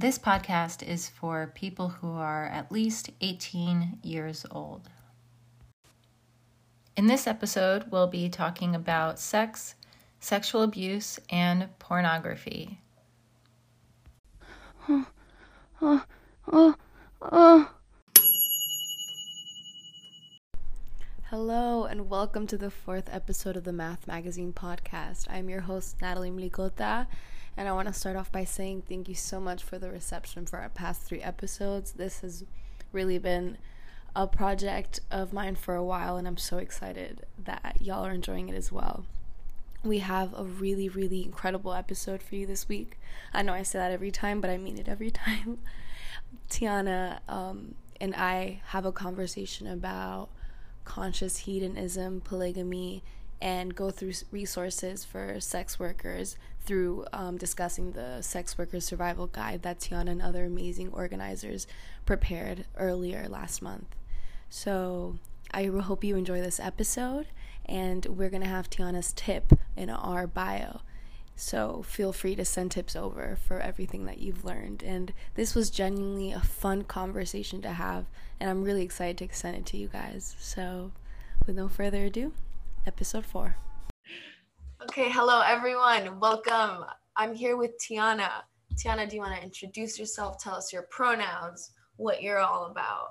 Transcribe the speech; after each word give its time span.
This 0.00 0.18
podcast 0.18 0.82
is 0.82 1.10
for 1.10 1.52
people 1.54 1.90
who 1.90 2.12
are 2.12 2.46
at 2.46 2.72
least 2.72 3.10
18 3.20 3.98
years 4.02 4.46
old. 4.50 4.88
In 6.96 7.06
this 7.06 7.26
episode, 7.26 7.84
we'll 7.90 8.06
be 8.06 8.30
talking 8.30 8.74
about 8.74 9.18
sex, 9.18 9.74
sexual 10.18 10.62
abuse, 10.62 11.20
and 11.28 11.68
pornography. 11.78 12.80
Oh, 14.88 15.06
oh, 15.82 16.04
oh, 16.50 16.74
oh. 17.20 17.70
Hello, 21.24 21.84
and 21.84 22.08
welcome 22.08 22.46
to 22.46 22.56
the 22.56 22.70
fourth 22.70 23.10
episode 23.12 23.54
of 23.54 23.64
the 23.64 23.72
Math 23.74 24.06
Magazine 24.06 24.54
podcast. 24.54 25.26
I'm 25.28 25.50
your 25.50 25.60
host, 25.60 26.00
Natalie 26.00 26.30
Mlikota, 26.30 27.06
and 27.56 27.68
I 27.68 27.72
want 27.72 27.88
to 27.88 27.94
start 27.94 28.16
off 28.16 28.32
by 28.32 28.44
saying 28.44 28.82
thank 28.88 29.08
you 29.08 29.14
so 29.14 29.40
much 29.40 29.62
for 29.62 29.78
the 29.78 29.90
reception 29.90 30.46
for 30.46 30.58
our 30.58 30.68
past 30.68 31.02
three 31.02 31.22
episodes. 31.22 31.92
This 31.92 32.20
has 32.20 32.44
really 32.92 33.18
been 33.18 33.58
a 34.14 34.26
project 34.26 35.00
of 35.10 35.32
mine 35.32 35.56
for 35.56 35.74
a 35.74 35.84
while, 35.84 36.16
and 36.16 36.26
I'm 36.26 36.36
so 36.36 36.58
excited 36.58 37.26
that 37.44 37.76
y'all 37.80 38.04
are 38.04 38.12
enjoying 38.12 38.48
it 38.48 38.56
as 38.56 38.72
well. 38.72 39.04
We 39.82 39.98
have 39.98 40.34
a 40.36 40.44
really, 40.44 40.88
really 40.88 41.24
incredible 41.24 41.72
episode 41.72 42.22
for 42.22 42.34
you 42.34 42.46
this 42.46 42.68
week. 42.68 42.98
I 43.32 43.42
know 43.42 43.54
I 43.54 43.62
say 43.62 43.78
that 43.78 43.92
every 43.92 44.10
time, 44.10 44.40
but 44.40 44.50
I 44.50 44.56
mean 44.56 44.78
it 44.78 44.88
every 44.88 45.10
time. 45.10 45.60
Tiana 46.48 47.20
um, 47.28 47.74
and 48.00 48.14
I 48.14 48.62
have 48.66 48.86
a 48.86 48.92
conversation 48.92 49.66
about 49.66 50.30
conscious 50.84 51.38
hedonism, 51.38 52.20
polygamy, 52.22 53.02
and 53.40 53.74
go 53.74 53.90
through 53.90 54.12
resources 54.30 55.04
for 55.04 55.40
sex 55.40 55.78
workers 55.78 56.36
through 56.64 57.06
um, 57.12 57.36
discussing 57.36 57.92
the 57.92 58.22
Sex 58.22 58.56
Workers 58.58 58.84
Survival 58.84 59.26
Guide 59.26 59.62
that 59.62 59.80
Tiana 59.80 60.10
and 60.10 60.22
other 60.22 60.44
amazing 60.44 60.92
organizers 60.92 61.66
prepared 62.06 62.64
earlier 62.76 63.26
last 63.28 63.62
month. 63.62 63.96
So 64.48 65.16
I 65.52 65.64
hope 65.64 66.04
you 66.04 66.16
enjoy 66.16 66.40
this 66.40 66.60
episode, 66.60 67.26
and 67.66 68.04
we're 68.06 68.30
to 68.30 68.46
have 68.46 68.70
Tiana's 68.70 69.12
tip 69.12 69.52
in 69.76 69.90
our 69.90 70.26
bio. 70.26 70.80
So 71.34 71.82
feel 71.82 72.12
free 72.12 72.36
to 72.36 72.44
send 72.44 72.70
tips 72.70 72.94
over 72.94 73.38
for 73.46 73.60
everything 73.60 74.04
that 74.04 74.18
you've 74.18 74.44
learned. 74.44 74.82
And 74.82 75.12
this 75.36 75.54
was 75.54 75.70
genuinely 75.70 76.32
a 76.32 76.40
fun 76.40 76.84
conversation 76.84 77.62
to 77.62 77.72
have, 77.72 78.04
and 78.38 78.50
I'm 78.50 78.62
really 78.62 78.82
excited 78.82 79.16
to 79.16 79.34
send 79.34 79.56
it 79.56 79.66
to 79.66 79.76
you 79.78 79.88
guys. 79.88 80.36
So 80.38 80.92
with 81.46 81.56
no 81.56 81.68
further 81.68 82.04
ado, 82.04 82.32
episode 82.86 83.24
four. 83.24 83.56
Okay, 84.84 85.10
hello 85.10 85.42
everyone. 85.42 86.18
Welcome. 86.20 86.86
I'm 87.14 87.34
here 87.34 87.58
with 87.58 87.72
Tiana. 87.78 88.30
Tiana, 88.76 89.06
do 89.06 89.14
you 89.14 89.20
want 89.20 89.36
to 89.36 89.42
introduce 89.42 89.98
yourself? 89.98 90.42
Tell 90.42 90.54
us 90.54 90.72
your 90.72 90.86
pronouns, 90.90 91.72
what 91.96 92.22
you're 92.22 92.38
all 92.38 92.66
about. 92.66 93.08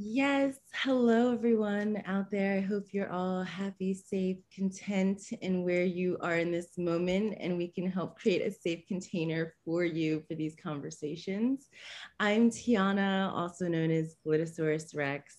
Yes. 0.00 0.56
Hello, 0.74 1.32
everyone 1.32 2.02
out 2.06 2.28
there. 2.32 2.56
I 2.56 2.60
hope 2.60 2.86
you're 2.90 3.12
all 3.12 3.44
happy, 3.44 3.94
safe, 3.94 4.38
content 4.52 5.22
in 5.42 5.62
where 5.62 5.84
you 5.84 6.18
are 6.20 6.38
in 6.38 6.50
this 6.50 6.76
moment, 6.76 7.36
and 7.38 7.56
we 7.56 7.68
can 7.68 7.88
help 7.88 8.18
create 8.18 8.42
a 8.42 8.50
safe 8.50 8.84
container 8.88 9.54
for 9.64 9.84
you 9.84 10.24
for 10.26 10.34
these 10.34 10.56
conversations. 10.60 11.68
I'm 12.18 12.50
Tiana, 12.50 13.32
also 13.32 13.68
known 13.68 13.92
as 13.92 14.16
Glitosaurus 14.26 14.96
Rex, 14.96 15.36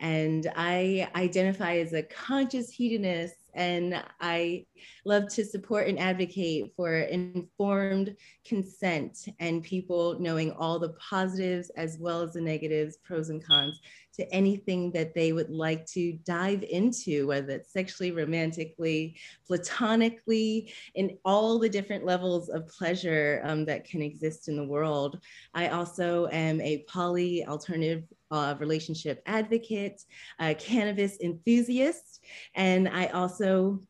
and 0.00 0.50
I 0.56 1.10
identify 1.14 1.76
as 1.76 1.92
a 1.92 2.02
conscious 2.02 2.70
hedonist 2.70 3.39
and 3.54 4.02
I 4.20 4.66
love 5.04 5.28
to 5.34 5.44
support 5.44 5.88
and 5.88 5.98
advocate 5.98 6.72
for 6.76 6.94
informed 6.98 8.16
consent 8.44 9.28
and 9.38 9.62
people 9.62 10.18
knowing 10.20 10.52
all 10.52 10.78
the 10.78 10.94
positives 11.10 11.70
as 11.76 11.98
well 11.98 12.22
as 12.22 12.34
the 12.34 12.40
negatives, 12.40 12.96
pros 12.98 13.30
and 13.30 13.44
cons 13.44 13.80
to 14.14 14.34
anything 14.34 14.90
that 14.92 15.14
they 15.14 15.32
would 15.32 15.50
like 15.50 15.86
to 15.86 16.12
dive 16.24 16.62
into, 16.64 17.26
whether 17.26 17.52
it's 17.52 17.72
sexually, 17.72 18.12
romantically, 18.12 19.16
platonically, 19.46 20.72
in 20.94 21.16
all 21.24 21.58
the 21.58 21.68
different 21.68 22.04
levels 22.04 22.48
of 22.48 22.68
pleasure 22.68 23.40
um, 23.44 23.64
that 23.64 23.84
can 23.84 24.02
exist 24.02 24.48
in 24.48 24.56
the 24.56 24.64
world. 24.64 25.20
I 25.54 25.68
also 25.68 26.28
am 26.32 26.60
a 26.60 26.84
poly 26.88 27.46
alternative 27.46 28.04
uh, 28.30 28.54
relationship 28.58 29.22
advocate, 29.26 30.02
a 30.38 30.54
cannabis 30.54 31.18
enthusiast, 31.20 32.24
and 32.54 32.88
I 32.88 33.06
also 33.06 33.80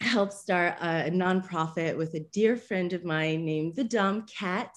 helped 0.00 0.32
start 0.32 0.76
a 0.80 1.10
nonprofit 1.10 1.96
with 1.96 2.14
a 2.14 2.20
dear 2.32 2.56
friend 2.56 2.92
of 2.94 3.04
mine 3.04 3.44
named 3.44 3.76
The 3.76 3.84
Dom 3.84 4.24
Cat 4.26 4.74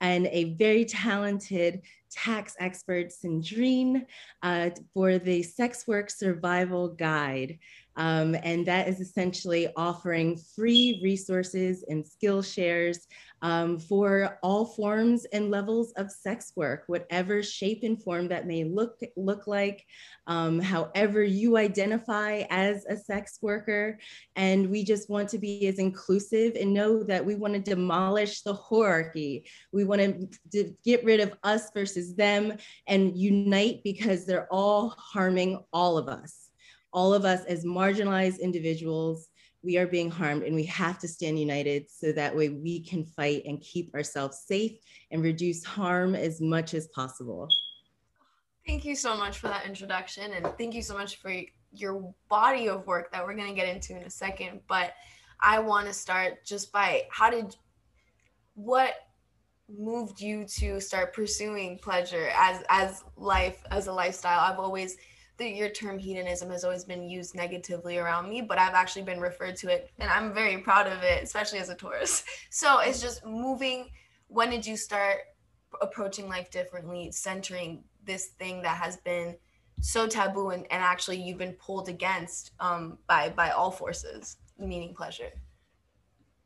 and 0.00 0.26
a 0.26 0.54
very 0.54 0.84
talented 0.84 1.80
tax 2.10 2.54
expert, 2.58 3.08
Sandrine, 3.08 4.04
uh, 4.42 4.70
for 4.92 5.18
the 5.18 5.42
Sex 5.42 5.86
Work 5.86 6.10
Survival 6.10 6.88
Guide. 6.88 7.58
Um, 7.96 8.36
and 8.42 8.66
that 8.66 8.88
is 8.88 9.00
essentially 9.00 9.68
offering 9.76 10.36
free 10.36 11.00
resources 11.02 11.84
and 11.88 12.06
skill 12.06 12.42
shares 12.42 13.06
um, 13.42 13.78
for 13.78 14.38
all 14.42 14.64
forms 14.64 15.24
and 15.26 15.50
levels 15.50 15.92
of 15.92 16.10
sex 16.10 16.52
work, 16.56 16.84
whatever 16.86 17.42
shape 17.42 17.82
and 17.82 18.02
form 18.02 18.28
that 18.28 18.46
may 18.46 18.64
look, 18.64 18.98
look 19.16 19.46
like, 19.46 19.84
um, 20.26 20.58
however 20.60 21.22
you 21.22 21.56
identify 21.56 22.44
as 22.50 22.84
a 22.86 22.96
sex 22.96 23.38
worker. 23.42 23.98
And 24.36 24.70
we 24.70 24.84
just 24.84 25.10
want 25.10 25.28
to 25.30 25.38
be 25.38 25.66
as 25.68 25.78
inclusive 25.78 26.56
and 26.56 26.72
know 26.72 27.02
that 27.04 27.24
we 27.24 27.34
want 27.34 27.54
to 27.54 27.60
demolish 27.60 28.42
the 28.42 28.54
hierarchy. 28.54 29.46
We 29.72 29.84
want 29.84 30.30
to 30.52 30.76
get 30.84 31.04
rid 31.04 31.20
of 31.20 31.34
us 31.42 31.70
versus 31.72 32.14
them 32.14 32.54
and 32.86 33.16
unite 33.16 33.82
because 33.84 34.24
they're 34.24 34.48
all 34.50 34.90
harming 34.90 35.62
all 35.72 35.98
of 35.98 36.08
us. 36.08 36.45
All 36.96 37.14
of 37.14 37.24
us 37.24 37.44
as 37.44 37.64
marginalized 37.64 38.40
individuals 38.40 39.28
we 39.62 39.76
are 39.76 39.86
being 39.86 40.10
harmed 40.10 40.44
and 40.44 40.54
we 40.54 40.64
have 40.64 40.98
to 41.00 41.08
stand 41.08 41.38
united 41.38 41.90
so 41.90 42.12
that 42.12 42.34
way 42.34 42.48
we 42.48 42.80
can 42.80 43.04
fight 43.04 43.42
and 43.44 43.60
keep 43.60 43.92
ourselves 43.94 44.44
safe 44.46 44.78
and 45.10 45.22
reduce 45.22 45.64
harm 45.64 46.14
as 46.14 46.40
much 46.40 46.72
as 46.72 46.86
possible. 46.94 47.48
Thank 48.66 48.84
you 48.84 48.94
so 48.94 49.16
much 49.16 49.38
for 49.38 49.48
that 49.48 49.66
introduction 49.66 50.32
and 50.32 50.46
thank 50.56 50.72
you 50.72 50.82
so 50.82 50.94
much 50.94 51.16
for 51.16 51.32
your 51.72 52.14
body 52.28 52.68
of 52.68 52.86
work 52.86 53.12
that 53.12 53.24
we're 53.24 53.34
going 53.34 53.48
to 53.48 53.60
get 53.60 53.68
into 53.68 53.96
in 53.96 54.04
a 54.04 54.10
second, 54.10 54.60
but 54.68 54.94
I 55.40 55.58
want 55.58 55.88
to 55.88 55.92
start 55.92 56.44
just 56.46 56.72
by 56.72 57.02
how 57.10 57.28
did 57.28 57.56
what 58.54 58.94
moved 59.68 60.20
you 60.20 60.44
to 60.44 60.80
start 60.80 61.12
pursuing 61.12 61.78
pleasure 61.78 62.30
as 62.34 62.62
as 62.68 63.04
life 63.16 63.62
as 63.70 63.88
a 63.88 63.92
lifestyle? 63.92 64.40
I've 64.40 64.60
always 64.60 64.96
the 65.38 65.48
your 65.48 65.68
term 65.68 65.98
hedonism 65.98 66.50
has 66.50 66.64
always 66.64 66.84
been 66.84 67.08
used 67.08 67.34
negatively 67.34 67.98
around 67.98 68.28
me, 68.28 68.40
but 68.40 68.58
I've 68.58 68.74
actually 68.74 69.02
been 69.02 69.20
referred 69.20 69.56
to 69.56 69.68
it, 69.68 69.90
and 69.98 70.10
I'm 70.10 70.32
very 70.32 70.58
proud 70.58 70.86
of 70.86 71.02
it, 71.02 71.22
especially 71.22 71.58
as 71.58 71.68
a 71.68 71.74
Taurus. 71.74 72.24
So 72.50 72.80
it's 72.80 73.00
just 73.02 73.24
moving. 73.26 73.90
When 74.28 74.50
did 74.50 74.66
you 74.66 74.76
start 74.76 75.18
approaching 75.82 76.28
life 76.28 76.50
differently, 76.50 77.10
centering 77.12 77.84
this 78.04 78.28
thing 78.38 78.62
that 78.62 78.76
has 78.78 78.96
been 78.98 79.36
so 79.80 80.06
taboo, 80.06 80.50
and, 80.50 80.62
and 80.70 80.82
actually 80.82 81.20
you've 81.20 81.38
been 81.38 81.52
pulled 81.54 81.88
against 81.88 82.52
um, 82.60 82.98
by 83.06 83.28
by 83.28 83.50
all 83.50 83.70
forces, 83.70 84.38
meaning 84.58 84.94
pleasure? 84.94 85.30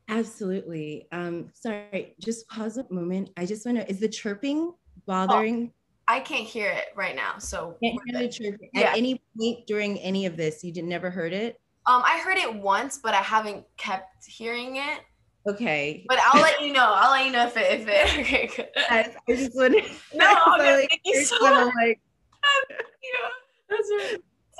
Absolutely. 0.09 1.07
Um, 1.13 1.51
sorry, 1.55 2.17
just 2.19 2.49
pause 2.49 2.77
a 2.77 2.87
moment. 2.91 3.31
I 3.37 3.47
just 3.47 3.65
want 3.65 3.79
to. 3.79 3.89
Is 3.89 4.01
the 4.01 4.09
chirping 4.09 4.75
bothering? 5.07 5.71
Oh 5.73 5.80
I 6.11 6.19
can't 6.19 6.45
hear 6.45 6.69
it 6.69 6.87
right 6.97 7.15
now. 7.15 7.39
So 7.39 7.77
at 7.85 8.61
yeah. 8.75 8.93
any 8.97 9.23
point 9.39 9.65
during 9.69 9.97
any 10.01 10.27
of 10.27 10.37
this, 10.37 10.65
you 10.65 10.73
did 10.73 10.85
never 10.85 11.09
heard 11.09 11.33
it? 11.33 11.61
Um, 11.87 12.03
I 12.05 12.19
heard 12.19 12.37
it 12.37 12.53
once, 12.53 12.99
but 12.99 13.15
I 13.15 13.23
haven't 13.23 13.65
kept 13.77 14.27
hearing 14.27 14.77
it. 14.77 15.01
Okay. 15.49 16.05
But 16.09 16.19
I'll 16.21 16.43
let 16.43 16.61
you 16.61 16.73
know. 16.73 16.93
I'll 16.93 17.13
let 17.13 17.27
you 17.27 17.31
know 17.31 17.47
if 17.47 17.57
it 17.57 17.81
if 17.81 17.87
it 17.89 18.19
okay 18.27 18.51
good. 18.57 18.69
I, 18.91 19.15
I 19.29 19.37
just 19.37 19.55
want 19.55 19.75
No, 20.15 20.35
so, 20.59 20.65
like, 20.65 20.89
thank 20.91 21.01
you 21.05 21.25
so 21.25 21.39
much. 21.41 21.75
Like, 21.77 22.01
that's 23.69 23.91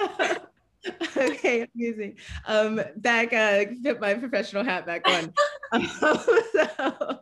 right. 0.09 0.39
okay, 1.17 1.67
amazing. 1.75 2.17
Um, 2.47 2.81
back 2.97 3.33
uh 3.33 3.65
fit 3.83 4.01
my 4.01 4.15
professional 4.15 4.63
hat 4.63 4.87
back 4.87 5.03
on. 5.09 5.33
um, 5.73 5.87
so 6.53 7.19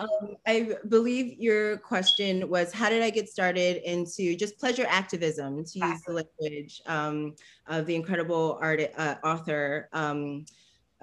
um, 0.00 0.36
I 0.46 0.74
believe 0.88 1.38
your 1.38 1.78
question 1.78 2.48
was 2.48 2.72
how 2.72 2.88
did 2.88 3.02
I 3.02 3.10
get 3.10 3.28
started 3.28 3.82
into 3.88 4.36
just 4.36 4.58
pleasure 4.58 4.86
activism, 4.88 5.64
to 5.64 5.78
use 5.78 6.02
the 6.06 6.12
language 6.12 6.82
um, 6.86 7.34
of 7.66 7.86
the 7.86 7.94
incredible 7.94 8.58
art, 8.60 8.80
uh, 8.96 9.16
author 9.24 9.88
um, 9.92 10.44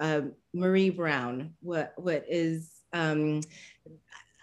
uh, 0.00 0.22
Maree 0.54 0.94
Brown. 0.94 1.52
What 1.60 1.92
what 1.96 2.24
is 2.28 2.70
um, 2.92 3.42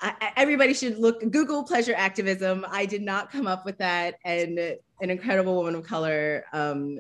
I, 0.01 0.33
everybody 0.35 0.73
should 0.73 0.97
look 0.97 1.19
Google 1.31 1.63
pleasure 1.63 1.95
activism. 1.95 2.65
I 2.69 2.85
did 2.85 3.01
not 3.01 3.31
come 3.31 3.47
up 3.47 3.65
with 3.65 3.77
that, 3.77 4.15
and 4.25 4.59
an 4.59 5.09
incredible 5.09 5.55
woman 5.55 5.75
of 5.75 5.83
color 5.83 6.45
um, 6.53 6.99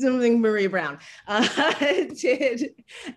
something 0.00 0.40
Maree 0.40 0.70
Brown 0.70 0.98
uh, 1.26 1.72
did. 2.20 2.74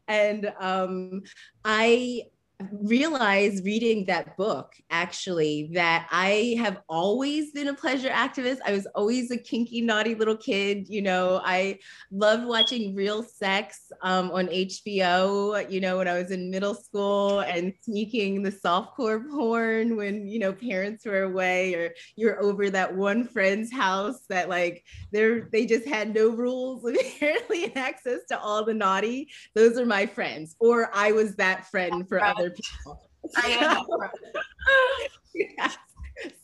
And 0.07 0.51
um, 0.59 1.23
I 1.63 2.23
realized 2.71 3.65
reading 3.65 4.05
that 4.05 4.37
book 4.37 4.73
actually 4.89 5.71
that 5.73 6.07
I 6.11 6.55
have 6.59 6.81
always 6.87 7.51
been 7.51 7.69
a 7.69 7.73
pleasure 7.73 8.09
activist. 8.09 8.59
I 8.65 8.71
was 8.71 8.85
always 8.95 9.31
a 9.31 9.37
kinky, 9.37 9.81
naughty 9.81 10.15
little 10.15 10.37
kid. 10.37 10.87
You 10.89 11.01
know, 11.01 11.41
I 11.43 11.79
loved 12.11 12.45
watching 12.45 12.95
real 12.95 13.23
sex 13.23 13.91
um, 14.01 14.31
on 14.31 14.47
HBO, 14.47 15.69
you 15.71 15.81
know, 15.81 15.97
when 15.97 16.07
I 16.07 16.17
was 16.17 16.31
in 16.31 16.51
middle 16.51 16.75
school 16.75 17.39
and 17.39 17.73
sneaking 17.81 18.43
the 18.43 18.51
softcore 18.51 19.27
porn 19.29 19.95
when, 19.95 20.27
you 20.27 20.39
know, 20.39 20.53
parents 20.53 21.05
were 21.05 21.23
away 21.23 21.73
or 21.73 21.93
you're 22.15 22.41
over 22.41 22.69
that 22.69 22.95
one 22.95 23.27
friend's 23.27 23.71
house 23.71 24.25
that 24.29 24.49
like 24.49 24.83
they're, 25.11 25.49
they 25.51 25.65
just 25.65 25.87
had 25.87 26.13
no 26.13 26.29
rules 26.29 26.85
apparently 27.15 27.65
and 27.65 27.77
access 27.77 28.19
to 28.29 28.39
all 28.39 28.63
the 28.63 28.73
naughty. 28.73 29.29
Those 29.55 29.77
are 29.77 29.85
my 29.85 30.05
friends. 30.05 30.55
Or 30.59 30.89
I 30.93 31.11
was 31.11 31.35
that 31.37 31.69
friend 31.71 32.07
for 32.07 32.23
other 32.23 32.50
people. 32.55 33.01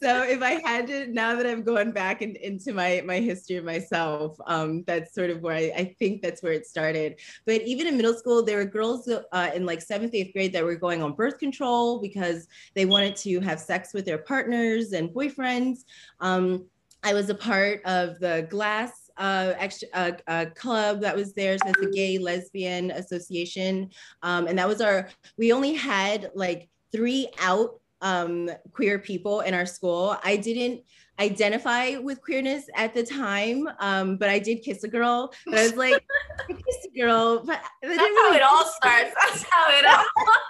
So 0.01 0.23
if 0.23 0.41
I 0.41 0.53
had 0.53 0.87
to, 0.87 1.07
now 1.07 1.35
that 1.35 1.45
I've 1.45 1.65
gone 1.65 1.91
back 1.91 2.21
in, 2.21 2.35
into 2.37 2.73
my 2.73 3.01
my 3.05 3.19
history 3.19 3.59
myself, 3.59 4.37
um, 4.47 4.83
that's 4.87 5.13
sort 5.13 5.29
of 5.29 5.41
where 5.41 5.55
I, 5.55 5.71
I, 5.75 5.95
think 5.99 6.21
that's 6.21 6.41
where 6.41 6.53
it 6.53 6.65
started. 6.65 7.19
But 7.45 7.61
even 7.61 7.85
in 7.85 7.95
middle 7.95 8.15
school, 8.15 8.43
there 8.43 8.57
were 8.57 8.65
girls 8.65 9.07
uh, 9.07 9.51
in 9.53 9.65
like 9.65 9.81
seventh, 9.81 10.15
eighth 10.15 10.33
grade 10.33 10.53
that 10.53 10.63
were 10.63 10.75
going 10.75 11.03
on 11.03 11.13
birth 11.13 11.37
control 11.37 11.99
because 11.99 12.47
they 12.73 12.85
wanted 12.85 13.15
to 13.17 13.39
have 13.41 13.59
sex 13.59 13.93
with 13.93 14.05
their 14.05 14.17
partners 14.17 14.93
and 14.93 15.09
boyfriends. 15.09 15.79
Um, 16.21 16.65
I 17.03 17.13
was 17.13 17.29
a 17.29 17.35
part 17.35 17.81
of 17.85 18.19
the 18.19 18.47
glass 18.49 19.06
uh, 19.17 19.53
extra, 19.57 19.87
uh, 19.93 20.11
uh, 20.27 20.45
club 20.55 21.01
that 21.01 21.15
was 21.15 21.33
there. 21.33 21.57
So 21.57 21.69
it's 21.69 21.85
a 21.85 21.91
gay 21.91 22.17
lesbian 22.17 22.91
association. 22.91 23.89
Um, 24.23 24.47
and 24.47 24.57
that 24.59 24.67
was 24.67 24.81
our, 24.81 25.09
we 25.37 25.51
only 25.51 25.73
had 25.73 26.31
like 26.35 26.69
three 26.91 27.29
out 27.39 27.79
um, 28.01 28.49
queer 28.73 28.99
people 28.99 29.41
in 29.41 29.53
our 29.53 29.65
school. 29.65 30.17
I 30.23 30.37
didn't 30.37 30.83
identify 31.19 31.97
with 31.97 32.21
queerness 32.21 32.65
at 32.75 32.93
the 32.93 33.03
time, 33.03 33.67
um, 33.79 34.17
but 34.17 34.29
I 34.29 34.39
did 34.39 34.63
kiss 34.63 34.83
a 34.83 34.87
girl. 34.87 35.33
But 35.45 35.59
I 35.59 35.63
was 35.63 35.75
like, 35.75 36.03
I 36.49 36.53
kissed 36.53 36.87
a 36.93 36.99
girl, 36.99 37.43
but 37.43 37.61
that's 37.81 37.97
how 37.97 38.05
really 38.05 38.37
it 38.37 38.43
all 38.43 38.65
starts. 38.65 39.11
That's 39.19 39.43
how 39.49 39.65
it 39.69 39.85
all. 39.87 40.05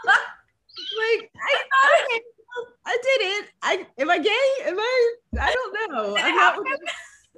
like 0.97 1.31
I, 1.35 1.63
I, 1.83 2.19
I 2.85 2.97
did 3.01 3.21
it. 3.21 3.45
I 3.61 3.87
am 3.97 4.09
I 4.09 4.19
gay? 4.19 4.65
Am 4.65 4.79
I? 4.79 5.15
I 5.39 5.53
don't 5.53 5.91
know. 5.91 6.17
I'm 6.17 6.35
not, 6.35 6.59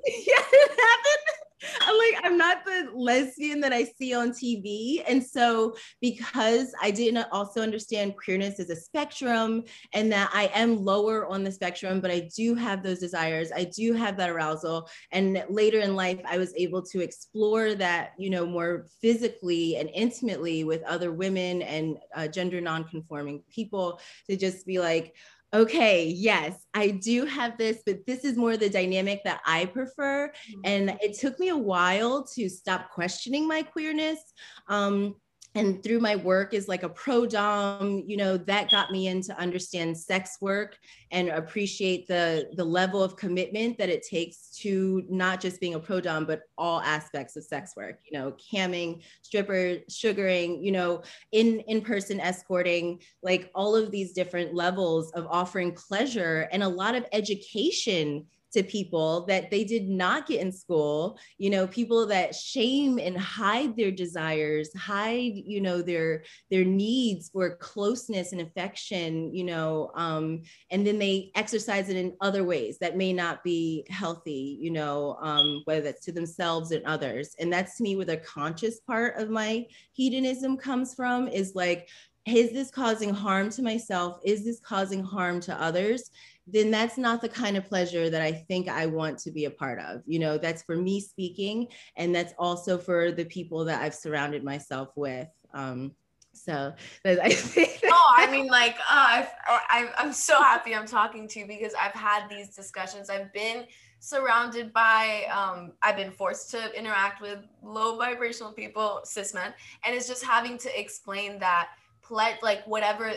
yeah, 0.27 0.43
it 0.51 0.69
happened. 0.69 1.39
I'm 1.81 1.97
like, 1.97 2.21
I'm 2.23 2.37
not 2.37 2.65
the 2.65 2.89
lesbian 2.93 3.59
that 3.61 3.73
I 3.73 3.83
see 3.83 4.13
on 4.13 4.31
TV. 4.31 5.03
And 5.07 5.23
so, 5.23 5.75
because 6.01 6.73
I 6.81 6.91
didn't 6.91 7.27
also 7.31 7.61
understand 7.61 8.15
queerness 8.17 8.59
as 8.59 8.69
a 8.69 8.75
spectrum 8.75 9.63
and 9.93 10.11
that 10.11 10.29
I 10.33 10.51
am 10.53 10.83
lower 10.83 11.27
on 11.27 11.43
the 11.43 11.51
spectrum, 11.51 11.99
but 11.99 12.11
I 12.11 12.29
do 12.35 12.55
have 12.55 12.81
those 12.81 12.99
desires, 12.99 13.51
I 13.53 13.65
do 13.65 13.93
have 13.93 14.15
that 14.17 14.29
arousal. 14.29 14.89
And 15.11 15.43
later 15.49 15.79
in 15.79 15.95
life, 15.95 16.21
I 16.25 16.37
was 16.37 16.53
able 16.55 16.81
to 16.83 17.01
explore 17.01 17.75
that, 17.75 18.13
you 18.17 18.29
know, 18.29 18.45
more 18.45 18.87
physically 19.01 19.75
and 19.75 19.89
intimately 19.93 20.63
with 20.63 20.83
other 20.83 21.11
women 21.11 21.61
and 21.61 21.97
uh, 22.15 22.27
gender 22.27 22.61
non-conforming 22.61 23.43
people 23.53 23.99
to 24.29 24.37
just 24.37 24.65
be 24.65 24.79
like, 24.79 25.13
okay, 25.53 26.05
yes, 26.05 26.65
I 26.73 26.89
do 26.89 27.25
have 27.25 27.57
this, 27.57 27.81
but 27.85 28.05
this 28.05 28.23
is 28.23 28.37
more 28.37 28.57
the 28.57 28.69
dynamic 28.69 29.23
that 29.23 29.41
I 29.45 29.65
prefer. 29.65 30.27
Mm-hmm. 30.27 30.61
And 30.63 30.97
it 31.01 31.17
took 31.17 31.39
me 31.39 31.49
a 31.49 31.57
while 31.57 32.23
to 32.35 32.49
stop 32.49 32.91
questioning 32.91 33.47
my 33.47 33.63
queerness. 33.63 34.19
Um, 34.67 35.15
and 35.55 35.81
through 35.83 35.99
my 35.99 36.15
work 36.15 36.53
is 36.53 36.67
like 36.67 36.83
a 36.83 36.89
pro 36.89 37.25
dom 37.25 38.03
you 38.05 38.17
know 38.17 38.37
that 38.37 38.69
got 38.69 38.91
me 38.91 39.07
in 39.07 39.21
to 39.21 39.37
understand 39.39 39.97
sex 39.97 40.37
work 40.41 40.77
and 41.11 41.29
appreciate 41.29 42.07
the 42.07 42.49
the 42.55 42.63
level 42.63 43.01
of 43.01 43.15
commitment 43.15 43.77
that 43.77 43.89
it 43.89 44.05
takes 44.05 44.51
to 44.51 45.03
not 45.09 45.41
just 45.41 45.59
being 45.59 45.73
a 45.73 45.79
pro 45.79 45.99
dom 45.99 46.25
but 46.25 46.41
all 46.57 46.81
aspects 46.81 47.35
of 47.35 47.43
sex 47.43 47.73
work 47.75 47.99
you 48.09 48.17
know 48.17 48.33
camming 48.53 49.01
stripper 49.21 49.77
sugaring 49.89 50.63
you 50.63 50.71
know 50.71 51.01
in 51.31 51.59
in 51.61 51.81
person 51.81 52.19
escorting 52.19 52.99
like 53.23 53.49
all 53.55 53.75
of 53.75 53.91
these 53.91 54.13
different 54.13 54.53
levels 54.53 55.11
of 55.11 55.25
offering 55.29 55.71
pleasure 55.73 56.47
and 56.51 56.61
a 56.61 56.67
lot 56.67 56.95
of 56.95 57.05
education 57.11 58.25
to 58.51 58.63
people 58.63 59.25
that 59.25 59.51
they 59.51 59.63
did 59.63 59.87
not 59.87 60.27
get 60.27 60.41
in 60.41 60.51
school 60.51 61.17
you 61.37 61.49
know 61.49 61.67
people 61.67 62.05
that 62.05 62.35
shame 62.35 62.99
and 62.99 63.17
hide 63.17 63.75
their 63.77 63.91
desires 63.91 64.69
hide 64.75 65.33
you 65.35 65.61
know 65.61 65.81
their 65.81 66.23
their 66.49 66.65
needs 66.65 67.29
for 67.29 67.55
closeness 67.57 68.31
and 68.31 68.41
affection 68.41 69.33
you 69.33 69.43
know 69.43 69.91
um, 69.95 70.41
and 70.71 70.85
then 70.85 70.99
they 70.99 71.31
exercise 71.35 71.89
it 71.89 71.95
in 71.95 72.15
other 72.21 72.43
ways 72.43 72.77
that 72.79 72.97
may 72.97 73.13
not 73.13 73.43
be 73.43 73.85
healthy 73.89 74.57
you 74.59 74.71
know 74.71 75.17
um, 75.21 75.61
whether 75.65 75.81
that's 75.81 76.05
to 76.05 76.11
themselves 76.11 76.71
and 76.71 76.85
others. 76.85 77.35
And 77.39 77.51
that's 77.51 77.77
to 77.77 77.83
me 77.83 77.95
where 77.95 78.05
the 78.05 78.17
conscious 78.17 78.79
part 78.79 79.17
of 79.17 79.29
my 79.29 79.65
hedonism 79.93 80.57
comes 80.57 80.93
from 80.93 81.27
is 81.27 81.53
like 81.55 81.87
is 82.25 82.51
this 82.51 82.69
causing 82.69 83.11
harm 83.11 83.49
to 83.51 83.63
myself? 83.63 84.19
Is 84.23 84.43
this 84.43 84.59
causing 84.59 85.03
harm 85.03 85.39
to 85.41 85.59
others 85.59 86.11
then 86.51 86.71
that's 86.71 86.97
not 86.97 87.21
the 87.21 87.29
kind 87.29 87.57
of 87.57 87.65
pleasure 87.65 88.09
that 88.09 88.21
I 88.21 88.31
think 88.31 88.67
I 88.67 88.85
want 88.85 89.19
to 89.19 89.31
be 89.31 89.45
a 89.45 89.51
part 89.51 89.79
of. 89.79 90.01
You 90.05 90.19
know, 90.19 90.37
that's 90.37 90.63
for 90.63 90.75
me 90.75 90.99
speaking, 90.99 91.67
and 91.95 92.13
that's 92.13 92.33
also 92.37 92.77
for 92.77 93.11
the 93.11 93.25
people 93.25 93.65
that 93.65 93.81
I've 93.81 93.95
surrounded 93.95 94.43
myself 94.43 94.89
with. 94.95 95.27
Um, 95.53 95.93
so 96.33 96.73
I 97.05 97.37
oh, 97.85 98.13
I 98.17 98.31
mean, 98.31 98.47
like, 98.47 98.75
uh, 98.89 99.25
i 99.47 99.89
am 99.97 100.13
so 100.13 100.41
happy 100.41 100.73
I'm 100.73 100.87
talking 100.87 101.27
to 101.27 101.39
you 101.39 101.47
because 101.47 101.73
I've 101.73 101.93
had 101.93 102.27
these 102.29 102.55
discussions. 102.55 103.09
I've 103.09 103.33
been 103.33 103.65
surrounded 103.99 104.71
by, 104.71 105.25
um, 105.31 105.73
I've 105.81 105.97
been 105.97 106.11
forced 106.11 106.51
to 106.51 106.77
interact 106.77 107.21
with 107.21 107.39
low 107.61 107.97
vibrational 107.97 108.53
people, 108.53 109.01
cis 109.03 109.33
men, 109.33 109.53
and 109.83 109.95
it's 109.95 110.07
just 110.07 110.23
having 110.23 110.57
to 110.59 110.79
explain 110.79 111.39
that, 111.39 111.69
like, 112.09 112.65
whatever 112.65 113.13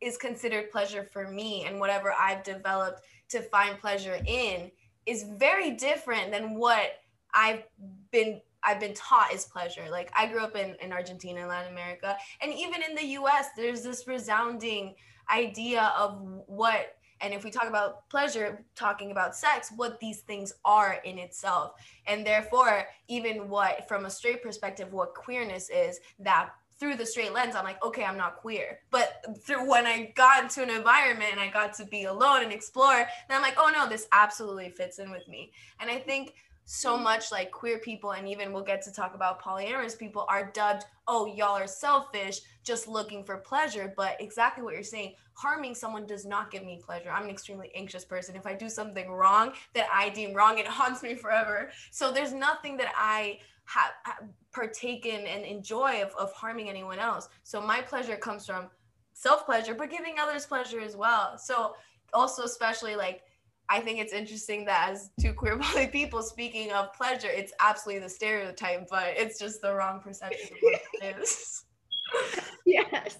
is 0.00 0.16
considered 0.16 0.70
pleasure 0.70 1.04
for 1.04 1.30
me 1.30 1.64
and 1.66 1.80
whatever 1.80 2.12
I've 2.12 2.44
developed 2.44 3.02
to 3.30 3.42
find 3.42 3.78
pleasure 3.78 4.18
in 4.26 4.70
is 5.06 5.24
very 5.38 5.72
different 5.72 6.30
than 6.30 6.54
what 6.54 7.00
I've 7.34 7.64
been 8.10 8.40
I've 8.62 8.80
been 8.80 8.94
taught 8.94 9.32
is 9.32 9.44
pleasure. 9.44 9.84
Like 9.88 10.10
I 10.16 10.26
grew 10.26 10.40
up 10.40 10.56
in, 10.56 10.74
in 10.82 10.92
Argentina, 10.92 11.46
Latin 11.46 11.72
America, 11.72 12.16
and 12.42 12.52
even 12.52 12.82
in 12.82 12.94
the 12.96 13.14
US, 13.20 13.46
there's 13.56 13.82
this 13.82 14.06
resounding 14.08 14.94
idea 15.30 15.92
of 15.96 16.20
what 16.46 16.94
and 17.20 17.34
if 17.34 17.44
we 17.44 17.50
talk 17.50 17.66
about 17.68 18.08
pleasure, 18.08 18.64
talking 18.76 19.10
about 19.10 19.34
sex, 19.34 19.72
what 19.74 19.98
these 19.98 20.20
things 20.20 20.52
are 20.64 21.00
in 21.04 21.18
itself. 21.18 21.72
And 22.06 22.24
therefore, 22.24 22.86
even 23.08 23.48
what 23.48 23.88
from 23.88 24.06
a 24.06 24.10
straight 24.10 24.42
perspective, 24.42 24.92
what 24.92 25.14
queerness 25.14 25.68
is, 25.68 25.98
that 26.20 26.50
through 26.78 26.96
the 26.96 27.06
straight 27.06 27.32
lens, 27.32 27.54
I'm 27.54 27.64
like, 27.64 27.82
okay, 27.84 28.04
I'm 28.04 28.16
not 28.16 28.36
queer. 28.36 28.78
But 28.90 29.24
through 29.42 29.68
when 29.68 29.86
I 29.86 30.12
got 30.14 30.44
into 30.44 30.62
an 30.62 30.70
environment 30.70 31.32
and 31.32 31.40
I 31.40 31.48
got 31.48 31.74
to 31.74 31.84
be 31.84 32.04
alone 32.04 32.42
and 32.42 32.52
explore, 32.52 32.94
then 32.94 33.36
I'm 33.36 33.42
like, 33.42 33.56
oh 33.58 33.70
no, 33.72 33.88
this 33.88 34.06
absolutely 34.12 34.70
fits 34.70 34.98
in 34.98 35.10
with 35.10 35.26
me. 35.28 35.52
And 35.80 35.90
I 35.90 35.98
think 35.98 36.34
so 36.70 36.98
much 36.98 37.32
like 37.32 37.50
queer 37.50 37.78
people, 37.78 38.12
and 38.12 38.28
even 38.28 38.52
we'll 38.52 38.62
get 38.62 38.82
to 38.82 38.92
talk 38.92 39.14
about 39.14 39.42
polyamorous 39.42 39.98
people, 39.98 40.26
are 40.28 40.50
dubbed, 40.52 40.84
oh, 41.06 41.24
y'all 41.24 41.56
are 41.56 41.66
selfish, 41.66 42.40
just 42.62 42.86
looking 42.86 43.24
for 43.24 43.38
pleasure. 43.38 43.94
But 43.96 44.20
exactly 44.20 44.62
what 44.62 44.74
you're 44.74 44.82
saying, 44.82 45.14
harming 45.32 45.74
someone 45.74 46.06
does 46.06 46.26
not 46.26 46.50
give 46.50 46.62
me 46.62 46.78
pleasure. 46.84 47.10
I'm 47.10 47.24
an 47.24 47.30
extremely 47.30 47.70
anxious 47.74 48.04
person. 48.04 48.36
If 48.36 48.46
I 48.46 48.52
do 48.52 48.68
something 48.68 49.10
wrong 49.10 49.52
that 49.72 49.88
I 49.90 50.10
deem 50.10 50.34
wrong, 50.34 50.58
it 50.58 50.66
haunts 50.68 51.02
me 51.02 51.14
forever. 51.14 51.70
So 51.90 52.12
there's 52.12 52.34
nothing 52.34 52.76
that 52.76 52.92
I 52.94 53.38
have, 53.68 53.92
have 54.04 54.28
partaken 54.52 55.26
and 55.26 55.44
enjoy 55.44 56.02
of, 56.02 56.10
of 56.18 56.32
harming 56.32 56.68
anyone 56.68 56.98
else. 56.98 57.28
So 57.42 57.60
my 57.60 57.80
pleasure 57.80 58.16
comes 58.16 58.46
from 58.46 58.68
self 59.12 59.44
pleasure, 59.44 59.74
but 59.74 59.90
giving 59.90 60.16
others 60.18 60.46
pleasure 60.46 60.80
as 60.80 60.96
well. 60.96 61.36
So 61.38 61.74
also, 62.14 62.44
especially 62.44 62.96
like, 62.96 63.22
I 63.68 63.80
think 63.80 63.98
it's 63.98 64.14
interesting 64.14 64.64
that 64.64 64.88
as 64.88 65.10
two 65.20 65.34
queer 65.34 65.58
poly 65.60 65.86
people 65.88 66.22
speaking 66.22 66.72
of 66.72 66.94
pleasure, 66.94 67.28
it's 67.28 67.52
absolutely 67.60 68.02
the 68.02 68.08
stereotype, 68.08 68.88
but 68.88 69.08
it's 69.16 69.38
just 69.38 69.60
the 69.60 69.74
wrong 69.74 70.00
perception 70.00 70.56
of 70.56 70.58
what 70.62 70.80
it 71.02 71.16
is. 71.20 71.64
yes 72.64 73.18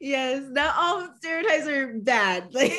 yes 0.00 0.44
not 0.50 0.72
all 0.76 1.08
stereotypes 1.16 1.66
are 1.66 1.94
bad 1.94 2.46
like, 2.54 2.72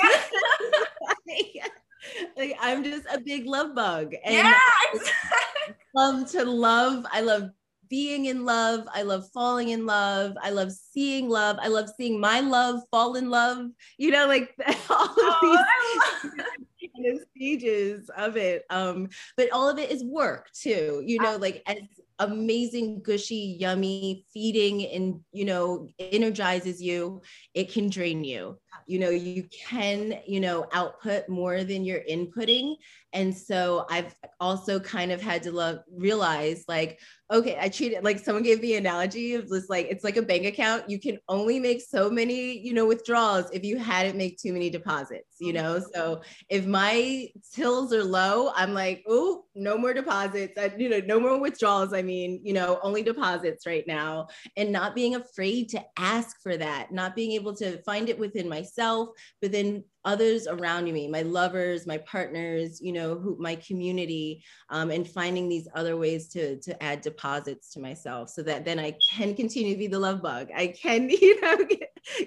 like 2.38 2.58
i'm 2.62 2.82
just 2.82 3.06
a 3.12 3.20
big 3.20 3.46
love 3.46 3.76
bug 3.76 4.14
and 4.24 4.36
yeah, 4.36 4.58
exactly. 4.94 5.76
Love 6.00 6.32
to 6.32 6.44
love 6.44 7.06
i 7.12 7.22
love 7.22 7.50
being 7.90 8.26
in 8.26 8.46
love. 8.46 8.88
I 8.94 9.02
love 9.02 9.30
falling 9.34 9.70
in 9.70 9.86
love. 9.86 10.38
I 10.42 10.52
love 10.52 10.72
seeing 10.72 11.28
love. 11.28 11.58
I 11.60 11.68
love 11.68 11.90
seeing 11.98 12.20
my 12.20 12.40
love 12.40 12.82
fall 12.92 13.16
in 13.16 13.30
love. 13.30 13.68
You 13.98 14.12
know, 14.12 14.28
like 14.28 14.56
all 14.90 15.06
of 15.06 15.16
oh, 15.18 15.66
these 16.82 17.22
stages 17.36 18.10
of 18.16 18.38
it. 18.38 18.64
Um, 18.70 19.10
but 19.36 19.52
all 19.52 19.68
of 19.68 19.80
it 19.80 19.92
is 19.92 20.04
work 20.04 20.52
too, 20.54 21.04
you 21.06 21.20
know, 21.20 21.38
like 21.38 21.64
as 21.66 21.78
amazing, 22.20 23.02
gushy, 23.02 23.58
yummy, 23.60 24.26
feeding 24.34 24.86
and, 24.88 25.22
you 25.32 25.46
know, 25.46 25.88
energizes 26.00 26.82
you, 26.82 27.22
it 27.54 27.72
can 27.72 27.90
drain 27.90 28.24
you. 28.24 28.58
You 28.88 29.00
know, 29.00 29.10
you 29.10 29.48
can, 29.52 30.20
you 30.26 30.40
know, 30.40 30.66
output 30.74 31.30
more 31.30 31.64
than 31.64 31.84
you're 31.84 32.04
inputting. 32.10 32.76
And 33.14 33.36
so 33.36 33.86
I've 33.90 34.16
also 34.40 34.80
kind 34.80 35.12
of 35.12 35.22
had 35.22 35.44
to 35.44 35.52
love, 35.52 35.80
realize 35.92 36.66
like, 36.68 37.00
okay, 37.32 37.58
I 37.60 37.70
treat 37.70 37.94
it 37.94 38.04
like 38.04 38.20
someone 38.20 38.44
gave 38.44 38.62
the 38.62 38.76
analogy 38.76 39.34
of 39.34 39.50
this 39.50 39.70
like 39.70 39.88
it's 39.90 40.04
like 40.04 40.18
a 40.18 40.22
bank 40.22 40.46
account. 40.46 40.90
You 40.90 41.00
can 41.00 41.20
only 41.28 41.60
make 41.60 41.82
so 41.82 42.10
many, 42.10 42.60
you 42.60 42.74
know, 42.74 42.86
withdrawals 42.86 43.50
if 43.52 43.64
you 43.64 43.78
hadn't 43.78 44.18
make 44.18 44.38
too 44.38 44.54
many 44.54 44.70
deposits, 44.70 45.36
you 45.40 45.54
know. 45.54 45.82
So 45.94 46.22
if 46.50 46.66
my 46.66 47.28
tills 47.54 47.94
are 47.94 48.04
low, 48.04 48.52
I'm 48.56 48.74
like, 48.74 49.04
oh, 49.08 49.46
no 49.56 49.78
more 49.78 49.94
deposits. 49.94 50.54
I, 50.58 50.72
you 50.78 50.90
know, 50.90 51.02
no 51.06 51.20
more 51.20 51.40
withdrawals. 51.40 51.94
I 51.94 52.02
mean, 52.10 52.42
you 52.44 52.54
know, 52.54 52.80
only 52.82 53.04
deposits 53.04 53.66
right 53.66 53.86
now. 53.88 54.28
And 54.58 54.72
not 54.72 54.96
being 54.96 55.16
afraid 55.16 55.70
to 55.70 55.86
ask 55.98 56.42
for 56.42 56.58
that, 56.58 56.92
not 56.92 57.16
being 57.16 57.34
able 57.34 57.56
to 57.58 57.78
find 57.84 58.10
it 58.10 58.18
within 58.18 58.50
myself, 58.50 59.10
but 59.42 59.52
then 59.52 59.84
others 60.06 60.48
around 60.48 60.92
me, 60.92 61.08
my 61.08 61.22
lovers, 61.22 61.86
my 61.86 61.98
partners, 62.00 62.82
you 62.82 62.94
know, 62.94 63.16
who 63.16 63.38
my 63.40 63.56
community, 63.56 64.44
um, 64.70 64.90
and 64.92 65.08
finding 65.08 65.48
these 65.48 65.68
other 65.76 65.98
ways 65.98 66.30
to 66.30 66.58
to 66.62 66.84
add 66.84 67.02
deposits 67.02 67.70
to 67.74 67.80
myself, 67.80 68.30
so 68.30 68.42
that 68.42 68.66
then 68.66 68.80
I 68.80 68.96
can 69.12 69.36
continue 69.36 69.74
to 69.74 69.80
be 69.80 69.88
the 69.88 70.00
love 70.00 70.22
bug. 70.22 70.50
I 70.56 70.68
can, 70.68 71.10
you 71.22 71.42
know, 71.42 71.58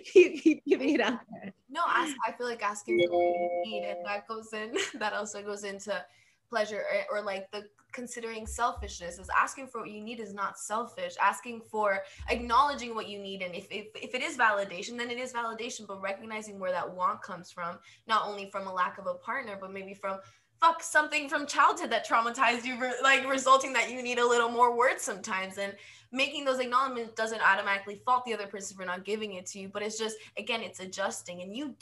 keep, 0.05 0.43
keep 0.43 0.65
giving 0.65 0.91
it 0.91 1.01
out 1.01 1.21
there. 1.31 1.53
No, 1.71 1.83
ask, 1.89 2.15
I 2.27 2.33
feel 2.33 2.47
like 2.47 2.63
asking 2.63 3.01
for 3.07 3.13
what 3.13 3.35
you 3.35 3.63
need, 3.65 3.85
and 3.89 4.07
that 4.07 4.29
goes 4.29 4.53
in. 4.53 4.77
That 5.01 5.15
also 5.15 5.43
goes 5.43 5.65
into 5.65 6.05
pleasure 6.53 6.85
or, 7.11 7.19
or 7.19 7.25
like 7.25 7.51
the 7.51 7.63
considering 7.93 8.47
selfishness 8.47 9.19
is 9.19 9.29
asking 9.39 9.67
for 9.67 9.81
what 9.81 9.91
you 9.91 10.03
need 10.03 10.21
is 10.21 10.35
not 10.35 10.59
selfish. 10.59 11.15
Asking 11.21 11.63
for 11.71 12.03
acknowledging 12.29 12.95
what 12.95 13.09
you 13.09 13.19
need 13.19 13.41
and 13.41 13.55
if, 13.55 13.67
if, 13.71 13.87
if 13.95 14.15
it 14.15 14.23
is 14.23 14.37
validation 14.37 14.99
then 14.99 15.11
it 15.11 15.19
is 15.19 15.33
validation 15.33 15.87
but 15.87 16.03
recognizing 16.03 16.59
where 16.59 16.71
that 16.71 16.89
want 16.95 17.23
comes 17.23 17.51
from 17.51 17.79
not 18.07 18.27
only 18.27 18.51
from 18.51 18.67
a 18.67 18.73
lack 18.73 18.99
of 18.99 19.07
a 19.07 19.15
partner 19.15 19.57
but 19.59 19.73
maybe 19.73 19.95
from 19.95 20.19
fuck 20.63 20.81
something 20.81 21.29
from 21.29 21.45
childhood 21.45 21.91
that 21.91 22.07
traumatized 22.07 22.65
you 22.65 22.79
like 23.03 23.29
resulting 23.29 23.73
that 23.73 23.91
you 23.91 24.01
need 24.01 24.19
a 24.19 24.27
little 24.27 24.49
more 24.49 24.77
words 24.77 25.03
sometimes 25.03 25.59
and 25.59 25.75
making 26.13 26.45
those 26.45 26.61
acknowledgments 26.61 27.13
doesn't 27.15 27.41
automatically 27.43 28.01
fault 28.05 28.25
the 28.25 28.33
other 28.33 28.47
person 28.47 28.77
for 28.77 28.85
not 28.85 29.05
giving 29.05 29.33
it 29.33 29.45
to 29.45 29.59
you 29.59 29.69
but 29.69 29.83
it's 29.83 29.99
just 29.99 30.17
again 30.39 30.63
it's 30.63 30.79
adjusting 30.79 31.43
and 31.43 31.57
you 31.57 31.75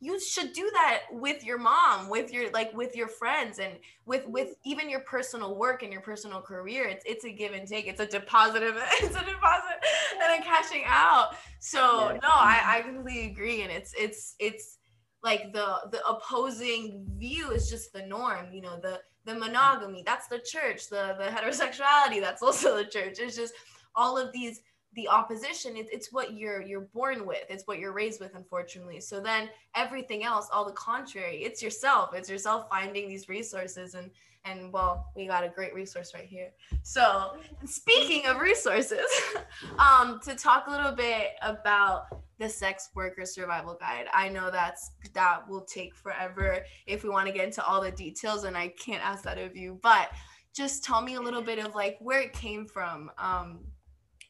you 0.00 0.18
should 0.18 0.52
do 0.52 0.68
that 0.74 1.02
with 1.12 1.44
your 1.44 1.58
mom 1.58 2.08
with 2.08 2.32
your 2.32 2.50
like 2.50 2.74
with 2.74 2.96
your 2.96 3.06
friends 3.06 3.60
and 3.60 3.74
with 4.04 4.26
with 4.26 4.56
even 4.64 4.90
your 4.90 5.00
personal 5.00 5.54
work 5.54 5.84
and 5.84 5.92
your 5.92 6.02
personal 6.02 6.40
career 6.40 6.88
it's 6.88 7.04
it's 7.06 7.24
a 7.24 7.30
give 7.30 7.52
and 7.52 7.68
take 7.68 7.86
it's 7.86 8.00
a 8.00 8.06
deposit 8.06 8.64
of 8.64 8.74
it's 9.00 9.14
a 9.14 9.24
deposit 9.24 9.78
and 10.20 10.42
a 10.42 10.44
cashing 10.44 10.82
out. 10.86 11.36
So 11.60 12.18
no 12.22 12.28
i 12.28 12.62
i 12.78 12.82
completely 12.82 13.26
agree 13.26 13.62
and 13.62 13.70
it's 13.70 13.94
it's 13.96 14.34
it's 14.40 14.78
like 15.22 15.52
the 15.52 15.80
the 15.90 16.00
opposing 16.06 17.04
view 17.16 17.50
is 17.50 17.68
just 17.68 17.92
the 17.92 18.02
norm 18.06 18.52
you 18.52 18.60
know 18.60 18.78
the 18.80 19.00
the 19.24 19.34
monogamy 19.34 20.02
that's 20.06 20.26
the 20.28 20.38
church 20.38 20.88
the 20.88 21.14
the 21.18 21.24
heterosexuality 21.24 22.20
that's 22.20 22.42
also 22.42 22.76
the 22.76 22.84
church. 22.84 23.18
It's 23.18 23.36
just 23.36 23.52
all 23.94 24.16
of 24.16 24.32
these 24.32 24.62
the 24.94 25.08
opposition 25.08 25.76
it, 25.76 25.88
it's 25.92 26.12
what 26.12 26.32
you're 26.34 26.62
you're 26.62 26.88
born 26.94 27.26
with 27.26 27.44
it's 27.48 27.64
what 27.66 27.78
you're 27.78 27.92
raised 27.92 28.20
with 28.20 28.34
unfortunately. 28.34 29.00
So 29.00 29.20
then 29.20 29.48
everything 29.74 30.24
else 30.24 30.48
all 30.52 30.64
the 30.64 30.72
contrary 30.72 31.42
it's 31.44 31.62
yourself 31.62 32.10
it's 32.14 32.28
yourself 32.28 32.66
finding 32.70 33.08
these 33.08 33.28
resources 33.28 33.94
and 33.94 34.10
and 34.44 34.72
well 34.72 35.12
we 35.14 35.26
got 35.26 35.44
a 35.44 35.48
great 35.48 35.74
resource 35.74 36.12
right 36.14 36.24
here. 36.24 36.50
So 36.82 37.36
speaking 37.64 38.26
of 38.26 38.40
resources 38.40 39.06
um 39.78 40.20
to 40.24 40.34
talk 40.34 40.66
a 40.66 40.70
little 40.70 40.92
bit 40.92 41.32
about 41.42 42.06
the 42.38 42.48
sex 42.48 42.90
worker 42.94 43.26
survival 43.26 43.76
guide. 43.78 44.06
I 44.14 44.28
know 44.28 44.50
that's 44.50 44.92
that 45.12 45.48
will 45.48 45.62
take 45.62 45.94
forever 45.94 46.64
if 46.86 47.02
we 47.02 47.10
want 47.10 47.26
to 47.26 47.32
get 47.32 47.44
into 47.44 47.64
all 47.64 47.80
the 47.80 47.90
details 47.90 48.44
and 48.44 48.56
i 48.56 48.68
can't 48.68 49.04
ask 49.04 49.24
that 49.24 49.38
of 49.38 49.56
you 49.56 49.78
but 49.82 50.10
just 50.54 50.84
tell 50.84 51.00
me 51.00 51.14
a 51.14 51.20
little 51.20 51.42
bit 51.42 51.58
of 51.58 51.74
like 51.74 51.96
where 52.00 52.20
it 52.20 52.32
came 52.32 52.66
from 52.66 53.10
um 53.18 53.60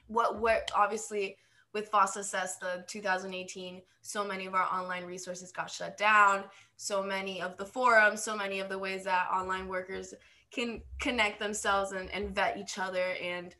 what 0.08 0.40
what 0.40 0.70
obviously 0.74 1.36
with 1.74 1.90
FOSTA-SES 1.90 2.56
the 2.56 2.84
2018 2.88 3.82
so 4.00 4.24
many 4.24 4.46
of 4.46 4.54
our 4.54 4.66
online 4.66 5.04
resources 5.04 5.52
got 5.52 5.70
shut 5.70 5.98
down. 5.98 6.44
So 6.76 7.02
many 7.02 7.40
of 7.40 7.56
the 7.56 7.64
forums 7.64 8.22
so 8.22 8.36
many 8.36 8.60
of 8.60 8.68
the 8.68 8.78
ways 8.78 9.04
that 9.04 9.28
online 9.32 9.68
workers 9.68 10.14
can 10.50 10.80
connect 10.98 11.38
themselves 11.38 11.92
and, 11.92 12.10
and 12.10 12.34
vet 12.34 12.56
each 12.56 12.78
other 12.78 13.14
and 13.22 13.54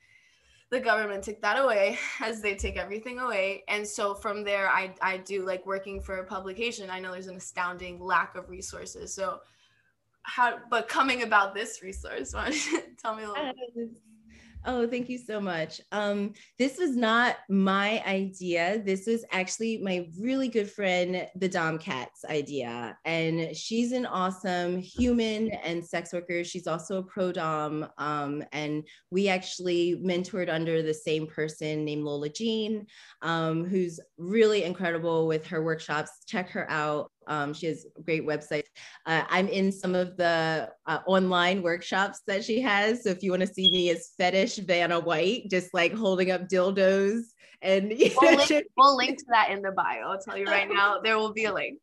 the 0.71 0.81
government 0.81 1.25
took 1.25 1.41
that 1.41 1.59
away 1.59 1.99
as 2.21 2.43
they 2.43 2.55
take 2.55 2.77
everything 2.77 3.19
away. 3.19 3.65
And 3.69 3.87
so 3.87 4.15
from 4.15 4.45
there 4.45 4.69
i 4.69 4.93
i 5.03 5.19
do 5.19 5.45
like 5.45 5.65
working 5.67 6.01
for 6.01 6.19
a 6.19 6.25
publication. 6.25 6.91
I 6.91 7.01
know 7.01 7.13
there's 7.13 7.27
an 7.27 7.37
astounding 7.37 8.01
lack 8.01 8.37
of 8.37 8.49
resources. 8.49 9.15
So 9.15 9.41
how 10.23 10.59
but 10.69 10.89
coming 10.89 11.23
about 11.23 11.55
this 11.55 11.83
resource 11.83 12.33
tell 13.03 13.15
me 13.15 13.25
a 13.25 13.29
little 13.29 13.47
um, 13.47 13.53
bit 13.75 13.91
Oh, 14.65 14.87
thank 14.87 15.09
you 15.09 15.19
so 15.19 15.41
much. 15.41 15.81
Um, 15.93 16.35
this 16.59 16.79
was 16.79 16.97
not 16.97 17.37
my 17.49 18.03
idea. 18.07 18.83
This 18.85 19.07
was 19.07 19.25
actually 19.31 19.79
my 19.79 20.09
really 20.21 20.49
good 20.49 20.71
friend, 20.71 21.27
the 21.37 21.49
Dom 21.49 21.79
Cat's 21.79 22.25
idea. 22.25 22.99
And 23.05 23.57
she's 23.57 23.93
an 23.93 24.05
awesome 24.05 24.79
human 24.79 25.51
and 25.51 25.85
sex 25.85 26.13
worker. 26.13 26.45
She's 26.45 26.67
also 26.67 26.99
a 26.99 27.03
pro 27.03 27.33
Dom. 27.33 27.89
Um, 27.99 28.45
and 28.53 28.87
we 29.11 29.29
actually 29.29 29.97
mentored 30.05 30.53
under 30.53 30.83
the 30.83 30.95
same 30.95 31.27
person 31.27 31.85
named 31.85 32.05
Lola 32.05 32.29
Jean, 32.29 32.87
um, 33.23 33.65
who's 33.65 34.01
really 34.19 34.65
incredible 34.65 35.27
with 35.27 35.47
her 35.47 35.63
workshops. 35.63 36.11
Check 36.27 36.51
her 36.51 36.69
out. 36.71 37.11
Um, 37.29 37.55
she 37.55 37.67
has 37.67 37.87
great 38.05 38.27
website. 38.27 38.65
Uh, 39.07 39.23
I'm 39.29 39.49
in 39.49 39.71
some 39.71 39.95
of 39.95 40.17
the 40.17 40.71
uh, 40.87 40.99
online 41.07 41.63
workshops 41.63 42.23
that 42.27 42.45
she 42.45 42.61
has. 42.63 43.05
So 43.05 43.11
if 43.11 43.23
you 43.23 43.31
want 43.31 43.43
to 43.43 43.47
see 43.47 43.71
me 43.71 43.91
as 43.91 44.13
fetish 44.19 44.57
Vanna 44.57 44.99
White, 44.99 45.49
just 45.51 45.73
like 45.75 45.93
holding 45.93 46.31
up 46.31 46.49
dildos 46.49 47.21
and 47.63 47.89
we'll, 48.21 48.37
link, 48.37 48.67
we'll 48.77 48.97
link 48.97 49.19
to 49.19 49.25
that 49.31 49.51
in 49.51 49.63
the 49.63 49.73
bio. 49.73 50.11
I'll 50.11 50.21
tell 50.21 50.37
you 50.37 50.47
right 50.47 50.69
now, 50.69 51.01
there 51.03 51.19
will 51.19 51.33
be 51.33 51.45
a 51.45 51.53
link. 51.53 51.79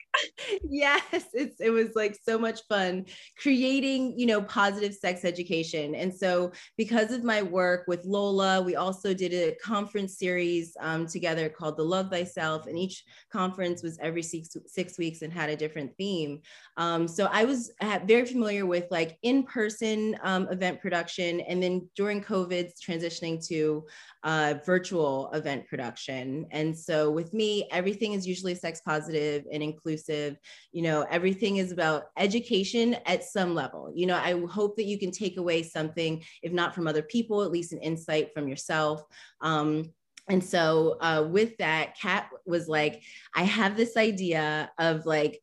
yes, 0.70 1.04
it's 1.34 1.60
it 1.60 1.70
was 1.70 1.96
like 1.96 2.18
so 2.24 2.38
much 2.38 2.62
fun 2.68 3.06
creating, 3.38 4.18
you 4.18 4.26
know, 4.26 4.42
positive 4.42 4.94
sex 4.94 5.26
education. 5.26 5.96
And 5.96 6.14
so 6.14 6.52
because 6.78 7.12
of 7.12 7.24
my 7.24 7.42
work 7.42 7.86
with 7.88 8.06
Lola, 8.06 8.62
we 8.62 8.76
also 8.76 9.14
did 9.14 9.34
a 9.34 9.56
conference 9.56 10.18
series 10.18 10.76
um, 10.80 11.08
together 11.08 11.50
called 11.50 11.78
The 11.78 11.84
Love 11.84 12.10
Thyself. 12.10 12.68
And 12.68 12.78
each 12.78 13.04
conference 13.32 13.84
was 13.84 13.98
every 14.00 14.24
six, 14.24 14.56
six 14.68 14.98
weeks 14.98 15.22
and 15.22 15.32
had 15.32 15.50
a 15.50 15.56
different 15.56 15.96
theme. 15.98 16.42
Um, 16.78 17.08
so 17.08 17.30
I 17.32 17.46
was 17.46 17.72
very 18.06 18.26
familiar 18.26 18.66
with 18.66 18.86
like 18.92 19.18
in-person 19.24 20.18
um, 20.24 20.48
event 20.50 20.82
production. 20.82 21.42
And 21.42 21.62
then 21.62 21.90
during 21.96 22.24
COVID, 22.24 22.72
transitioning 22.82 23.46
to 23.48 23.86
uh, 24.26 24.56
virtual 24.66 25.30
event 25.34 25.68
production. 25.68 26.48
And 26.52 26.78
so 26.78 27.12
with 27.12 27.32
me, 27.32 27.68
everything 27.72 28.14
is 28.14 28.28
usually 28.28 28.56
sex 28.56 28.82
positive 28.82 29.46
and 29.54 29.62
inclusive. 29.62 30.36
You 30.72 30.82
know, 30.82 31.06
everything 31.12 31.58
is 31.58 31.72
about 31.72 32.06
education 32.18 32.98
at 33.06 33.24
some 33.24 33.54
level. 33.54 33.94
You 33.96 34.08
know, 34.08 34.16
I 34.16 34.42
hope 34.48 34.76
that 34.78 34.86
you 34.86 34.98
can 34.98 35.12
take 35.12 35.38
away 35.38 35.62
something, 35.62 36.24
if 36.42 36.52
not 36.52 36.74
from 36.74 36.88
other 36.88 37.04
people, 37.04 37.44
at 37.44 37.52
least 37.52 37.72
an 37.72 37.80
insight 37.80 38.34
from 38.34 38.48
yourself. 38.48 39.04
Um, 39.42 39.94
and 40.28 40.44
so 40.44 40.98
uh, 41.02 41.28
with 41.30 41.56
that, 41.58 41.96
Kat 42.02 42.30
was 42.48 42.68
like, 42.68 43.04
I 43.36 43.44
have 43.44 43.78
this 43.78 43.96
idea 43.96 44.72
of 44.80 45.06
like 45.06 45.40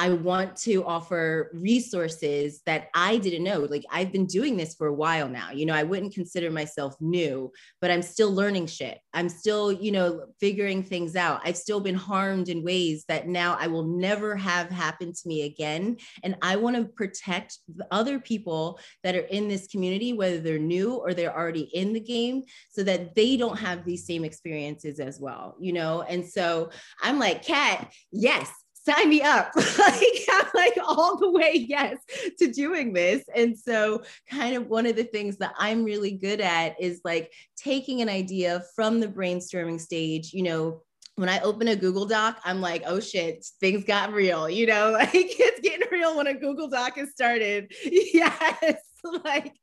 I 0.00 0.08
want 0.08 0.56
to 0.56 0.82
offer 0.86 1.50
resources 1.52 2.62
that 2.64 2.88
I 2.94 3.18
didn't 3.18 3.44
know. 3.44 3.58
Like 3.58 3.84
I've 3.90 4.10
been 4.10 4.24
doing 4.24 4.56
this 4.56 4.74
for 4.74 4.86
a 4.86 4.94
while 4.94 5.28
now. 5.28 5.50
You 5.50 5.66
know, 5.66 5.74
I 5.74 5.82
wouldn't 5.82 6.14
consider 6.14 6.50
myself 6.50 6.94
new, 7.02 7.52
but 7.82 7.90
I'm 7.90 8.00
still 8.00 8.32
learning 8.32 8.68
shit. 8.68 8.98
I'm 9.12 9.28
still, 9.28 9.70
you 9.70 9.92
know, 9.92 10.24
figuring 10.40 10.82
things 10.82 11.16
out. 11.16 11.42
I've 11.44 11.58
still 11.58 11.80
been 11.80 11.94
harmed 11.94 12.48
in 12.48 12.64
ways 12.64 13.04
that 13.08 13.28
now 13.28 13.58
I 13.60 13.66
will 13.66 13.84
never 13.84 14.36
have 14.36 14.70
happen 14.70 15.12
to 15.12 15.28
me 15.28 15.42
again. 15.42 15.98
And 16.22 16.34
I 16.40 16.56
want 16.56 16.76
to 16.76 16.84
protect 16.84 17.58
the 17.68 17.86
other 17.90 18.18
people 18.18 18.80
that 19.04 19.14
are 19.14 19.26
in 19.26 19.48
this 19.48 19.66
community, 19.66 20.14
whether 20.14 20.38
they're 20.38 20.58
new 20.58 20.94
or 20.94 21.12
they're 21.12 21.36
already 21.36 21.68
in 21.74 21.92
the 21.92 22.00
game, 22.00 22.44
so 22.70 22.82
that 22.84 23.14
they 23.14 23.36
don't 23.36 23.58
have 23.58 23.84
these 23.84 24.06
same 24.06 24.24
experiences 24.24 24.98
as 24.98 25.20
well, 25.20 25.56
you 25.60 25.74
know? 25.74 26.00
And 26.00 26.26
so 26.26 26.70
I'm 27.02 27.18
like, 27.18 27.44
Kat, 27.44 27.92
yes, 28.10 28.50
sign 28.84 29.08
me 29.08 29.22
up. 29.22 29.52
like 29.56 30.28
I'm 30.32 30.46
like 30.54 30.78
all 30.84 31.16
the 31.16 31.30
way 31.30 31.66
yes 31.68 31.98
to 32.38 32.50
doing 32.50 32.92
this. 32.92 33.24
And 33.34 33.58
so 33.58 34.02
kind 34.30 34.56
of 34.56 34.68
one 34.68 34.86
of 34.86 34.96
the 34.96 35.04
things 35.04 35.36
that 35.38 35.54
I'm 35.58 35.84
really 35.84 36.12
good 36.12 36.40
at 36.40 36.80
is 36.80 37.00
like 37.04 37.32
taking 37.56 38.00
an 38.00 38.08
idea 38.08 38.62
from 38.74 39.00
the 39.00 39.08
brainstorming 39.08 39.80
stage, 39.80 40.32
you 40.32 40.42
know, 40.42 40.82
when 41.16 41.28
I 41.28 41.40
open 41.40 41.68
a 41.68 41.76
Google 41.76 42.06
Doc, 42.06 42.40
I'm 42.44 42.62
like, 42.62 42.82
oh 42.86 42.98
shit, 42.98 43.44
things 43.60 43.84
got 43.84 44.12
real. 44.12 44.48
You 44.48 44.66
know, 44.66 44.92
like 44.98 45.10
it's 45.12 45.60
getting 45.60 45.86
real 45.90 46.16
when 46.16 46.26
a 46.26 46.34
Google 46.34 46.68
Doc 46.68 46.98
is 46.98 47.10
started. 47.10 47.72
Yes. 47.84 48.89
like 49.24 49.54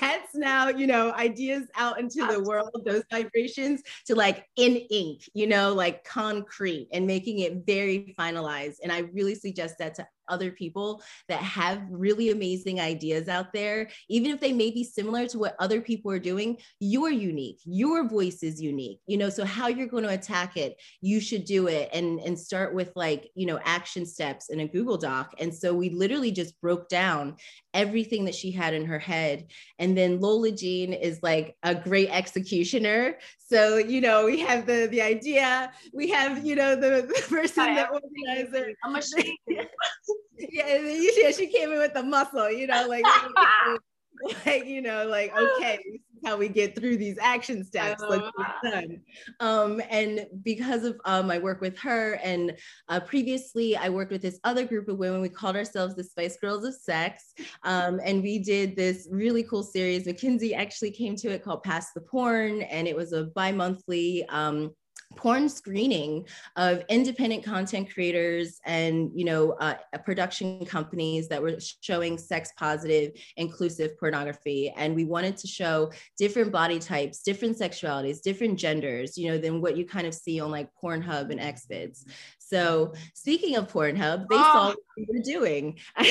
that's 0.00 0.34
now 0.34 0.68
you 0.68 0.86
know 0.86 1.12
ideas 1.12 1.64
out 1.76 1.98
into 1.98 2.26
the 2.26 2.40
world 2.42 2.70
those 2.84 3.02
vibrations 3.10 3.82
to 4.06 4.14
like 4.14 4.46
in 4.56 4.76
ink 4.90 5.28
you 5.34 5.46
know 5.46 5.72
like 5.72 6.04
concrete 6.04 6.88
and 6.92 7.06
making 7.06 7.40
it 7.40 7.64
very 7.66 8.14
finalized. 8.18 8.76
And 8.82 8.92
i 8.92 8.98
really 8.98 9.34
suggest 9.34 9.78
that 9.78 9.94
to 9.96 10.06
other 10.28 10.50
people 10.50 11.02
that 11.28 11.40
have 11.40 11.82
really 11.90 12.30
amazing 12.30 12.80
ideas 12.80 13.28
out 13.28 13.52
there, 13.52 13.88
even 14.08 14.30
if 14.30 14.40
they 14.40 14.52
may 14.52 14.70
be 14.70 14.84
similar 14.84 15.26
to 15.28 15.38
what 15.38 15.56
other 15.58 15.80
people 15.80 16.10
are 16.10 16.18
doing, 16.18 16.58
you're 16.80 17.10
unique. 17.10 17.60
Your 17.64 18.08
voice 18.08 18.42
is 18.42 18.60
unique, 18.60 19.00
you 19.06 19.16
know. 19.16 19.28
So, 19.28 19.44
how 19.44 19.68
you're 19.68 19.86
going 19.86 20.04
to 20.04 20.10
attack 20.10 20.56
it, 20.56 20.80
you 21.00 21.20
should 21.20 21.44
do 21.44 21.68
it 21.68 21.90
and, 21.92 22.20
and 22.20 22.38
start 22.38 22.74
with 22.74 22.92
like, 22.94 23.30
you 23.34 23.46
know, 23.46 23.60
action 23.64 24.06
steps 24.06 24.50
in 24.50 24.60
a 24.60 24.68
Google 24.68 24.96
Doc. 24.96 25.34
And 25.38 25.54
so, 25.54 25.74
we 25.74 25.90
literally 25.90 26.30
just 26.30 26.60
broke 26.60 26.88
down 26.88 27.36
everything 27.72 28.24
that 28.24 28.34
she 28.34 28.50
had 28.50 28.72
in 28.74 28.84
her 28.86 28.98
head. 28.98 29.46
And 29.78 29.96
then 29.96 30.20
Lola 30.20 30.52
Jean 30.52 30.92
is 30.92 31.18
like 31.22 31.56
a 31.62 31.74
great 31.74 32.10
executioner. 32.10 33.18
So, 33.38 33.76
you 33.76 34.00
know, 34.00 34.26
we 34.26 34.40
have 34.40 34.66
the 34.66 34.88
the 34.90 35.02
idea, 35.02 35.72
we 35.92 36.08
have, 36.10 36.44
you 36.44 36.56
know, 36.56 36.74
the, 36.74 37.02
the 37.06 37.22
person 37.28 37.74
that 37.74 37.90
organizes 37.90 38.54
it. 38.54 38.76
I'm 38.84 38.96
a 38.96 39.02
yeah, 40.38 41.30
she 41.30 41.46
came 41.46 41.72
in 41.72 41.78
with 41.78 41.94
the 41.94 42.02
muscle, 42.02 42.50
you 42.50 42.66
know, 42.66 42.86
like, 42.88 43.04
like 44.46 44.66
you 44.66 44.80
know, 44.80 45.06
like 45.06 45.36
okay, 45.36 45.78
this 45.84 45.94
is 45.94 46.20
how 46.24 46.36
we 46.36 46.48
get 46.48 46.74
through 46.76 46.96
these 46.96 47.18
action 47.20 47.64
steps. 47.64 48.02
Let's 48.08 48.30
get 48.38 48.72
done. 48.72 49.00
Um, 49.40 49.82
and 49.90 50.26
because 50.42 50.84
of 50.84 50.96
uh, 51.04 51.22
my 51.22 51.38
work 51.38 51.60
with 51.60 51.78
her, 51.78 52.14
and 52.22 52.56
uh, 52.88 53.00
previously 53.00 53.76
I 53.76 53.88
worked 53.88 54.12
with 54.12 54.22
this 54.22 54.40
other 54.44 54.64
group 54.64 54.88
of 54.88 54.98
women. 54.98 55.20
We 55.20 55.28
called 55.28 55.56
ourselves 55.56 55.94
the 55.94 56.04
Spice 56.04 56.36
Girls 56.40 56.64
of 56.64 56.74
Sex, 56.74 57.34
um, 57.62 58.00
and 58.04 58.22
we 58.22 58.38
did 58.38 58.76
this 58.76 59.08
really 59.10 59.42
cool 59.42 59.62
series. 59.62 60.06
Mackenzie 60.06 60.54
actually 60.54 60.90
came 60.90 61.16
to 61.16 61.30
it 61.30 61.42
called 61.42 61.62
Pass 61.62 61.92
the 61.92 62.00
Porn, 62.00 62.62
and 62.62 62.86
it 62.86 62.96
was 62.96 63.12
a 63.12 63.24
bi-monthly. 63.24 64.24
Um, 64.28 64.72
porn 65.16 65.48
screening 65.48 66.26
of 66.56 66.82
independent 66.88 67.44
content 67.44 67.92
creators 67.92 68.60
and 68.64 69.10
you 69.14 69.24
know 69.24 69.52
uh, 69.52 69.74
production 70.04 70.64
companies 70.66 71.28
that 71.28 71.42
were 71.42 71.56
showing 71.80 72.18
sex 72.18 72.52
positive 72.58 73.12
inclusive 73.36 73.98
pornography. 73.98 74.72
And 74.76 74.94
we 74.94 75.04
wanted 75.04 75.36
to 75.38 75.46
show 75.46 75.90
different 76.18 76.52
body 76.52 76.78
types 76.78 77.22
different 77.22 77.58
sexualities 77.58 78.20
different 78.22 78.58
genders 78.58 79.16
you 79.16 79.30
know 79.30 79.38
than 79.38 79.60
what 79.60 79.76
you 79.76 79.84
kind 79.84 80.06
of 80.06 80.14
see 80.14 80.40
on 80.40 80.50
like 80.50 80.68
pornhub 80.82 81.30
and 81.30 81.40
xvids 81.40 82.04
so 82.46 82.92
speaking 83.14 83.56
of 83.56 83.72
Pornhub, 83.72 84.28
they 84.28 84.36
oh. 84.36 84.38
saw 84.38 84.60
ah. 84.60 84.66
what 84.68 84.78
we 84.96 85.06
were 85.08 85.22
doing. 85.22 85.78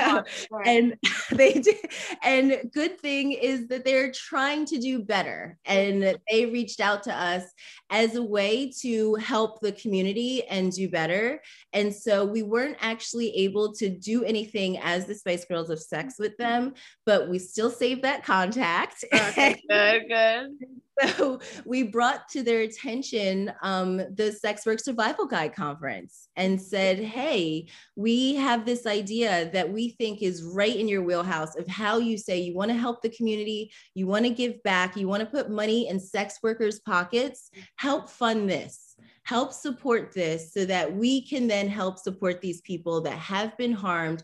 Oh, 0.00 0.22
and 0.64 0.96
they 1.32 1.54
did. 1.54 1.76
And 2.22 2.70
good 2.72 2.98
thing 3.00 3.32
is 3.32 3.68
that 3.68 3.84
they're 3.84 4.12
trying 4.12 4.64
to 4.66 4.78
do 4.78 5.02
better. 5.02 5.58
And 5.64 6.16
they 6.30 6.46
reached 6.46 6.80
out 6.80 7.02
to 7.04 7.14
us 7.14 7.44
as 7.90 8.14
a 8.14 8.22
way 8.22 8.70
to 8.80 9.14
help 9.16 9.60
the 9.60 9.72
community 9.72 10.44
and 10.46 10.72
do 10.72 10.88
better. 10.88 11.40
And 11.72 11.94
so 11.94 12.24
we 12.24 12.42
weren't 12.42 12.76
actually 12.80 13.34
able 13.36 13.72
to 13.74 13.88
do 13.88 14.24
anything 14.24 14.78
as 14.78 15.06
the 15.06 15.14
Spice 15.14 15.44
Girls 15.44 15.70
of 15.70 15.80
Sex 15.80 16.14
with 16.18 16.36
them, 16.36 16.74
but 17.04 17.28
we 17.28 17.38
still 17.38 17.70
saved 17.70 18.02
that 18.02 18.24
contact. 18.24 19.04
Okay, 19.12 19.60
good, 19.68 20.04
good. 20.08 20.50
So 21.00 21.40
we 21.64 21.82
brought 21.82 22.28
to 22.30 22.42
their 22.42 22.60
attention 22.60 23.52
um, 23.62 23.98
the 24.14 24.32
Sex 24.32 24.66
Work 24.66 24.80
Survival 24.80 25.26
Guide 25.26 25.54
Conference 25.54 26.28
and 26.36 26.60
said, 26.60 26.98
hey, 26.98 27.66
we 27.96 28.34
have 28.36 28.64
this 28.64 28.86
idea 28.86 29.50
that 29.52 29.70
we 29.70 29.90
think 29.90 30.22
is 30.22 30.42
right 30.42 30.74
in 30.74 30.88
your 30.88 31.02
wheelhouse 31.02 31.56
of 31.56 31.66
how 31.68 31.98
you 31.98 32.18
say 32.18 32.38
you 32.38 32.54
want 32.54 32.70
to 32.70 32.76
help 32.76 33.02
the 33.02 33.10
community, 33.10 33.70
you 33.94 34.06
want 34.06 34.24
to 34.24 34.30
give 34.30 34.62
back, 34.62 34.96
you 34.96 35.08
want 35.08 35.20
to 35.20 35.26
put 35.26 35.50
money 35.50 35.88
in 35.88 36.00
sex 36.00 36.38
workers' 36.42 36.80
pockets, 36.80 37.50
help 37.76 38.08
fund 38.08 38.48
this. 38.48 38.84
Help 39.24 39.52
support 39.52 40.12
this 40.14 40.54
so 40.54 40.64
that 40.64 40.90
we 40.90 41.20
can 41.20 41.46
then 41.46 41.68
help 41.68 41.98
support 41.98 42.40
these 42.40 42.62
people 42.62 43.02
that 43.02 43.18
have 43.18 43.54
been 43.58 43.72
harmed 43.72 44.22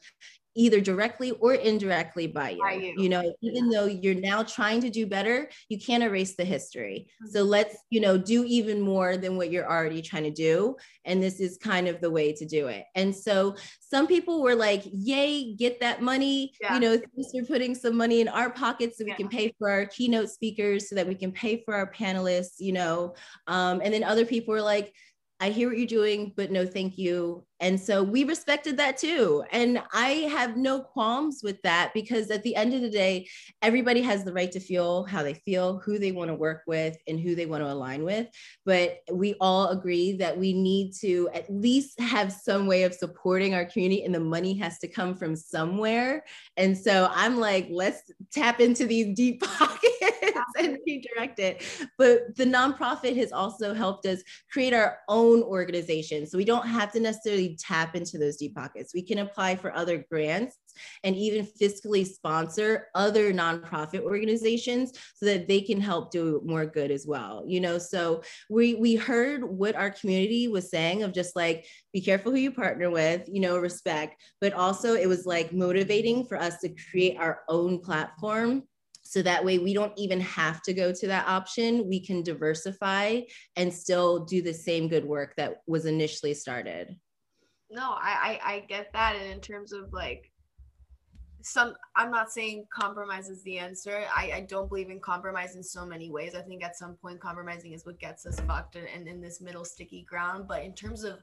either 0.56 0.80
directly 0.80 1.32
or 1.32 1.54
indirectly 1.54 2.26
by 2.26 2.50
you. 2.50 2.62
By 2.62 2.72
you. 2.74 2.94
you. 2.96 3.08
know, 3.08 3.34
even 3.42 3.68
though 3.68 3.86
you're 3.86 4.14
now 4.14 4.42
trying 4.42 4.80
to 4.82 4.90
do 4.90 5.06
better, 5.06 5.48
you 5.68 5.78
can't 5.78 6.02
erase 6.02 6.36
the 6.36 6.44
history. 6.44 7.08
Mm-hmm. 7.22 7.32
So 7.32 7.42
let's, 7.42 7.76
you 7.90 8.00
know, 8.00 8.16
do 8.16 8.44
even 8.44 8.80
more 8.80 9.16
than 9.16 9.36
what 9.36 9.50
you're 9.50 9.70
already 9.70 10.02
trying 10.02 10.24
to 10.24 10.30
do. 10.30 10.76
And 11.04 11.22
this 11.22 11.40
is 11.40 11.58
kind 11.58 11.88
of 11.88 12.00
the 12.00 12.10
way 12.10 12.32
to 12.32 12.44
do 12.44 12.68
it. 12.68 12.84
And 12.94 13.14
so 13.14 13.56
some 13.80 14.06
people 14.06 14.42
were 14.42 14.54
like, 14.54 14.82
yay, 14.92 15.54
get 15.54 15.80
that 15.80 16.02
money. 16.02 16.52
Yeah. 16.60 16.74
You 16.74 16.80
know, 16.80 16.96
thanks 16.96 17.32
for 17.32 17.44
putting 17.46 17.74
some 17.74 17.96
money 17.96 18.20
in 18.20 18.28
our 18.28 18.50
pockets 18.50 18.98
so 18.98 19.04
we 19.04 19.10
yeah. 19.10 19.16
can 19.16 19.28
pay 19.28 19.52
for 19.58 19.70
our 19.70 19.86
keynote 19.86 20.30
speakers, 20.30 20.88
so 20.88 20.94
that 20.94 21.06
we 21.06 21.14
can 21.14 21.32
pay 21.32 21.62
for 21.64 21.74
our 21.74 21.90
panelists, 21.90 22.60
you 22.60 22.72
know. 22.72 23.14
Um, 23.46 23.80
and 23.82 23.92
then 23.92 24.04
other 24.04 24.24
people 24.24 24.52
were 24.52 24.62
like, 24.62 24.94
I 25.40 25.50
hear 25.50 25.68
what 25.68 25.78
you're 25.78 25.86
doing, 25.86 26.32
but 26.36 26.50
no, 26.50 26.64
thank 26.64 26.96
you. 26.96 27.44
And 27.60 27.80
so 27.80 28.02
we 28.02 28.24
respected 28.24 28.76
that 28.78 28.98
too. 28.98 29.44
And 29.52 29.80
I 29.92 30.28
have 30.30 30.56
no 30.56 30.80
qualms 30.80 31.40
with 31.42 31.62
that 31.62 31.92
because 31.94 32.30
at 32.30 32.42
the 32.42 32.56
end 32.56 32.74
of 32.74 32.80
the 32.80 32.90
day, 32.90 33.28
everybody 33.62 34.02
has 34.02 34.24
the 34.24 34.32
right 34.32 34.50
to 34.52 34.60
feel 34.60 35.04
how 35.04 35.22
they 35.22 35.34
feel, 35.34 35.78
who 35.78 35.98
they 35.98 36.12
want 36.12 36.28
to 36.28 36.34
work 36.34 36.62
with, 36.66 36.96
and 37.06 37.18
who 37.18 37.34
they 37.34 37.46
want 37.46 37.62
to 37.62 37.72
align 37.72 38.04
with. 38.04 38.26
But 38.64 38.98
we 39.12 39.34
all 39.40 39.68
agree 39.68 40.14
that 40.16 40.36
we 40.36 40.52
need 40.52 40.92
to 41.00 41.28
at 41.32 41.48
least 41.48 42.00
have 42.00 42.32
some 42.32 42.66
way 42.66 42.82
of 42.82 42.92
supporting 42.92 43.54
our 43.54 43.64
community, 43.64 44.04
and 44.04 44.14
the 44.14 44.20
money 44.20 44.54
has 44.58 44.78
to 44.80 44.88
come 44.88 45.14
from 45.14 45.36
somewhere. 45.36 46.24
And 46.56 46.76
so 46.76 47.08
I'm 47.12 47.38
like, 47.38 47.68
let's 47.70 48.02
tap 48.32 48.60
into 48.60 48.86
these 48.86 49.14
deep 49.14 49.42
pockets 49.44 49.84
and 50.58 50.78
redirect 50.86 51.38
it. 51.38 51.62
But 51.98 52.36
the 52.36 52.44
nonprofit 52.44 53.16
has 53.16 53.32
also 53.32 53.74
helped 53.74 54.06
us 54.06 54.22
create 54.50 54.72
our 54.72 54.98
own 55.08 55.42
organization. 55.42 56.26
So 56.26 56.38
we 56.38 56.44
don't 56.44 56.66
have 56.66 56.92
to 56.92 57.00
necessarily 57.00 57.53
tap 57.58 57.96
into 57.96 58.18
those 58.18 58.36
deep 58.36 58.54
pockets. 58.54 58.92
We 58.94 59.02
can 59.02 59.18
apply 59.18 59.56
for 59.56 59.74
other 59.74 60.04
grants 60.10 60.56
and 61.02 61.14
even 61.16 61.46
fiscally 61.46 62.06
sponsor 62.06 62.88
other 62.94 63.32
nonprofit 63.32 64.00
organizations 64.00 64.92
so 65.14 65.26
that 65.26 65.46
they 65.46 65.60
can 65.60 65.80
help 65.80 66.10
do 66.10 66.42
more 66.44 66.66
good 66.66 66.90
as 66.90 67.06
well. 67.06 67.44
You 67.46 67.60
know, 67.60 67.78
so 67.78 68.22
we 68.50 68.74
we 68.74 68.96
heard 68.96 69.44
what 69.44 69.76
our 69.76 69.90
community 69.90 70.48
was 70.48 70.70
saying 70.70 71.02
of 71.02 71.12
just 71.12 71.36
like 71.36 71.66
be 71.92 72.00
careful 72.00 72.32
who 72.32 72.38
you 72.38 72.50
partner 72.50 72.90
with, 72.90 73.28
you 73.28 73.40
know, 73.40 73.58
respect, 73.58 74.20
but 74.40 74.52
also 74.52 74.94
it 74.94 75.06
was 75.06 75.26
like 75.26 75.52
motivating 75.52 76.24
for 76.24 76.38
us 76.38 76.58
to 76.58 76.74
create 76.90 77.16
our 77.18 77.42
own 77.48 77.78
platform 77.78 78.64
so 79.04 79.22
that 79.22 79.44
way 79.44 79.58
we 79.58 79.74
don't 79.74 79.92
even 79.96 80.18
have 80.20 80.62
to 80.62 80.72
go 80.72 80.92
to 80.92 81.06
that 81.06 81.28
option 81.28 81.86
we 81.88 82.00
can 82.00 82.22
diversify 82.22 83.20
and 83.56 83.72
still 83.72 84.24
do 84.24 84.42
the 84.42 84.52
same 84.52 84.88
good 84.88 85.04
work 85.04 85.34
that 85.36 85.58
was 85.66 85.86
initially 85.86 86.34
started 86.34 86.96
no, 87.70 87.92
I, 87.92 88.38
I 88.44 88.52
I 88.54 88.58
get 88.68 88.92
that, 88.92 89.16
and 89.16 89.30
in 89.30 89.40
terms 89.40 89.72
of 89.72 89.92
like 89.92 90.30
some 91.44 91.74
i'm 91.94 92.10
not 92.10 92.32
saying 92.32 92.64
compromise 92.72 93.28
is 93.28 93.42
the 93.42 93.58
answer. 93.58 94.04
I, 94.16 94.32
I 94.36 94.40
don't 94.48 94.66
believe 94.66 94.88
in 94.88 94.98
compromise 94.98 95.56
in 95.56 95.62
so 95.62 95.84
many 95.84 96.10
ways. 96.10 96.34
I 96.34 96.40
think 96.40 96.64
at 96.64 96.76
some 96.76 96.94
point 96.94 97.20
compromising 97.20 97.74
is 97.74 97.84
what 97.84 97.98
gets 97.98 98.24
us 98.24 98.40
fucked 98.40 98.76
and 98.76 98.88
in, 98.88 99.06
in 99.06 99.20
this 99.20 99.42
middle 99.42 99.64
sticky 99.64 100.06
ground. 100.08 100.46
But 100.48 100.62
in 100.62 100.72
terms 100.72 101.04
of 101.04 101.18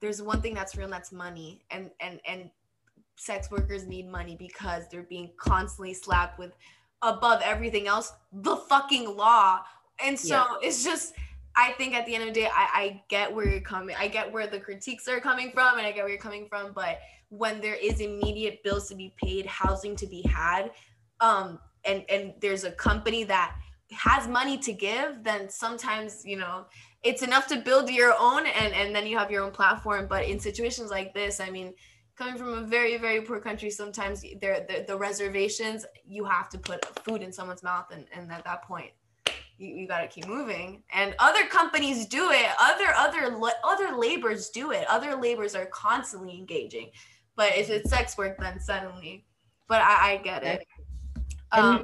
there's 0.00 0.22
one 0.22 0.40
thing 0.40 0.54
that's 0.54 0.76
real 0.76 0.84
and 0.84 0.92
that's 0.92 1.12
money. 1.12 1.60
And 1.70 1.90
and 2.00 2.20
and 2.26 2.50
sex 3.16 3.50
workers 3.50 3.86
need 3.86 4.08
money 4.08 4.34
because 4.34 4.84
they're 4.90 5.02
being 5.02 5.30
constantly 5.38 5.92
slapped 5.92 6.38
with 6.38 6.52
above 7.02 7.42
everything 7.44 7.86
else 7.86 8.14
the 8.32 8.56
fucking 8.56 9.14
law. 9.14 9.60
And 10.02 10.18
so 10.18 10.36
yeah. 10.36 10.46
it's 10.62 10.82
just 10.82 11.12
I 11.56 11.72
think 11.72 11.94
at 11.94 12.06
the 12.06 12.14
end 12.14 12.28
of 12.28 12.34
the 12.34 12.40
day, 12.40 12.46
I, 12.46 12.68
I 12.74 13.02
get 13.08 13.34
where 13.34 13.48
you're 13.48 13.60
coming. 13.60 13.96
I 13.98 14.08
get 14.08 14.32
where 14.32 14.46
the 14.46 14.60
critiques 14.60 15.08
are 15.08 15.20
coming 15.20 15.50
from, 15.52 15.78
and 15.78 15.86
I 15.86 15.92
get 15.92 16.02
where 16.02 16.10
you're 16.10 16.18
coming 16.18 16.46
from. 16.48 16.72
But 16.72 17.00
when 17.28 17.60
there 17.60 17.74
is 17.74 18.00
immediate 18.00 18.62
bills 18.62 18.88
to 18.88 18.94
be 18.94 19.14
paid, 19.22 19.46
housing 19.46 19.96
to 19.96 20.06
be 20.06 20.22
had, 20.22 20.70
um, 21.20 21.58
and 21.84 22.04
and 22.08 22.34
there's 22.40 22.64
a 22.64 22.72
company 22.72 23.24
that 23.24 23.56
has 23.92 24.28
money 24.28 24.58
to 24.58 24.72
give, 24.72 25.24
then 25.24 25.48
sometimes 25.50 26.24
you 26.24 26.36
know 26.36 26.66
it's 27.02 27.22
enough 27.22 27.46
to 27.48 27.56
build 27.56 27.90
your 27.90 28.14
own, 28.18 28.46
and 28.46 28.72
and 28.72 28.94
then 28.94 29.06
you 29.06 29.18
have 29.18 29.30
your 29.30 29.42
own 29.42 29.52
platform. 29.52 30.06
But 30.08 30.26
in 30.26 30.38
situations 30.38 30.90
like 30.90 31.14
this, 31.14 31.40
I 31.40 31.50
mean, 31.50 31.74
coming 32.16 32.36
from 32.36 32.54
a 32.54 32.62
very 32.62 32.96
very 32.96 33.22
poor 33.22 33.40
country, 33.40 33.70
sometimes 33.70 34.24
there 34.40 34.64
the, 34.68 34.84
the 34.86 34.96
reservations 34.96 35.84
you 36.06 36.24
have 36.24 36.48
to 36.50 36.58
put 36.58 36.84
food 37.04 37.22
in 37.22 37.32
someone's 37.32 37.64
mouth, 37.64 37.86
and 37.90 38.06
and 38.14 38.30
at 38.30 38.44
that 38.44 38.62
point 38.62 38.92
you, 39.60 39.74
you 39.74 39.86
got 39.86 40.00
to 40.00 40.08
keep 40.08 40.26
moving. 40.26 40.82
And 40.92 41.14
other 41.18 41.46
companies 41.46 42.06
do 42.06 42.30
it. 42.30 42.46
Other 42.60 42.92
other 42.96 43.38
other 43.64 43.96
labors 43.96 44.48
do 44.50 44.72
it. 44.72 44.86
Other 44.88 45.14
labors 45.14 45.54
are 45.54 45.66
constantly 45.66 46.36
engaging. 46.36 46.90
But 47.36 47.56
if 47.56 47.70
it's 47.70 47.90
sex 47.90 48.16
work 48.16 48.38
then 48.40 48.58
suddenly. 48.58 49.26
But 49.68 49.82
i, 49.82 50.12
I 50.12 50.16
get 50.16 50.42
it. 50.42 50.66
Um, 51.52 51.82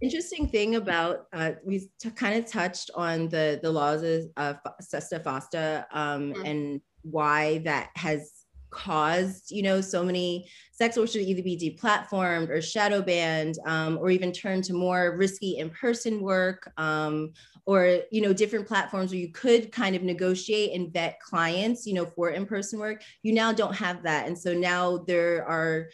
interesting 0.00 0.48
thing 0.48 0.76
about 0.76 1.26
uh, 1.32 1.52
we 1.64 1.90
t- 1.98 2.10
kind 2.10 2.42
of 2.42 2.50
touched 2.50 2.90
on 2.94 3.28
the 3.28 3.58
the 3.62 3.70
laws 3.70 4.02
of 4.02 4.30
uh, 4.36 4.54
Sesta 4.80 5.20
Fosta 5.20 5.84
um, 5.92 6.32
mm-hmm. 6.32 6.44
and 6.44 6.80
why 7.02 7.58
that 7.58 7.90
has 7.96 8.37
caused 8.70 9.50
you 9.50 9.62
know 9.62 9.80
so 9.80 10.04
many 10.04 10.48
sex 10.72 10.96
workers 10.96 11.12
to 11.12 11.20
either 11.20 11.42
be 11.42 11.56
deplatformed 11.56 12.50
or 12.50 12.60
shadow 12.60 13.02
banned 13.02 13.56
um, 13.66 13.98
or 13.98 14.10
even 14.10 14.32
turn 14.32 14.62
to 14.62 14.72
more 14.72 15.16
risky 15.16 15.58
in-person 15.58 16.20
work 16.20 16.70
um, 16.76 17.32
or 17.66 18.00
you 18.10 18.20
know 18.20 18.32
different 18.32 18.66
platforms 18.66 19.10
where 19.10 19.20
you 19.20 19.32
could 19.32 19.72
kind 19.72 19.96
of 19.96 20.02
negotiate 20.02 20.78
and 20.78 20.92
vet 20.92 21.18
clients 21.20 21.86
you 21.86 21.94
know 21.94 22.06
for 22.06 22.30
in-person 22.30 22.78
work 22.78 23.02
you 23.22 23.32
now 23.32 23.52
don't 23.52 23.74
have 23.74 24.02
that. 24.02 24.26
And 24.26 24.38
so 24.38 24.54
now 24.54 24.98
there 25.06 25.46
are 25.46 25.88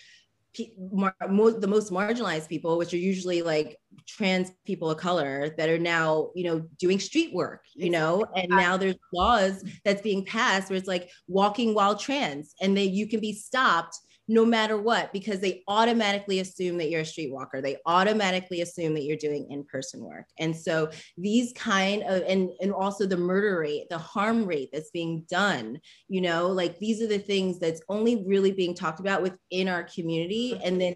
the 0.57 1.67
most 1.67 1.91
marginalized 1.91 2.49
people, 2.49 2.79
which 2.79 2.95
are 2.95 2.99
usually 2.99 3.43
like 3.43 3.77
trans 4.07 4.51
people 4.65 4.91
of 4.91 4.99
color 4.99 5.55
that 5.57 5.69
are 5.69 5.79
now, 5.79 6.31
you 6.35 6.45
know, 6.45 6.61
doing 6.79 6.99
street 7.01 7.35
work, 7.35 7.63
you 7.75 7.91
know, 7.91 8.25
and 8.37 8.49
now 8.49 8.77
there's 8.77 8.97
laws 9.13 9.65
that's 9.85 10.03
being 10.03 10.25
passed 10.25 10.71
where 10.71 10.77
it's 10.77 10.89
like 10.89 11.11
walking 11.29 11.75
while 11.75 11.97
trans 11.97 12.55
and 12.61 12.77
then 12.77 12.93
you 12.93 13.09
can 13.09 13.21
be 13.21 13.33
stopped 13.33 13.99
no 14.27 14.45
matter 14.45 14.81
what 14.81 15.13
because 15.13 15.41
they 15.41 15.63
automatically 15.69 16.41
assume 16.41 16.79
that 16.79 16.89
you're 16.89 17.03
a 17.03 17.05
streetwalker. 17.05 17.63
They 17.63 17.77
automatically 17.85 18.63
assume 18.63 18.95
that 18.95 19.03
you're 19.03 19.19
doing 19.19 19.51
in-person 19.51 20.03
work. 20.03 20.25
And 20.39 20.57
so 20.57 20.89
these 21.19 21.53
kind 21.53 22.03
of 22.05 22.23
and 22.27 22.49
and 22.61 22.73
also 22.73 23.05
the 23.05 23.19
murder 23.19 23.59
rate 23.59 23.85
the 23.91 23.99
harm 23.99 24.47
rate 24.47 24.71
that's 24.73 24.91
being 24.91 25.27
done 25.29 25.79
you 26.09 26.21
know? 26.21 26.47
Like 26.49 26.79
these 26.79 27.03
are 27.03 27.07
the 27.07 27.19
things 27.19 27.59
that's 27.59 27.83
only 27.89 28.25
really 28.25 28.53
being 28.53 28.75
talked 28.75 29.01
about 29.01 29.21
within 29.21 29.69
our 29.69 29.83
community. 29.83 30.53
Mm-hmm. 30.53 30.67
And 30.67 30.81
then 30.81 30.95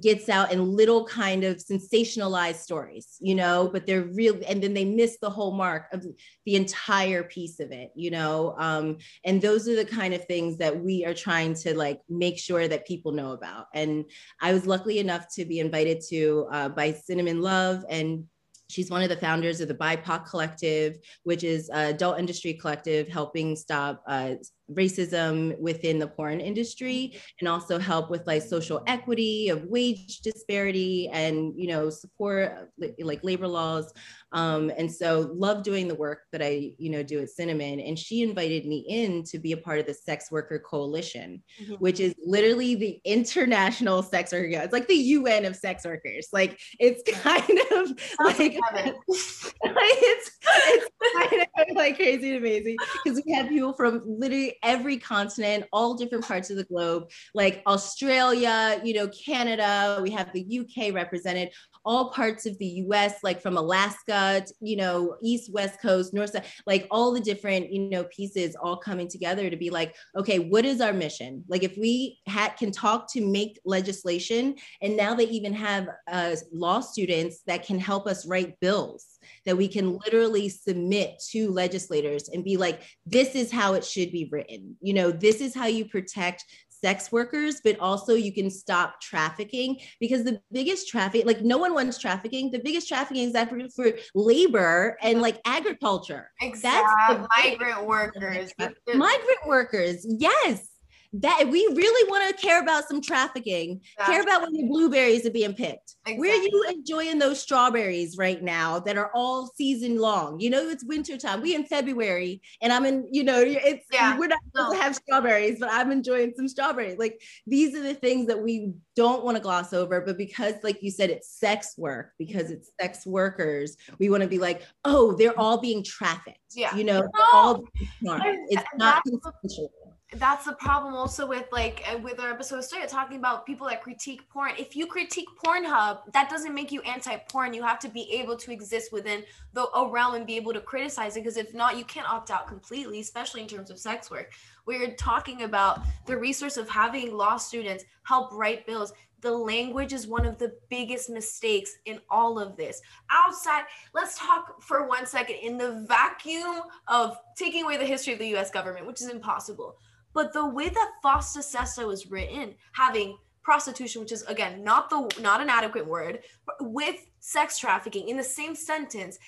gets 0.00 0.28
out 0.28 0.52
in 0.52 0.76
little 0.76 1.04
kind 1.04 1.44
of 1.44 1.56
sensationalized 1.56 2.56
stories, 2.56 3.16
you 3.20 3.34
know, 3.34 3.68
but 3.72 3.86
they're 3.86 4.04
real, 4.04 4.38
and 4.48 4.62
then 4.62 4.74
they 4.74 4.84
miss 4.84 5.18
the 5.20 5.30
whole 5.30 5.52
mark 5.52 5.86
of 5.92 6.04
the 6.46 6.56
entire 6.56 7.22
piece 7.22 7.60
of 7.60 7.72
it, 7.72 7.90
you 7.94 8.10
know. 8.10 8.54
Um, 8.58 8.98
and 9.24 9.40
those 9.40 9.68
are 9.68 9.76
the 9.76 9.84
kind 9.84 10.14
of 10.14 10.24
things 10.24 10.58
that 10.58 10.78
we 10.78 11.04
are 11.04 11.14
trying 11.14 11.54
to 11.54 11.76
like 11.76 12.00
make 12.08 12.38
sure 12.38 12.68
that 12.68 12.86
people 12.86 13.12
know 13.12 13.32
about. 13.32 13.66
And 13.74 14.04
I 14.40 14.52
was 14.52 14.66
lucky 14.66 14.98
enough 14.98 15.26
to 15.34 15.44
be 15.44 15.60
invited 15.60 16.02
to 16.08 16.48
uh, 16.50 16.68
by 16.70 16.92
Cinnamon 16.92 17.40
Love 17.40 17.84
and 17.88 18.24
She's 18.72 18.88
one 18.88 19.02
of 19.02 19.10
the 19.10 19.18
founders 19.18 19.60
of 19.60 19.68
the 19.68 19.74
BIPOC 19.74 20.24
Collective, 20.24 20.96
which 21.24 21.44
is 21.44 21.68
an 21.68 21.94
adult 21.94 22.18
industry 22.18 22.54
collective 22.54 23.06
helping 23.06 23.54
stop 23.54 24.02
uh, 24.06 24.36
racism 24.70 25.58
within 25.58 25.98
the 25.98 26.06
porn 26.06 26.40
industry 26.40 27.18
and 27.40 27.48
also 27.48 27.78
help 27.78 28.10
with 28.10 28.26
like 28.26 28.42
social 28.42 28.82
equity 28.86 29.48
of 29.48 29.64
wage 29.64 30.20
disparity 30.20 31.08
and 31.12 31.52
you 31.56 31.68
know 31.68 31.90
support 31.90 32.70
like 33.00 33.22
labor 33.22 33.48
laws. 33.48 33.92
Um, 34.32 34.72
and 34.78 34.90
so 34.90 35.30
love 35.34 35.62
doing 35.62 35.88
the 35.88 35.94
work 35.94 36.22
that 36.32 36.42
i 36.42 36.72
you 36.78 36.90
know 36.90 37.02
do 37.02 37.20
at 37.20 37.30
cinnamon. 37.30 37.80
And 37.80 37.98
she 37.98 38.22
invited 38.22 38.66
me 38.66 38.84
in 38.88 39.24
to 39.24 39.38
be 39.38 39.52
a 39.52 39.56
part 39.56 39.78
of 39.78 39.86
the 39.86 39.94
sex 39.94 40.30
worker 40.30 40.58
coalition 40.58 41.42
mm-hmm. 41.62 41.74
which 41.74 42.00
is 42.00 42.14
literally 42.24 42.74
the 42.74 43.00
international 43.04 44.02
sex 44.02 44.32
worker 44.32 44.48
it's 44.62 44.72
like 44.72 44.88
the 44.88 44.94
un 44.94 45.44
of 45.44 45.56
sex 45.56 45.84
workers. 45.84 46.28
Like 46.32 46.60
it's 46.78 47.02
kind 47.22 47.60
of 47.72 47.90
like 48.20 48.56
it's, 49.08 50.38
it's 50.44 50.90
kind 51.14 51.70
of 51.70 51.76
like 51.76 51.96
crazy 51.96 52.34
and 52.34 52.38
amazing 52.38 52.76
because 53.04 53.22
we 53.24 53.32
have 53.32 53.48
people 53.48 53.72
from 53.72 54.02
literally 54.06 54.56
every 54.62 54.98
continent, 54.98 55.64
all 55.72 55.94
different 55.94 56.24
parts 56.26 56.50
of 56.50 56.56
the 56.56 56.64
globe, 56.64 57.10
like 57.34 57.62
Australia, 57.66 58.80
you 58.84 58.94
know, 58.94 59.08
Canada, 59.08 60.00
we 60.02 60.10
have 60.10 60.32
the 60.32 60.60
UK 60.60 60.94
represented, 60.94 61.50
all 61.84 62.10
parts 62.10 62.46
of 62.46 62.58
the 62.58 62.66
US, 62.66 63.22
like 63.22 63.40
from 63.40 63.56
Alaska, 63.56 64.44
to, 64.46 64.54
you 64.60 64.76
know, 64.76 65.16
East, 65.22 65.52
West 65.52 65.80
Coast, 65.80 66.14
North, 66.14 66.30
South, 66.30 66.46
like 66.66 66.86
all 66.90 67.12
the 67.12 67.20
different, 67.20 67.72
you 67.72 67.88
know, 67.88 68.04
pieces 68.04 68.56
all 68.60 68.76
coming 68.76 69.08
together 69.08 69.50
to 69.50 69.56
be 69.56 69.70
like, 69.70 69.94
okay, 70.16 70.38
what 70.38 70.64
is 70.64 70.80
our 70.80 70.92
mission? 70.92 71.44
Like 71.48 71.62
if 71.62 71.76
we 71.76 72.18
can 72.56 72.70
talk 72.70 73.10
to 73.12 73.26
make 73.26 73.58
legislation, 73.64 74.56
and 74.80 74.96
now 74.96 75.14
they 75.14 75.24
even 75.24 75.52
have 75.54 75.88
uh, 76.10 76.36
law 76.52 76.80
students 76.80 77.42
that 77.46 77.64
can 77.64 77.78
help 77.78 78.06
us 78.06 78.26
write 78.26 78.58
bills 78.60 79.12
that 79.46 79.56
we 79.56 79.68
can 79.68 79.98
literally 80.04 80.48
submit 80.48 81.22
to 81.30 81.50
legislators 81.50 82.28
and 82.28 82.44
be 82.44 82.56
like, 82.56 82.82
this 83.06 83.34
is 83.34 83.50
how 83.50 83.74
it 83.74 83.84
should 83.84 84.12
be 84.12 84.28
written. 84.30 84.76
You 84.80 84.94
know, 84.94 85.10
this 85.10 85.40
is 85.40 85.54
how 85.54 85.66
you 85.66 85.84
protect 85.84 86.44
sex 86.84 87.12
workers, 87.12 87.60
but 87.62 87.78
also 87.78 88.14
you 88.14 88.32
can 88.32 88.50
stop 88.50 89.00
trafficking 89.00 89.78
because 90.00 90.24
the 90.24 90.40
biggest 90.52 90.88
traffic, 90.88 91.24
like 91.24 91.42
no 91.42 91.58
one 91.58 91.74
wants 91.74 91.98
trafficking. 91.98 92.50
The 92.50 92.58
biggest 92.58 92.88
trafficking 92.88 93.24
is 93.24 93.32
that 93.32 93.48
for, 93.48 93.60
for 93.70 93.92
labor 94.14 94.96
and 95.00 95.20
like 95.20 95.40
agriculture. 95.46 96.30
Exactly. 96.40 96.92
That's 97.08 97.28
migrant 97.36 97.86
workers. 97.86 98.52
Migrant 98.94 99.46
workers. 99.46 100.06
Yes 100.08 100.71
that 101.14 101.46
we 101.50 101.60
really 101.74 102.10
want 102.10 102.28
to 102.28 102.42
care 102.46 102.60
about 102.60 102.88
some 102.88 103.00
trafficking, 103.00 103.80
care 104.06 104.22
about 104.22 104.42
when 104.42 104.54
your 104.54 104.68
blueberries 104.68 105.26
are 105.26 105.30
being 105.30 105.52
picked. 105.52 105.96
Exactly. 106.06 106.18
Where 106.18 106.32
are 106.32 106.42
you 106.42 106.64
enjoying 106.68 107.18
those 107.18 107.40
strawberries 107.40 108.16
right 108.16 108.42
now 108.42 108.78
that 108.80 108.96
are 108.96 109.10
all 109.14 109.52
season 109.54 109.98
long? 109.98 110.40
You 110.40 110.50
know, 110.50 110.68
it's 110.68 110.84
winter 110.84 111.18
time. 111.18 111.42
We 111.42 111.54
in 111.54 111.64
February, 111.64 112.40
and 112.62 112.72
I'm 112.72 112.86
in. 112.86 113.06
You 113.10 113.24
know, 113.24 113.42
it's 113.44 113.86
yeah. 113.92 114.18
we're 114.18 114.28
not 114.28 114.38
supposed 114.46 114.72
no. 114.72 114.76
to 114.76 114.82
have 114.82 114.96
strawberries, 114.96 115.58
but 115.60 115.68
I'm 115.70 115.92
enjoying 115.92 116.32
some 116.34 116.48
strawberries. 116.48 116.98
Like 116.98 117.20
these 117.46 117.76
are 117.76 117.82
the 117.82 117.94
things 117.94 118.26
that 118.28 118.42
we 118.42 118.72
don't 118.96 119.22
want 119.22 119.36
to 119.36 119.42
gloss 119.42 119.72
over, 119.72 120.00
but 120.00 120.16
because, 120.16 120.54
like 120.62 120.82
you 120.82 120.90
said, 120.90 121.10
it's 121.10 121.28
sex 121.28 121.74
work, 121.76 122.12
because 122.18 122.50
it's 122.50 122.70
sex 122.80 123.06
workers, 123.06 123.76
we 123.98 124.08
want 124.08 124.22
to 124.22 124.28
be 124.28 124.38
like, 124.38 124.62
oh, 124.84 125.12
they're 125.12 125.38
all 125.38 125.58
being 125.58 125.84
trafficked. 125.84 126.38
Yeah, 126.54 126.74
you 126.74 126.84
know, 126.84 127.00
no. 127.00 127.10
all 127.32 127.64
it's 128.00 128.64
not 128.76 129.02
consensual 129.04 129.70
that's 130.16 130.44
the 130.44 130.52
problem 130.52 130.94
also 130.94 131.26
with 131.26 131.46
like 131.52 131.82
uh, 131.90 131.96
with 131.98 132.20
our 132.20 132.30
episode 132.30 132.62
started 132.62 132.88
talking 132.88 133.16
about 133.16 133.46
people 133.46 133.66
that 133.66 133.82
critique 133.82 134.28
porn 134.28 134.52
if 134.58 134.76
you 134.76 134.86
critique 134.86 135.28
pornhub 135.42 136.00
that 136.12 136.28
doesn't 136.28 136.54
make 136.54 136.70
you 136.70 136.80
anti-porn 136.82 137.54
you 137.54 137.62
have 137.62 137.78
to 137.78 137.88
be 137.88 138.10
able 138.12 138.36
to 138.36 138.52
exist 138.52 138.92
within 138.92 139.22
the 139.54 139.66
a 139.74 139.90
realm 139.90 140.14
and 140.14 140.26
be 140.26 140.36
able 140.36 140.52
to 140.52 140.60
criticize 140.60 141.16
it 141.16 141.20
because 141.20 141.36
if 141.36 141.54
not 141.54 141.78
you 141.78 141.84
can't 141.84 142.08
opt 142.08 142.30
out 142.30 142.46
completely 142.46 143.00
especially 143.00 143.40
in 143.40 143.46
terms 143.46 143.70
of 143.70 143.78
sex 143.78 144.10
work 144.10 144.32
we're 144.66 144.94
talking 144.96 145.42
about 145.42 145.80
the 146.06 146.16
resource 146.16 146.56
of 146.56 146.68
having 146.68 147.14
law 147.14 147.36
students 147.36 147.84
help 148.04 148.30
write 148.32 148.66
bills 148.66 148.92
the 149.22 149.30
language 149.30 149.92
is 149.92 150.08
one 150.08 150.26
of 150.26 150.36
the 150.38 150.52
biggest 150.68 151.08
mistakes 151.08 151.76
in 151.84 152.00
all 152.10 152.40
of 152.40 152.56
this. 152.56 152.82
Outside, 153.08 153.62
let's 153.94 154.18
talk 154.18 154.60
for 154.60 154.88
one 154.88 155.06
second 155.06 155.36
in 155.36 155.56
the 155.56 155.86
vacuum 155.88 156.62
of 156.88 157.16
taking 157.36 157.62
away 157.62 157.76
the 157.76 157.84
history 157.84 158.12
of 158.12 158.18
the 158.18 158.34
US 158.34 158.50
government, 158.50 158.84
which 158.84 159.00
is 159.00 159.08
impossible. 159.08 159.76
But 160.14 160.32
the 160.32 160.46
way 160.46 160.68
that 160.68 160.92
Fosta 161.04 161.42
Sesta 161.42 161.86
was 161.86 162.10
written, 162.10 162.54
having 162.72 163.18
prostitution, 163.42 164.02
which 164.02 164.12
is 164.12 164.22
again 164.22 164.62
not 164.62 164.90
the 164.90 165.10
not 165.20 165.40
an 165.40 165.48
adequate 165.48 165.86
word, 165.86 166.20
with 166.60 166.96
sex 167.20 167.58
trafficking 167.58 168.08
in 168.08 168.16
the 168.16 168.24
same 168.24 168.54
sentence, 168.54 169.18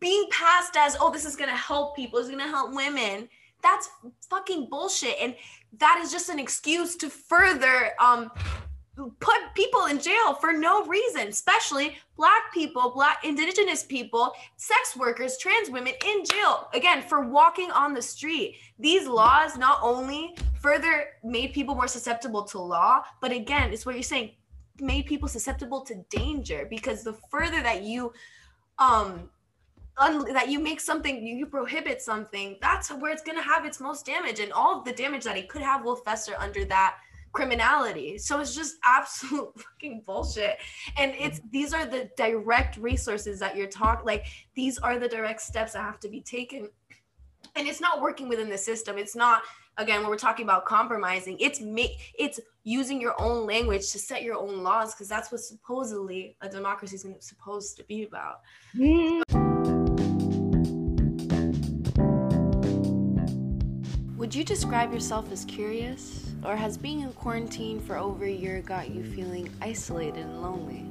being 0.00 0.26
passed 0.30 0.76
as 0.76 0.96
oh 1.00 1.10
this 1.10 1.24
is 1.24 1.36
gonna 1.36 1.56
help 1.56 1.96
people, 1.96 2.18
it's 2.18 2.28
gonna 2.28 2.48
help 2.48 2.74
women. 2.74 3.28
That's 3.62 3.88
fucking 4.28 4.68
bullshit, 4.70 5.16
and 5.20 5.34
that 5.78 6.00
is 6.02 6.12
just 6.12 6.28
an 6.28 6.38
excuse 6.38 6.96
to 6.96 7.08
further 7.08 7.92
um 8.00 8.30
put 9.20 9.36
people 9.54 9.86
in 9.86 10.00
jail 10.00 10.34
for 10.34 10.52
no 10.52 10.84
reason, 10.86 11.28
especially 11.28 11.96
black 12.16 12.52
people, 12.52 12.90
black 12.94 13.24
indigenous 13.24 13.82
people, 13.82 14.32
sex 14.56 14.96
workers, 14.96 15.36
trans 15.36 15.70
women 15.70 15.92
in 16.06 16.24
jail 16.24 16.68
again 16.72 17.02
for 17.02 17.28
walking 17.28 17.70
on 17.70 17.92
the 17.92 18.02
street. 18.02 18.56
These 18.78 19.06
laws 19.06 19.58
not 19.58 19.78
only 19.82 20.36
further 20.60 21.08
made 21.22 21.52
people 21.52 21.74
more 21.74 21.88
susceptible 21.88 22.44
to 22.44 22.58
law, 22.58 23.02
but 23.20 23.32
again, 23.32 23.72
it's 23.72 23.84
what 23.84 23.94
you're 23.94 24.02
saying, 24.02 24.30
made 24.80 25.06
people 25.06 25.28
susceptible 25.28 25.82
to 25.82 26.04
danger 26.10 26.66
because 26.68 27.02
the 27.02 27.14
further 27.30 27.62
that 27.62 27.82
you 27.82 28.12
um 28.78 29.30
un- 29.96 30.32
that 30.32 30.50
you 30.50 30.58
make 30.58 30.80
something 30.80 31.26
you, 31.26 31.34
you 31.34 31.46
prohibit 31.46 32.02
something 32.02 32.58
that's 32.60 32.92
where 32.92 33.10
it's 33.10 33.22
going 33.22 33.38
to 33.38 33.42
have 33.42 33.64
its 33.64 33.80
most 33.80 34.04
damage 34.04 34.38
and 34.38 34.52
all 34.52 34.78
of 34.78 34.84
the 34.84 34.92
damage 34.92 35.24
that 35.24 35.38
it 35.38 35.48
could 35.48 35.62
have 35.62 35.82
will 35.82 35.96
fester 35.96 36.34
under 36.38 36.62
that 36.66 36.96
criminality. 37.32 38.18
So 38.18 38.40
it's 38.40 38.54
just 38.54 38.76
absolute 38.84 39.52
fucking 39.58 40.02
bullshit. 40.06 40.58
And 40.96 41.14
it's 41.18 41.40
these 41.50 41.72
are 41.72 41.86
the 41.86 42.10
direct 42.16 42.76
resources 42.76 43.38
that 43.40 43.56
you're 43.56 43.68
talking 43.68 44.06
like 44.06 44.26
these 44.54 44.78
are 44.78 44.98
the 44.98 45.08
direct 45.08 45.40
steps 45.40 45.72
that 45.72 45.82
have 45.82 46.00
to 46.00 46.08
be 46.08 46.20
taken. 46.20 46.68
And 47.54 47.66
it's 47.66 47.80
not 47.80 48.00
working 48.00 48.28
within 48.28 48.50
the 48.50 48.58
system. 48.58 48.98
It's 48.98 49.16
not 49.16 49.42
again 49.78 50.00
when 50.00 50.10
we're 50.10 50.18
talking 50.18 50.44
about 50.44 50.64
compromising. 50.66 51.36
It's 51.38 51.60
make 51.60 52.12
it's 52.18 52.40
using 52.64 53.00
your 53.00 53.14
own 53.20 53.46
language 53.46 53.92
to 53.92 53.98
set 53.98 54.22
your 54.22 54.36
own 54.36 54.62
laws 54.62 54.94
because 54.94 55.08
that's 55.08 55.30
what 55.30 55.40
supposedly 55.40 56.36
a 56.40 56.48
democracy 56.48 56.96
is 56.96 57.06
supposed 57.20 57.76
to 57.76 57.84
be 57.84 58.04
about. 58.04 58.40
Mm-hmm. 58.76 59.56
Would 64.16 64.34
you 64.34 64.42
describe 64.42 64.92
yourself 64.92 65.30
as 65.30 65.44
curious? 65.44 66.25
Or 66.46 66.54
has 66.54 66.78
being 66.78 67.00
in 67.00 67.12
quarantine 67.12 67.80
for 67.80 67.96
over 67.96 68.24
a 68.24 68.30
year 68.30 68.62
got 68.62 68.90
you 68.90 69.02
feeling 69.02 69.50
isolated 69.60 70.20
and 70.20 70.42
lonely? 70.42 70.86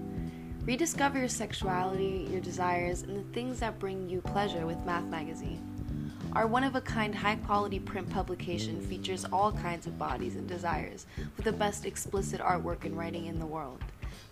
Rediscover 0.66 1.18
your 1.18 1.30
sexuality, 1.30 2.28
your 2.30 2.42
desires, 2.42 3.04
and 3.04 3.16
the 3.16 3.34
things 3.34 3.62
that 3.62 3.80
bring 3.80 4.10
you 4.10 4.20
pleasure 4.20 4.66
with 4.66 4.84
Math 4.86 5.06
Magazine. 5.06 5.62
Our 6.34 6.46
one 6.46 6.66
of 6.66 6.76
a 6.76 6.82
kind, 6.82 7.16
high 7.16 7.38
quality 7.38 7.80
print 7.80 8.10
publication 8.10 8.82
features 8.82 9.24
all 9.32 9.54
kinds 9.54 9.88
of 9.88 9.98
bodies 9.98 10.36
and 10.36 10.46
desires 10.46 11.06
with 11.38 11.46
the 11.46 11.54
best 11.54 11.86
explicit 11.86 12.42
artwork 12.42 12.84
and 12.84 12.98
writing 12.98 13.28
in 13.28 13.40
the 13.40 13.46
world. 13.46 13.82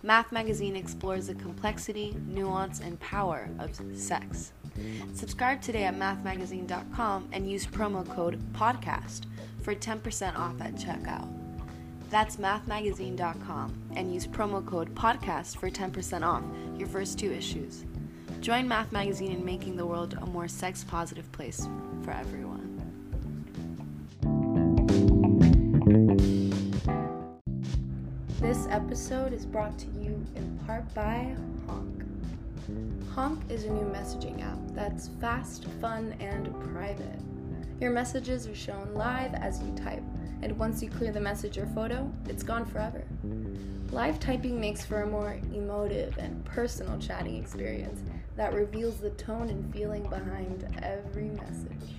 Math 0.02 0.30
Magazine 0.30 0.76
explores 0.76 1.28
the 1.28 1.34
complexity, 1.36 2.14
nuance, 2.26 2.80
and 2.80 3.00
power 3.00 3.48
of 3.58 3.80
sex. 3.94 4.52
Subscribe 5.14 5.62
today 5.62 5.84
at 5.84 5.96
mathmagazine.com 5.96 7.28
and 7.32 7.50
use 7.50 7.66
promo 7.66 8.06
code 8.14 8.42
PODCAST 8.52 9.22
for 9.64 9.74
10% 9.74 10.38
off 10.38 10.60
at 10.60 10.74
checkout. 10.74 11.26
That's 12.10 12.36
mathmagazine.com 12.36 13.74
and 13.96 14.12
use 14.12 14.26
promo 14.26 14.64
code 14.64 14.94
PODCAST 14.94 15.56
for 15.56 15.70
10% 15.70 16.22
off 16.22 16.44
your 16.78 16.86
first 16.86 17.18
two 17.18 17.32
issues. 17.32 17.86
Join 18.40 18.68
Math 18.68 18.92
Magazine 18.92 19.32
in 19.32 19.42
making 19.42 19.76
the 19.76 19.86
world 19.86 20.18
a 20.20 20.26
more 20.26 20.48
sex 20.48 20.84
positive 20.84 21.32
place 21.32 21.66
for 22.02 22.10
everyone. 22.10 22.70
This 28.38 28.66
episode 28.68 29.32
is 29.32 29.46
brought 29.46 29.78
to 29.78 29.86
you 29.86 30.22
in 30.36 30.60
part 30.66 30.92
by 30.94 31.34
Honk. 31.66 32.04
Honk 33.14 33.42
is 33.50 33.64
a 33.64 33.70
new 33.70 33.86
messaging 33.86 34.42
app 34.42 34.58
that's 34.74 35.08
fast, 35.20 35.64
fun, 35.80 36.14
and 36.20 36.52
private. 36.72 37.18
Your 37.80 37.90
messages 37.90 38.46
are 38.46 38.54
shown 38.54 38.94
live 38.94 39.34
as 39.34 39.60
you 39.60 39.74
type, 39.74 40.02
and 40.42 40.56
once 40.58 40.82
you 40.82 40.88
clear 40.88 41.10
the 41.10 41.20
message 41.20 41.58
or 41.58 41.66
photo, 41.66 42.10
it's 42.28 42.44
gone 42.44 42.64
forever. 42.64 43.04
Live 43.90 44.20
typing 44.20 44.60
makes 44.60 44.84
for 44.84 45.02
a 45.02 45.06
more 45.06 45.40
emotive 45.52 46.16
and 46.18 46.44
personal 46.44 46.98
chatting 46.98 47.36
experience 47.36 48.00
that 48.36 48.54
reveals 48.54 48.98
the 48.98 49.10
tone 49.10 49.48
and 49.48 49.72
feeling 49.72 50.04
behind 50.04 50.68
every 50.82 51.30
message. 51.30 51.96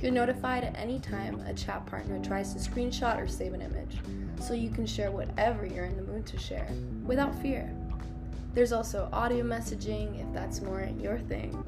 You're 0.00 0.10
notified 0.10 0.64
at 0.64 0.76
any 0.76 0.98
time 1.00 1.40
a 1.40 1.52
chat 1.52 1.84
partner 1.86 2.22
tries 2.22 2.54
to 2.54 2.58
screenshot 2.58 3.20
or 3.20 3.26
save 3.26 3.52
an 3.52 3.62
image, 3.62 3.98
so 4.40 4.54
you 4.54 4.70
can 4.70 4.86
share 4.86 5.10
whatever 5.10 5.66
you're 5.66 5.84
in 5.84 5.96
the 5.96 6.02
mood 6.02 6.26
to 6.26 6.38
share 6.38 6.68
without 7.04 7.34
fear. 7.40 7.70
There's 8.54 8.72
also 8.72 9.08
audio 9.12 9.44
messaging 9.44 10.20
if 10.20 10.32
that's 10.32 10.62
more 10.62 10.88
your 10.98 11.18
thing. 11.18 11.64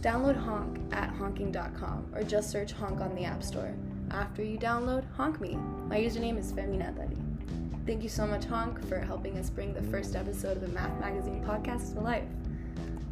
Download 0.00 0.36
Honk 0.36 0.78
at 0.92 1.10
honking.com 1.10 2.12
or 2.14 2.22
just 2.22 2.50
search 2.50 2.72
Honk 2.72 3.00
on 3.00 3.14
the 3.14 3.24
App 3.24 3.42
Store. 3.42 3.74
After 4.10 4.44
you 4.44 4.58
download, 4.58 5.04
honk 5.16 5.40
me. 5.40 5.56
My 5.88 5.98
username 5.98 6.38
is 6.38 6.52
Feminatari. 6.52 7.16
Thank 7.86 8.02
you 8.02 8.08
so 8.08 8.26
much, 8.26 8.44
Honk, 8.44 8.84
for 8.88 8.98
helping 8.98 9.38
us 9.38 9.48
bring 9.48 9.72
the 9.72 9.82
first 9.82 10.16
episode 10.16 10.56
of 10.56 10.60
the 10.60 10.68
Math 10.68 10.98
Magazine 11.00 11.44
podcast 11.44 11.94
to 11.94 12.00
life. 12.00 12.28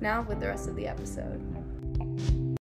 Now, 0.01 0.23
with 0.23 0.40
the 0.40 0.49
rest 0.49 0.68
of 0.68 0.77
the 0.77 0.87
episode. 0.87 1.40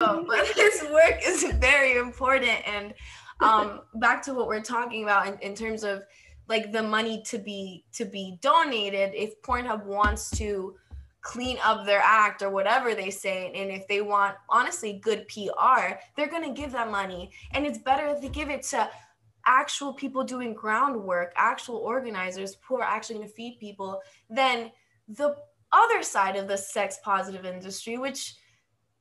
Oh, 0.01 0.25
but 0.27 0.47
his 0.57 0.83
work 0.93 1.21
is 1.25 1.45
very 1.55 1.99
important. 1.99 2.67
And 2.67 2.95
um, 3.41 3.81
back 3.95 4.23
to 4.25 4.35
what 4.35 4.47
we're 4.47 4.63
talking 4.63 5.03
about 5.05 5.27
in, 5.27 5.39
in 5.41 5.55
terms 5.55 5.85
of 5.85 6.03
like 6.49 6.73
the 6.73 6.83
money 6.83 7.23
to 7.23 7.39
be 7.39 7.85
to 7.93 8.05
be 8.05 8.37
donated 8.43 9.13
if 9.15 9.41
pornhub 9.43 9.85
wants 9.87 10.31
to 10.33 10.75
clean 11.23 11.57
up 11.63 11.87
their 11.87 12.03
act 12.05 12.43
or 12.43 12.51
whatever 12.51 12.95
they 12.95 13.11
say. 13.11 13.53
And 13.55 13.71
if 13.71 13.87
they 13.89 14.03
want 14.03 14.37
honestly 14.49 15.01
good 15.03 15.27
pr 15.29 15.95
they're 16.17 16.29
going 16.29 16.45
to 16.45 16.61
give 16.61 16.73
that 16.73 16.91
money. 16.91 17.31
And 17.53 17.65
it's 17.65 17.79
better 17.79 18.07
if 18.09 18.21
they 18.21 18.29
give 18.29 18.51
it 18.51 18.63
to 18.65 18.91
actual 19.47 19.93
people 19.95 20.23
doing 20.23 20.55
groundwork 20.55 21.33
actual 21.37 21.77
organizers 21.77 22.57
who 22.67 22.77
are 22.77 22.85
actually 22.85 23.17
going 23.17 23.29
to 23.29 23.35
feed 23.35 23.57
people 23.59 24.01
than 24.31 24.71
the 25.09 25.35
other 25.73 26.03
side 26.03 26.37
of 26.37 26.47
the 26.47 26.57
sex 26.57 26.99
positive 27.03 27.45
industry 27.45 27.99
which 27.99 28.37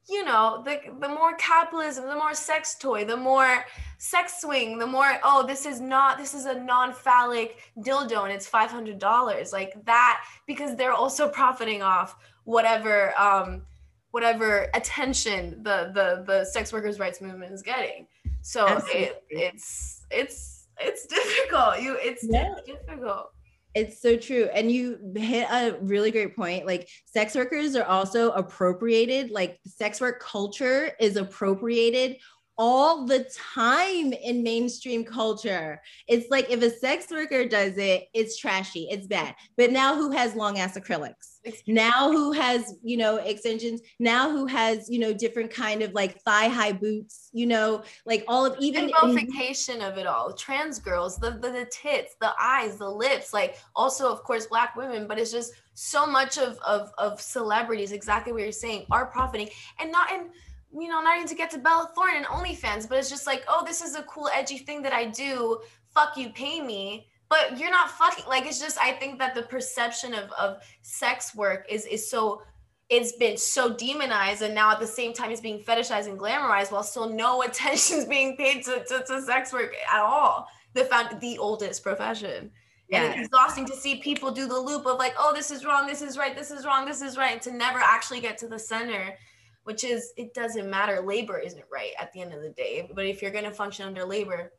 you 0.10 0.26
know, 0.26 0.62
the 0.66 0.80
the 1.00 1.08
more 1.08 1.36
capitalism, 1.36 2.08
the 2.08 2.16
more 2.16 2.34
sex 2.34 2.76
toy, 2.76 3.06
the 3.06 3.18
more 3.18 3.66
sex 3.98 4.42
swing, 4.42 4.78
the 4.78 4.88
more 4.88 5.20
oh, 5.24 5.46
this 5.46 5.66
is 5.66 5.80
not 5.80 6.18
this 6.18 6.34
is 6.34 6.46
a 6.46 6.60
non-phallic 6.60 7.60
dildo 7.80 8.24
and 8.24 8.32
it's 8.32 8.48
five 8.48 8.72
hundred 8.72 9.00
dollars 9.00 9.54
like 9.54 9.74
that 9.86 10.24
because 10.48 10.76
they're 10.76 10.94
also 10.94 11.30
profiting 11.30 11.82
off 11.82 12.16
whatever 12.44 13.14
um 13.20 13.62
whatever 14.10 14.70
attention 14.74 15.62
the 15.64 15.92
the 15.94 16.24
the 16.26 16.46
sex 16.46 16.74
workers 16.74 17.00
rights 17.00 17.22
movement 17.22 17.54
is 17.54 17.62
getting. 17.62 18.08
So 18.42 18.82
it, 18.94 19.24
it's 19.30 20.04
it's 20.10 20.68
it's 20.80 21.06
difficult. 21.06 21.82
You 21.82 21.98
it's 22.00 22.26
yeah. 22.28 22.56
difficult. 22.66 23.32
It's 23.74 24.02
so 24.02 24.18
true. 24.18 24.50
And 24.54 24.70
you 24.72 24.98
hit 25.16 25.48
a 25.50 25.78
really 25.82 26.12
great 26.12 26.36
point. 26.36 26.66
Like, 26.66 26.90
sex 27.06 27.36
workers 27.36 27.76
are 27.76 27.86
also 27.86 28.32
appropriated, 28.32 29.32
like, 29.32 29.60
sex 29.66 30.02
work 30.02 30.22
culture 30.22 30.92
is 31.00 31.16
appropriated 31.16 32.18
all 32.58 33.06
the 33.06 33.30
time 33.54 34.14
in 34.14 34.44
mainstream 34.44 35.04
culture. 35.04 35.82
It's 36.08 36.30
like 36.30 36.50
if 36.50 36.62
a 36.62 36.70
sex 36.70 37.10
worker 37.10 37.48
does 37.48 37.78
it, 37.78 38.08
it's 38.14 38.38
trashy, 38.38 38.88
it's 38.92 39.08
bad. 39.08 39.36
But 39.58 39.72
now 39.72 39.96
who 39.96 40.12
has 40.12 40.36
long 40.36 40.60
ass 40.60 40.78
acrylics? 40.78 41.40
Now 41.66 42.12
who 42.12 42.32
has, 42.34 42.76
you 42.84 42.98
know, 42.98 43.18
extensions? 43.18 43.82
Now 44.00 44.30
who 44.30 44.46
has, 44.46 44.90
you 44.90 45.00
know, 45.00 45.12
different 45.12 45.52
kind 45.52 45.82
of 45.82 45.94
like 45.94 46.22
thigh 46.22 46.50
high 46.50 46.74
boots, 46.74 47.30
you 47.34 47.48
know, 47.48 47.84
like 48.06 48.24
all 48.28 48.46
of 48.46 48.56
even 48.60 48.92
simplification 49.02 49.82
of 49.82 49.98
it 49.98 50.06
all. 50.06 50.34
Trans 50.34 50.78
girls, 50.78 51.18
the, 51.18 51.32
the 51.32 51.52
the 51.52 51.68
tits, 51.72 52.16
the 52.22 52.32
eyes, 52.40 52.78
the 52.78 52.90
lips, 52.90 53.34
like 53.34 53.58
also 53.76 54.12
of 54.12 54.24
course 54.24 54.46
black 54.46 54.76
women, 54.76 55.08
but 55.08 55.18
it's 55.18 55.32
just 55.32 55.54
so 55.74 56.06
much 56.06 56.38
of 56.38 56.60
of 56.60 56.92
of 56.98 57.20
celebrities, 57.20 57.92
exactly 57.92 58.32
what 58.34 58.44
you're 58.44 58.52
saying, 58.52 58.86
are 58.92 59.08
profiting 59.08 59.50
and 59.80 59.92
not 59.92 60.12
in 60.12 60.30
you 60.74 60.88
know, 60.88 61.02
not 61.02 61.18
even 61.18 61.28
to 61.28 61.36
get 61.36 61.52
to 61.52 61.58
Bella 61.58 61.90
Thorne 61.96 62.16
and 62.16 62.26
OnlyFans, 62.26 62.88
but 62.88 62.98
it's 62.98 63.10
just 63.10 63.28
like, 63.28 63.44
oh, 63.48 63.64
this 63.66 63.82
is 63.82 63.96
a 63.96 64.04
cool, 64.04 64.30
edgy 64.34 64.58
thing 64.58 64.82
that 64.84 64.94
I 64.94 65.06
do. 65.06 65.60
Fuck 65.94 66.18
you, 66.18 66.30
pay 66.30 66.62
me. 66.62 67.08
But 67.30 67.58
you're 67.58 67.72
not 67.72 67.90
fucking 67.92 68.26
like 68.28 68.46
it's 68.46 68.60
just 68.60 68.78
I 68.78 68.92
think 68.92 69.18
that 69.20 69.36
the 69.36 69.44
perception 69.44 70.14
of 70.14 70.30
of 70.34 70.62
sex 70.82 71.34
work 71.34 71.66
is 71.70 71.86
is 71.86 72.10
so 72.10 72.42
it's 72.90 73.14
been 73.14 73.38
so 73.38 73.74
demonized 73.74 74.42
and 74.42 74.54
now 74.54 74.70
at 74.70 74.82
the 74.82 74.88
same 74.88 75.14
time 75.14 75.32
it's 75.32 75.40
being 75.40 75.64
fetishized 75.64 76.10
and 76.10 76.20
glamorized 76.20 76.74
while 76.74 76.84
still 76.84 77.10
no 77.10 77.42
attention 77.48 78.00
is 78.00 78.06
being 78.06 78.36
paid 78.36 78.66
to, 78.66 78.84
to, 78.84 79.02
to 79.08 79.22
sex 79.22 79.54
work 79.54 79.74
at 79.90 80.02
all. 80.02 80.46
The 80.74 80.84
found 80.84 81.22
the 81.22 81.38
oldest 81.38 81.84
profession. 81.84 82.52
Yeah. 82.90 83.04
And 83.04 83.14
it's 83.14 83.28
exhausting 83.28 83.66
to 83.68 83.76
see 83.78 84.02
people 84.02 84.32
do 84.32 84.46
the 84.46 84.60
loop 84.60 84.86
of 84.86 85.00
like, 85.00 85.14
oh, 85.18 85.34
this 85.34 85.52
is 85.52 85.64
wrong, 85.64 85.88
this 85.88 86.02
is 86.02 86.18
right, 86.18 86.36
this 86.36 86.52
is 86.52 86.66
wrong, 86.66 86.86
this 86.86 87.02
is 87.02 87.16
right, 87.18 87.42
to 87.44 87.52
never 87.52 87.80
actually 87.80 88.20
get 88.20 88.38
to 88.40 88.48
the 88.50 88.60
center 88.60 89.18
which 89.64 89.84
is 89.84 90.14
it 90.18 90.34
doesn't 90.34 90.70
matter. 90.70 91.02
Labor 91.02 91.40
isn't 91.40 91.66
right 91.72 91.92
at 92.00 92.12
the 92.14 92.22
end 92.22 92.34
of 92.34 92.42
the 92.42 92.50
day. 92.50 92.90
But 92.94 93.06
if 93.06 93.22
you're 93.22 93.32
going 93.32 93.46
to 93.46 93.52
function 93.52 93.86
under 93.86 94.06
labor 94.06 94.52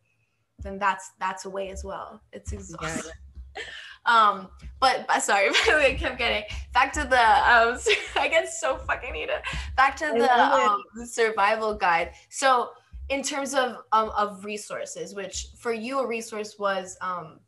then 0.63 0.79
that's 0.79 1.13
that's 1.19 1.45
a 1.45 1.51
way 1.51 1.71
as 1.71 1.85
well. 1.85 2.21
It's 2.33 2.53
exhausting. 2.53 3.13
Yeah. 3.57 3.63
um 4.07 4.49
but 4.81 5.07
sorry 5.23 5.49
I 5.69 5.97
kept 5.99 6.19
getting 6.19 6.43
back 6.75 6.93
to 6.95 7.05
the 7.05 7.21
um 7.21 7.79
i 8.17 8.27
get 8.27 8.49
so 8.49 8.77
fucking 8.79 9.13
need 9.13 9.29
it 9.29 9.43
back 9.77 9.95
to 9.97 10.07
the 10.07 10.43
um, 10.43 10.83
survival 11.05 11.75
guide. 11.75 12.13
So 12.31 12.71
in 13.11 13.23
terms 13.23 13.55
of 13.55 13.77
um, 13.93 14.11
of 14.17 14.45
resources 14.45 15.15
which 15.15 15.49
for 15.57 15.73
you 15.73 16.01
a 16.01 16.07
resource 16.07 16.57
was 16.59 16.97
um 17.01 17.41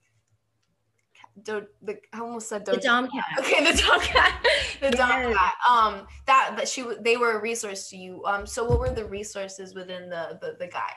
do, 1.42 1.66
the 1.82 1.98
I 2.12 2.20
almost 2.20 2.48
said 2.48 2.64
the 2.64 2.76
Dom 2.76 3.08
cat. 3.10 3.24
Okay, 3.40 3.64
the 3.64 3.82
Dom 3.82 4.00
cat. 4.00 4.44
the 4.80 4.86
yes. 4.86 4.96
Dom 4.96 5.34
cat. 5.34 5.54
Um, 5.68 6.06
that 6.26 6.54
that 6.56 6.68
she 6.68 6.84
they 7.00 7.16
were 7.16 7.38
a 7.38 7.42
resource 7.42 7.88
to 7.90 7.96
you. 7.96 8.24
Um, 8.24 8.46
so 8.46 8.64
what 8.64 8.78
were 8.78 8.90
the 8.90 9.04
resources 9.04 9.74
within 9.74 10.08
the 10.08 10.38
the, 10.40 10.56
the 10.58 10.68
guide? 10.68 10.92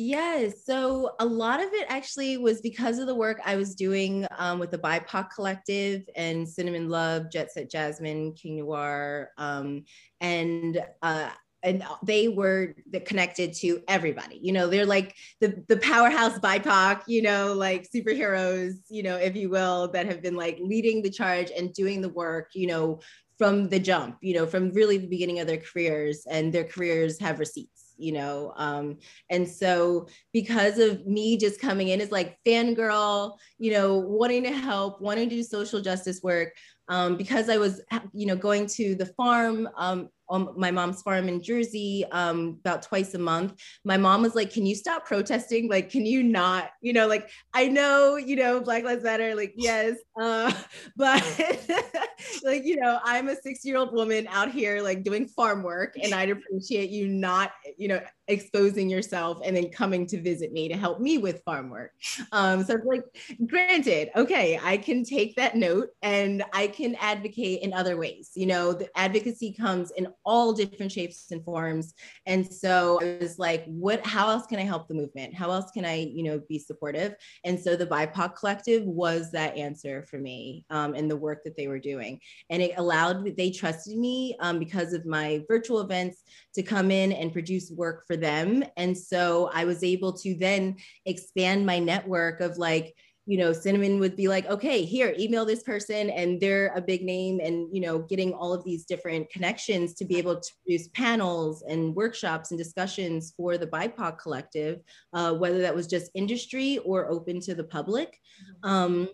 Yes. 0.00 0.64
So 0.64 1.16
a 1.18 1.26
lot 1.26 1.58
of 1.60 1.72
it 1.72 1.86
actually 1.88 2.36
was 2.36 2.60
because 2.60 3.00
of 3.00 3.08
the 3.08 3.14
work 3.14 3.40
I 3.44 3.56
was 3.56 3.74
doing 3.74 4.28
um, 4.38 4.60
with 4.60 4.70
the 4.70 4.78
BIPOC 4.78 5.30
Collective 5.34 6.08
and 6.14 6.48
Cinnamon 6.48 6.88
Love, 6.88 7.32
Jet 7.32 7.50
Set 7.50 7.68
Jasmine, 7.68 8.32
King 8.34 8.58
Noir, 8.58 9.30
um, 9.38 9.84
and 10.20 10.80
uh, 11.02 11.30
and 11.62 11.82
they 12.02 12.28
were 12.28 12.74
connected 13.04 13.52
to 13.52 13.80
everybody 13.88 14.38
you 14.42 14.52
know 14.52 14.68
they're 14.68 14.86
like 14.86 15.14
the 15.40 15.62
the 15.68 15.76
powerhouse 15.78 16.38
bipoc 16.38 17.02
you 17.06 17.22
know 17.22 17.52
like 17.52 17.88
superheroes 17.90 18.74
you 18.88 19.02
know 19.02 19.16
if 19.16 19.34
you 19.34 19.48
will 19.48 19.88
that 19.88 20.06
have 20.06 20.22
been 20.22 20.36
like 20.36 20.58
leading 20.60 21.02
the 21.02 21.10
charge 21.10 21.50
and 21.56 21.72
doing 21.72 22.00
the 22.00 22.08
work 22.08 22.50
you 22.54 22.66
know 22.66 23.00
from 23.36 23.68
the 23.68 23.78
jump 23.78 24.16
you 24.20 24.34
know 24.34 24.46
from 24.46 24.70
really 24.72 24.98
the 24.98 25.08
beginning 25.08 25.40
of 25.40 25.46
their 25.46 25.58
careers 25.58 26.24
and 26.30 26.52
their 26.52 26.64
careers 26.64 27.18
have 27.20 27.38
receipts 27.38 27.94
you 27.96 28.12
know 28.12 28.52
um 28.56 28.96
and 29.30 29.48
so 29.48 30.06
because 30.32 30.78
of 30.78 31.04
me 31.06 31.36
just 31.36 31.60
coming 31.60 31.88
in 31.88 32.00
as 32.00 32.12
like 32.12 32.38
fangirl 32.46 33.36
you 33.58 33.72
know 33.72 33.96
wanting 33.96 34.44
to 34.44 34.52
help 34.52 35.00
wanting 35.00 35.28
to 35.28 35.36
do 35.36 35.42
social 35.42 35.80
justice 35.80 36.22
work 36.22 36.52
um, 36.88 37.16
because 37.16 37.48
I 37.50 37.58
was, 37.58 37.82
you 38.14 38.26
know, 38.26 38.36
going 38.36 38.66
to 38.68 38.94
the 38.94 39.06
farm 39.06 39.68
um, 39.76 40.08
on 40.28 40.52
my 40.56 40.70
mom's 40.70 41.02
farm 41.02 41.28
in 41.28 41.42
Jersey 41.42 42.04
um, 42.12 42.58
about 42.60 42.82
twice 42.82 43.14
a 43.14 43.18
month. 43.18 43.54
My 43.84 43.96
mom 43.96 44.22
was 44.22 44.34
like, 44.34 44.52
"Can 44.52 44.66
you 44.66 44.74
stop 44.74 45.06
protesting? 45.06 45.68
Like, 45.68 45.90
can 45.90 46.06
you 46.06 46.22
not? 46.22 46.70
You 46.80 46.92
know, 46.92 47.06
like 47.06 47.30
I 47.54 47.68
know, 47.68 48.16
you 48.16 48.36
know, 48.36 48.60
Black 48.60 48.84
Lives 48.84 49.04
Matter. 49.04 49.34
Like, 49.34 49.54
yes, 49.56 49.96
uh, 50.20 50.52
but 50.96 51.22
like, 52.44 52.64
you 52.64 52.76
know, 52.76 52.98
I'm 53.04 53.28
a 53.28 53.36
six 53.36 53.64
year 53.64 53.76
old 53.76 53.92
woman 53.92 54.26
out 54.30 54.50
here 54.50 54.82
like 54.82 55.02
doing 55.02 55.26
farm 55.26 55.62
work, 55.62 55.94
and 56.02 56.14
I'd 56.14 56.30
appreciate 56.30 56.90
you 56.90 57.08
not, 57.08 57.52
you 57.76 57.88
know, 57.88 58.00
exposing 58.28 58.88
yourself 58.88 59.40
and 59.44 59.56
then 59.56 59.70
coming 59.70 60.06
to 60.06 60.20
visit 60.20 60.52
me 60.52 60.68
to 60.68 60.76
help 60.76 61.00
me 61.00 61.18
with 61.18 61.42
farm 61.44 61.70
work. 61.70 61.92
Um, 62.32 62.62
so 62.64 62.76
like, 62.84 63.02
granted, 63.46 64.10
okay, 64.14 64.58
I 64.62 64.76
can 64.76 65.04
take 65.04 65.34
that 65.36 65.56
note 65.56 65.88
and 66.02 66.44
I 66.52 66.68
can 66.68 66.94
advocate 66.96 67.62
in 67.62 67.72
other 67.72 67.96
ways. 67.96 68.30
You 68.34 68.46
know, 68.46 68.72
the 68.72 68.88
advocacy 68.96 69.52
comes 69.52 69.90
in 69.92 70.08
all 70.24 70.52
different 70.52 70.92
shapes 70.92 71.26
and 71.30 71.44
forms. 71.44 71.94
And 72.26 72.46
so 72.46 73.00
I 73.02 73.18
was 73.20 73.38
like, 73.38 73.64
what, 73.66 74.04
how 74.06 74.28
else 74.28 74.46
can 74.46 74.58
I 74.58 74.64
help 74.64 74.88
the 74.88 74.94
movement? 74.94 75.34
How 75.34 75.50
else 75.50 75.70
can 75.70 75.84
I, 75.84 75.94
you 75.94 76.22
know, 76.22 76.40
be 76.48 76.58
supportive? 76.58 77.14
And 77.44 77.58
so 77.58 77.76
the 77.76 77.86
BIPOC 77.86 78.36
collective 78.36 78.84
was 78.84 79.30
that 79.32 79.56
answer 79.56 80.04
for 80.10 80.18
me 80.18 80.64
um, 80.70 80.94
and 80.94 81.10
the 81.10 81.16
work 81.16 81.44
that 81.44 81.56
they 81.56 81.68
were 81.68 81.78
doing. 81.78 82.20
And 82.50 82.62
it 82.62 82.72
allowed, 82.76 83.36
they 83.36 83.50
trusted 83.50 83.96
me 83.96 84.36
um, 84.40 84.58
because 84.58 84.92
of 84.92 85.06
my 85.06 85.42
virtual 85.48 85.80
events 85.80 86.22
to 86.54 86.62
come 86.62 86.90
in 86.90 87.12
and 87.12 87.32
produce 87.32 87.70
work 87.70 88.06
for 88.06 88.17
them. 88.18 88.64
And 88.76 88.96
so 88.96 89.50
I 89.54 89.64
was 89.64 89.82
able 89.82 90.12
to 90.14 90.34
then 90.34 90.76
expand 91.06 91.64
my 91.64 91.78
network 91.78 92.40
of 92.40 92.58
like, 92.58 92.94
you 93.28 93.36
know, 93.36 93.52
Cinnamon 93.52 93.98
would 93.98 94.16
be 94.16 94.26
like, 94.26 94.46
okay, 94.46 94.86
here, 94.86 95.14
email 95.18 95.44
this 95.44 95.62
person, 95.62 96.08
and 96.08 96.40
they're 96.40 96.72
a 96.74 96.80
big 96.80 97.02
name, 97.02 97.40
and 97.42 97.68
you 97.70 97.82
know, 97.82 97.98
getting 97.98 98.32
all 98.32 98.54
of 98.54 98.64
these 98.64 98.86
different 98.86 99.28
connections 99.28 99.92
to 99.94 100.06
be 100.06 100.16
able 100.16 100.40
to 100.40 100.50
produce 100.64 100.88
panels 100.88 101.62
and 101.68 101.94
workshops 101.94 102.50
and 102.50 102.58
discussions 102.58 103.34
for 103.36 103.58
the 103.58 103.66
BIPOC 103.66 104.18
collective, 104.18 104.80
uh, 105.12 105.34
whether 105.34 105.58
that 105.58 105.74
was 105.74 105.86
just 105.86 106.10
industry 106.14 106.78
or 106.86 107.10
open 107.10 107.38
to 107.40 107.54
the 107.54 107.64
public. 107.64 108.18
Mm-hmm. 108.64 108.68
Um, 108.70 109.08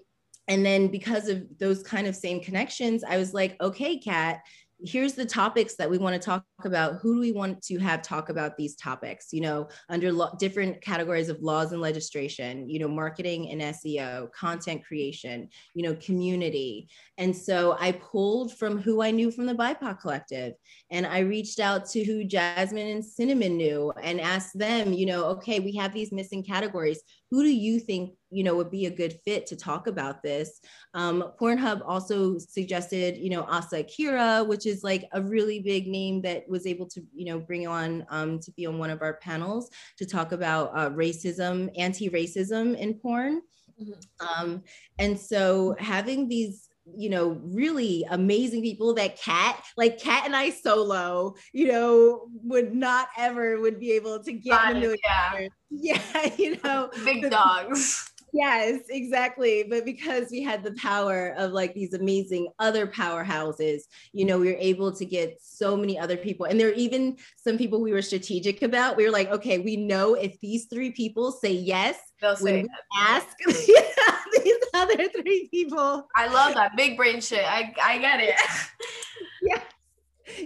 and 0.47 0.65
then 0.65 0.89
because 0.89 1.29
of 1.29 1.43
those 1.59 1.83
kind 1.83 2.07
of 2.07 2.15
same 2.15 2.41
connections, 2.41 3.03
I 3.03 3.17
was 3.17 3.35
like, 3.35 3.61
okay, 3.61 3.99
Kat, 3.99 4.43
here's 4.85 5.15
the 5.15 5.25
topics 5.25 5.77
that 5.77 5.91
we 5.91 5.99
want 5.99 6.21
to 6.21 6.25
talk 6.25 6.45
about. 6.65 6.97
Who 7.01 7.15
do 7.15 7.21
we 7.21 7.33
want 7.33 7.63
to 7.63 7.79
have 7.79 8.03
talk 8.03 8.29
about 8.29 8.57
these 8.57 8.77
topics? 8.77 9.33
You 9.33 9.41
know 9.41 9.69
under 9.89 10.13
lo- 10.13 10.35
different 10.39 10.81
categories 10.81 11.29
of 11.29 11.43
laws 11.43 11.73
and 11.73 11.81
legislation 11.81 12.69
you 12.69 12.79
know 12.79 12.89
marketing 12.89 13.51
and 13.51 13.61
seo 13.75 14.31
content 14.33 14.85
creation 14.85 15.49
you 15.75 15.83
know 15.83 15.95
community. 15.97 16.89
And 17.19 17.35
so 17.37 17.77
i 17.81 17.93
pulled 17.93 18.57
from 18.59 18.81
who 18.81 19.03
i 19.03 19.11
knew 19.11 19.31
from 19.31 19.47
the 19.47 19.55
bipoc 19.55 20.01
collective 20.01 20.55
and 20.91 21.07
i 21.07 21.21
reached 21.21 21.61
out 21.61 21.87
to 21.91 22.05
who 22.05 22.25
jasmine 22.25 22.89
and 22.89 23.05
cinnamon 23.05 23.57
knew 23.57 23.93
and 24.03 24.21
asked 24.21 24.59
them 24.59 24.93
you 24.93 25.07
know 25.07 25.25
okay 25.25 25.61
we 25.61 25.75
have 25.75 25.93
these 25.93 26.13
missing 26.13 26.43
categories 26.43 27.01
who 27.35 27.43
do 27.43 27.53
you 27.53 27.81
think 27.81 28.13
you 28.31 28.45
know 28.45 28.55
would 28.55 28.71
be 28.71 28.87
a 28.87 28.91
good 28.91 29.19
fit 29.25 29.45
to 29.45 29.57
talk 29.57 29.89
about 29.89 30.23
this 30.23 30.61
um, 30.95 31.33
pornhub 31.41 31.83
also 31.85 32.39
suggested 32.39 33.17
you 33.17 33.29
know 33.29 33.43
asa 33.49 33.79
akira 33.79 34.45
which 34.45 34.67
is 34.67 34.85
like 34.85 35.09
a 35.15 35.21
really 35.21 35.59
big 35.59 35.89
name 35.89 36.23
that 36.23 36.49
was 36.49 36.65
able 36.65 36.87
to 36.87 37.03
you 37.13 37.27
know 37.27 37.41
bring 37.41 37.67
on 37.67 38.07
um, 38.09 38.39
to 38.39 38.53
be 38.53 38.67
on 38.67 38.79
one 38.79 38.89
of 38.91 39.03
our 39.03 39.15
panels 39.15 39.69
to 39.99 40.07
talk 40.07 40.31
about 40.31 40.71
uh, 40.79 40.91
racism 40.91 41.69
anti-racism 41.77 42.79
in 42.79 42.95
porn 42.95 43.43
mm-hmm. 43.83 44.27
um, 44.27 44.63
and 45.01 45.19
so 45.19 45.75
having 45.81 46.29
these 46.29 46.69
you 46.97 47.09
know, 47.09 47.41
really 47.43 48.05
amazing 48.11 48.63
people 48.63 48.95
that 48.95 49.19
Cat, 49.19 49.63
like 49.77 49.99
Cat 49.99 50.25
and 50.27 50.37
I 50.37 50.51
solo, 50.51 51.35
you 51.53 51.69
know, 51.69 52.27
would 52.43 52.75
not 52.75 53.09
ever 53.17 53.61
would 53.61 53.81
be 53.81 53.93
able 53.93 54.23
to 54.23 54.33
get 54.33 54.77
in 54.77 54.81
the 54.81 54.99
yeah. 55.05 55.49
yeah, 55.71 56.35
you 56.37 56.59
know, 56.63 56.91
big 57.05 57.31
dogs. 57.31 58.11
Yes, 58.35 58.81
exactly. 58.91 59.63
But 59.63 59.85
because 59.85 60.29
we 60.33 60.43
had 60.43 60.65
the 60.65 60.73
power 60.73 61.37
of 61.39 61.53
like 61.53 61.73
these 61.73 61.95
amazing 61.95 62.49
other 62.59 62.85
powerhouses, 62.85 63.83
you 64.13 64.25
know, 64.25 64.41
we 64.41 64.49
were 64.49 64.59
able 64.59 64.91
to 64.91 65.05
get 65.05 65.39
so 65.41 65.77
many 65.77 65.97
other 65.97 66.17
people. 66.17 66.47
And 66.47 66.59
there 66.59 66.69
are 66.71 66.73
even 66.73 67.17
some 67.37 67.57
people 67.57 67.81
we 67.81 67.93
were 67.93 68.03
strategic 68.03 68.63
about. 68.63 68.97
We 68.97 69.05
were 69.05 69.13
like, 69.13 69.29
okay, 69.29 69.61
we 69.61 69.77
know 69.77 70.15
if 70.15 70.41
these 70.41 70.67
three 70.67 70.91
people 70.91 71.31
say 71.31 71.53
yes, 71.53 71.97
They'll 72.21 72.37
when 72.39 72.63
we 72.63 72.69
ask 72.99 73.29
these 73.47 74.57
other 74.75 75.09
three 75.11 75.49
people. 75.53 76.09
I 76.17 76.27
love 76.27 76.55
that 76.55 76.77
big 76.77 76.97
brain 76.97 77.21
shit. 77.21 77.45
I, 77.45 77.73
I 77.81 77.99
get 77.99 78.19
it. 78.21 78.35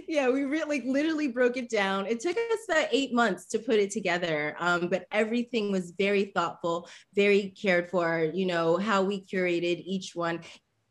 yeah 0.09 0.27
we 0.27 0.43
really 0.43 0.79
like, 0.79 0.83
literally 0.87 1.27
broke 1.27 1.55
it 1.55 1.69
down. 1.69 2.07
It 2.07 2.19
took 2.19 2.35
us 2.35 2.59
about 2.67 2.87
eight 2.91 3.13
months 3.13 3.45
to 3.47 3.59
put 3.59 3.75
it 3.75 3.91
together, 3.91 4.55
um, 4.59 4.89
but 4.89 5.05
everything 5.11 5.71
was 5.71 5.91
very 5.97 6.31
thoughtful, 6.35 6.89
very 7.13 7.53
cared 7.61 7.89
for. 7.89 8.29
You 8.33 8.47
know 8.47 8.77
how 8.77 9.03
we 9.03 9.23
curated 9.23 9.83
each 9.85 10.15
one, 10.15 10.41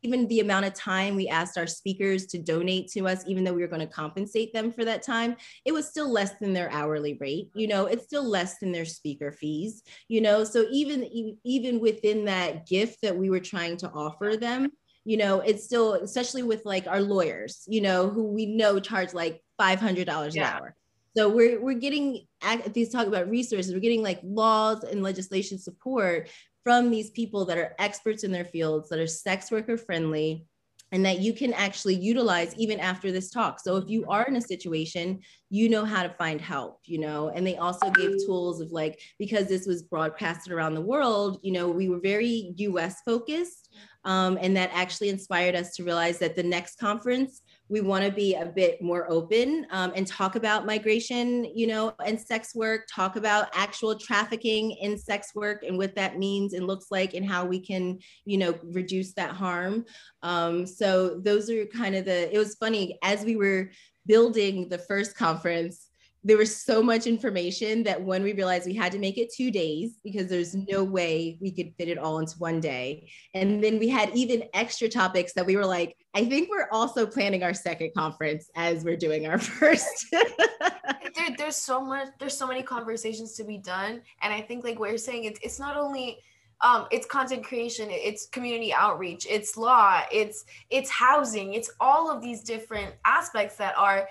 even 0.03 0.27
the 0.29 0.39
amount 0.39 0.65
of 0.65 0.73
time 0.73 1.15
we 1.15 1.27
asked 1.27 1.57
our 1.57 1.67
speakers 1.67 2.25
to 2.27 2.37
donate 2.37 2.89
to 2.91 3.07
us, 3.07 3.25
even 3.27 3.43
though 3.43 3.53
we 3.53 3.61
were 3.61 3.67
going 3.67 3.85
to 3.85 3.93
compensate 3.93 4.53
them 4.53 4.71
for 4.71 4.85
that 4.85 5.03
time, 5.03 5.35
it 5.65 5.73
was 5.73 5.89
still 5.89 6.09
less 6.09 6.31
than 6.39 6.53
their 6.53 6.71
hourly 6.71 7.17
rate. 7.19 7.49
You 7.53 7.67
know, 7.67 7.87
it's 7.87 8.05
still 8.05 8.23
less 8.23 8.57
than 8.59 8.71
their 8.71 8.85
speaker 8.85 9.33
fees. 9.33 9.83
You 10.07 10.21
know, 10.21 10.45
so 10.45 10.65
even 10.71 11.37
even 11.43 11.79
within 11.81 12.25
that 12.25 12.65
gift 12.65 13.01
that 13.01 13.17
we 13.17 13.29
were 13.29 13.41
trying 13.41 13.75
to 13.77 13.91
offer 13.91 14.37
them 14.37 14.71
you 15.09 15.17
know 15.17 15.39
it's 15.39 15.63
still 15.63 15.95
especially 15.95 16.43
with 16.43 16.63
like 16.65 16.85
our 16.85 17.01
lawyers 17.01 17.63
you 17.67 17.81
know 17.81 18.07
who 18.07 18.25
we 18.25 18.45
know 18.45 18.79
charge 18.79 19.11
like 19.11 19.41
$500 19.59 20.05
yeah. 20.35 20.49
an 20.49 20.53
hour 20.55 20.75
so 21.17 21.27
we're 21.27 21.59
we're 21.59 21.73
getting 21.73 22.27
these 22.73 22.89
talk 22.89 23.07
about 23.07 23.27
resources 23.27 23.73
we're 23.73 23.79
getting 23.79 24.03
like 24.03 24.19
laws 24.23 24.83
and 24.83 25.01
legislation 25.01 25.57
support 25.57 26.29
from 26.63 26.91
these 26.91 27.09
people 27.09 27.45
that 27.45 27.57
are 27.57 27.73
experts 27.79 28.23
in 28.23 28.31
their 28.31 28.45
fields 28.45 28.89
that 28.89 28.99
are 28.99 29.07
sex 29.07 29.49
worker 29.49 29.77
friendly 29.77 30.45
and 30.91 31.05
that 31.05 31.19
you 31.19 31.33
can 31.33 31.53
actually 31.53 31.95
utilize 31.95 32.55
even 32.57 32.79
after 32.79 33.11
this 33.11 33.29
talk. 33.29 33.59
So 33.59 33.77
if 33.77 33.89
you 33.89 34.05
are 34.07 34.25
in 34.25 34.35
a 34.35 34.41
situation, 34.41 35.19
you 35.49 35.69
know 35.69 35.85
how 35.85 36.03
to 36.03 36.09
find 36.09 36.41
help, 36.41 36.79
you 36.85 36.99
know, 36.99 37.29
and 37.29 37.45
they 37.45 37.57
also 37.57 37.89
gave 37.91 38.11
tools 38.25 38.61
of 38.61 38.71
like, 38.71 38.99
because 39.17 39.47
this 39.47 39.65
was 39.67 39.83
broadcasted 39.83 40.51
around 40.51 40.73
the 40.73 40.81
world, 40.81 41.39
you 41.43 41.51
know, 41.51 41.69
we 41.69 41.89
were 41.89 41.99
very 41.99 42.53
US 42.57 43.01
focused. 43.05 43.69
Um, 44.05 44.39
and 44.41 44.55
that 44.55 44.71
actually 44.73 45.09
inspired 45.09 45.55
us 45.55 45.75
to 45.75 45.83
realize 45.83 46.19
that 46.19 46.35
the 46.35 46.43
next 46.43 46.79
conference, 46.79 47.41
we 47.69 47.81
want 47.81 48.03
to 48.03 48.11
be 48.11 48.33
a 48.33 48.45
bit 48.45 48.81
more 48.81 49.09
open 49.11 49.67
um, 49.69 49.93
and 49.95 50.07
talk 50.07 50.35
about 50.35 50.65
migration, 50.65 51.45
you 51.55 51.67
know, 51.67 51.93
and 52.03 52.19
sex 52.19 52.55
work, 52.55 52.87
talk 52.93 53.15
about 53.15 53.47
actual 53.53 53.97
trafficking 53.97 54.71
in 54.71 54.97
sex 54.97 55.29
work 55.35 55.63
and 55.63 55.77
what 55.77 55.95
that 55.95 56.17
means 56.17 56.53
and 56.53 56.65
looks 56.65 56.87
like 56.89 57.13
and 57.13 57.29
how 57.29 57.45
we 57.45 57.59
can, 57.59 57.99
you 58.25 58.39
know, 58.39 58.55
reduce 58.63 59.13
that 59.13 59.29
harm. 59.31 59.85
Um, 60.23 60.65
so 60.65 61.19
those 61.19 61.49
are 61.49 61.65
kind 61.67 61.95
of 61.95 62.05
the, 62.05 62.33
it 62.33 62.37
was 62.39 62.55
funny 62.55 62.97
as 63.03 63.23
we 63.23 63.35
were 63.35 63.69
building 64.07 64.67
the 64.69 64.79
first 64.79 65.15
conference, 65.15 65.88
there 66.23 66.37
was 66.37 66.63
so 66.63 66.83
much 66.83 67.07
information 67.07 67.83
that 67.83 68.01
when 68.01 68.23
we 68.23 68.33
realized 68.33 68.65
we 68.65 68.75
had 68.75 68.91
to 68.91 68.99
make 68.99 69.17
it 69.17 69.31
two 69.33 69.51
days 69.51 69.97
because 70.03 70.27
there's 70.27 70.53
no 70.53 70.83
way 70.83 71.37
we 71.39 71.49
could 71.51 71.73
fit 71.77 71.87
it 71.87 71.97
all 71.97 72.19
into 72.19 72.37
one 72.39 72.59
day. 72.59 73.09
And 73.33 73.63
then 73.63 73.79
we 73.79 73.87
had 73.87 74.09
even 74.13 74.43
extra 74.53 74.89
topics 74.89 75.31
that 75.33 75.45
we 75.45 75.55
were 75.55 75.65
like, 75.65 75.95
I 76.13 76.25
think 76.25 76.49
we're 76.49 76.67
also 76.71 77.05
planning 77.05 77.43
our 77.43 77.53
second 77.53 77.91
conference 77.95 78.49
as 78.55 78.83
we're 78.83 78.97
doing 78.97 79.27
our 79.27 79.37
first. 79.39 80.07
there, 80.11 81.35
there's 81.37 81.55
so 81.55 81.79
much, 81.79 82.09
there's 82.19 82.37
so 82.37 82.47
many 82.47 82.63
conversations 82.63 83.35
to 83.35 83.45
be 83.45 83.57
done. 83.57 84.01
And 84.21 84.33
I 84.33 84.41
think 84.41 84.65
like 84.65 84.77
what 84.77 84.89
you're 84.89 84.97
saying, 84.97 85.23
it's 85.23 85.39
it's 85.41 85.59
not 85.59 85.77
only 85.77 86.19
um, 86.61 86.87
it's 86.91 87.05
content 87.05 87.45
creation 87.45 87.87
it's 87.89 88.27
community 88.27 88.73
outreach 88.73 89.25
it's 89.29 89.55
law 89.55 90.01
it's 90.11 90.43
it's 90.69 90.89
housing 90.89 91.53
it's 91.53 91.71
all 91.79 92.11
of 92.11 92.21
these 92.21 92.43
different 92.43 92.93
aspects 93.05 93.55
that 93.55 93.77
are 93.77 94.09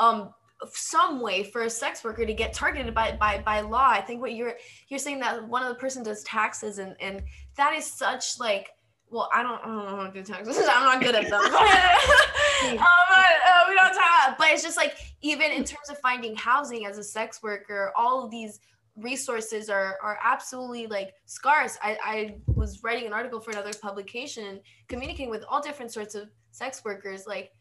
um 0.00 0.34
some 0.72 1.20
way 1.20 1.44
for 1.44 1.62
a 1.62 1.70
sex 1.70 2.04
worker 2.04 2.24
to 2.24 2.34
get 2.34 2.52
targeted 2.52 2.94
by 2.94 3.12
by 3.12 3.42
by 3.44 3.60
law. 3.60 3.88
I 3.88 4.00
think 4.00 4.20
what 4.20 4.34
you're 4.34 4.54
you're 4.88 4.98
saying 4.98 5.20
that 5.20 5.46
one 5.46 5.62
of 5.62 5.68
the 5.68 5.74
person 5.74 6.02
does 6.02 6.22
taxes 6.24 6.78
and 6.78 6.96
and 7.00 7.22
that 7.56 7.74
is 7.74 7.84
such 7.84 8.38
like 8.38 8.70
well, 9.10 9.30
I 9.32 9.42
don't, 9.44 9.60
I 9.62 9.66
don't 9.66 9.86
know 9.86 9.96
how 9.96 10.06
to 10.08 10.12
do 10.12 10.22
taxes. 10.24 10.58
I'm 10.68 10.84
not 10.84 11.00
good 11.00 11.14
at 11.14 11.30
them. 11.30 11.34
um, 11.44 12.78
uh, 13.14 13.64
we 13.68 13.74
don't 13.74 13.94
talk, 13.94 14.36
but 14.38 14.48
it's 14.48 14.62
just 14.62 14.76
like 14.76 14.96
even 15.20 15.52
in 15.52 15.64
terms 15.64 15.88
of 15.88 15.98
finding 16.00 16.34
housing 16.34 16.84
as 16.84 16.98
a 16.98 17.04
sex 17.04 17.42
worker, 17.42 17.92
all 17.96 18.24
of 18.24 18.30
these 18.30 18.60
resources 18.96 19.68
are 19.68 19.98
are 20.02 20.18
absolutely 20.22 20.86
like 20.86 21.14
scarce. 21.26 21.78
I, 21.82 21.96
I 22.04 22.36
was 22.54 22.82
writing 22.82 23.06
an 23.06 23.12
article 23.12 23.40
for 23.40 23.50
another 23.50 23.72
publication, 23.80 24.60
communicating 24.88 25.30
with 25.30 25.44
all 25.48 25.60
different 25.60 25.92
sorts 25.92 26.14
of 26.14 26.28
sex 26.50 26.84
workers, 26.84 27.26
like 27.26 27.52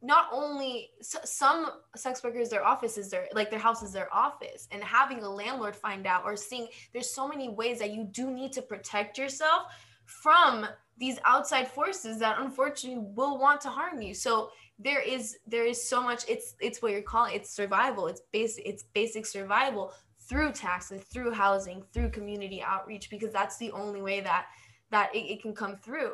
not 0.00 0.26
only 0.30 0.90
some 1.00 1.70
sex 1.96 2.22
workers 2.22 2.48
their 2.50 2.64
office 2.64 2.96
is 2.96 3.10
their 3.10 3.26
like 3.32 3.50
their 3.50 3.58
house 3.58 3.82
is 3.82 3.92
their 3.92 4.12
office 4.14 4.68
and 4.70 4.82
having 4.82 5.22
a 5.24 5.28
landlord 5.28 5.74
find 5.74 6.06
out 6.06 6.22
or 6.24 6.36
seeing 6.36 6.68
there's 6.92 7.10
so 7.10 7.26
many 7.26 7.48
ways 7.48 7.80
that 7.80 7.90
you 7.90 8.04
do 8.04 8.30
need 8.30 8.52
to 8.52 8.62
protect 8.62 9.18
yourself 9.18 9.62
from 10.08 10.66
these 10.98 11.18
outside 11.24 11.68
forces 11.68 12.18
that 12.18 12.40
unfortunately 12.40 13.04
will 13.14 13.38
want 13.38 13.60
to 13.60 13.68
harm 13.68 14.02
you. 14.02 14.14
So 14.14 14.50
there 14.78 15.00
is 15.00 15.38
there 15.46 15.64
is 15.64 15.88
so 15.88 16.02
much 16.02 16.24
it's 16.28 16.54
it's 16.60 16.80
what 16.80 16.92
you're 16.92 17.02
calling 17.02 17.34
it's 17.34 17.50
survival 17.50 18.06
it's 18.06 18.22
basic 18.32 18.64
it's 18.64 18.84
basic 18.94 19.26
survival 19.26 19.92
through 20.28 20.52
taxes 20.52 21.02
through 21.12 21.32
housing 21.32 21.82
through 21.92 22.08
community 22.08 22.62
outreach 22.62 23.10
because 23.10 23.32
that's 23.32 23.56
the 23.56 23.72
only 23.72 24.00
way 24.00 24.20
that 24.20 24.46
that 24.90 25.12
it, 25.14 25.18
it 25.18 25.42
can 25.42 25.52
come 25.52 25.76
through 25.76 26.12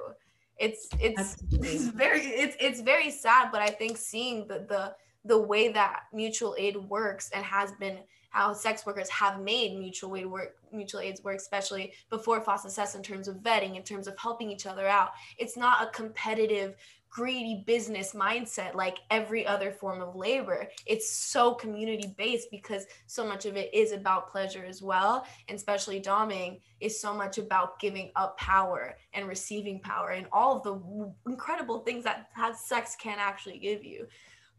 it's 0.58 0.88
it's, 1.00 1.36
it's 1.52 1.84
very 1.88 2.20
it's 2.20 2.56
it's 2.60 2.80
very 2.80 3.10
sad 3.10 3.50
but 3.52 3.60
i 3.60 3.68
think 3.68 3.96
seeing 3.96 4.46
the 4.46 4.64
the 4.68 4.94
the 5.24 5.38
way 5.38 5.68
that 5.68 6.02
mutual 6.12 6.54
aid 6.58 6.76
works 6.76 7.30
and 7.34 7.44
has 7.44 7.72
been 7.72 7.98
how 8.30 8.52
sex 8.52 8.84
workers 8.84 9.08
have 9.10 9.40
made 9.40 9.78
mutual 9.78 10.16
aid 10.16 10.26
work 10.26 10.56
mutual 10.72 11.00
aids 11.00 11.22
work 11.22 11.36
especially 11.36 11.92
before 12.10 12.40
FOSTA-SESTA 12.40 12.98
in 12.98 13.02
terms 13.02 13.28
of 13.28 13.36
vetting 13.36 13.76
in 13.76 13.82
terms 13.82 14.08
of 14.08 14.18
helping 14.18 14.50
each 14.50 14.66
other 14.66 14.86
out 14.86 15.10
it's 15.38 15.56
not 15.56 15.82
a 15.82 15.90
competitive 15.90 16.74
greedy 17.14 17.62
business 17.64 18.12
mindset 18.12 18.74
like 18.74 18.98
every 19.08 19.46
other 19.46 19.70
form 19.70 20.02
of 20.02 20.16
labor. 20.16 20.68
It's 20.84 21.16
so 21.16 21.54
community 21.54 22.12
based 22.18 22.48
because 22.50 22.86
so 23.06 23.24
much 23.24 23.46
of 23.46 23.56
it 23.56 23.72
is 23.72 23.92
about 23.92 24.28
pleasure 24.28 24.64
as 24.64 24.82
well. 24.82 25.24
And 25.48 25.54
especially 25.54 26.00
doming 26.00 26.60
is 26.80 27.00
so 27.00 27.14
much 27.14 27.38
about 27.38 27.78
giving 27.78 28.10
up 28.16 28.36
power 28.36 28.96
and 29.12 29.28
receiving 29.28 29.78
power 29.78 30.10
and 30.10 30.26
all 30.32 30.56
of 30.56 30.64
the 30.64 31.30
incredible 31.30 31.78
things 31.78 32.02
that 32.02 32.30
sex 32.58 32.96
can 33.00 33.18
actually 33.20 33.58
give 33.58 33.84
you. 33.84 34.08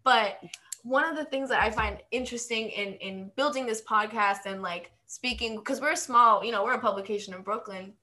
But 0.06 0.40
one 0.84 1.04
of 1.04 1.18
the 1.18 1.26
things 1.26 1.50
that 1.50 1.62
I 1.62 1.70
find 1.72 1.98
interesting 2.12 2.70
in 2.70 2.94
in 2.96 3.32
building 3.36 3.66
this 3.66 3.82
podcast 3.82 4.46
and 4.46 4.62
like 4.62 4.92
speaking 5.08 5.58
because 5.58 5.82
we're 5.82 5.96
small, 5.96 6.46
you 6.46 6.54
know, 6.54 6.64
we're 6.64 6.76
a 6.76 6.80
publication 6.80 7.34
in 7.34 7.42
Brooklyn 7.42 7.94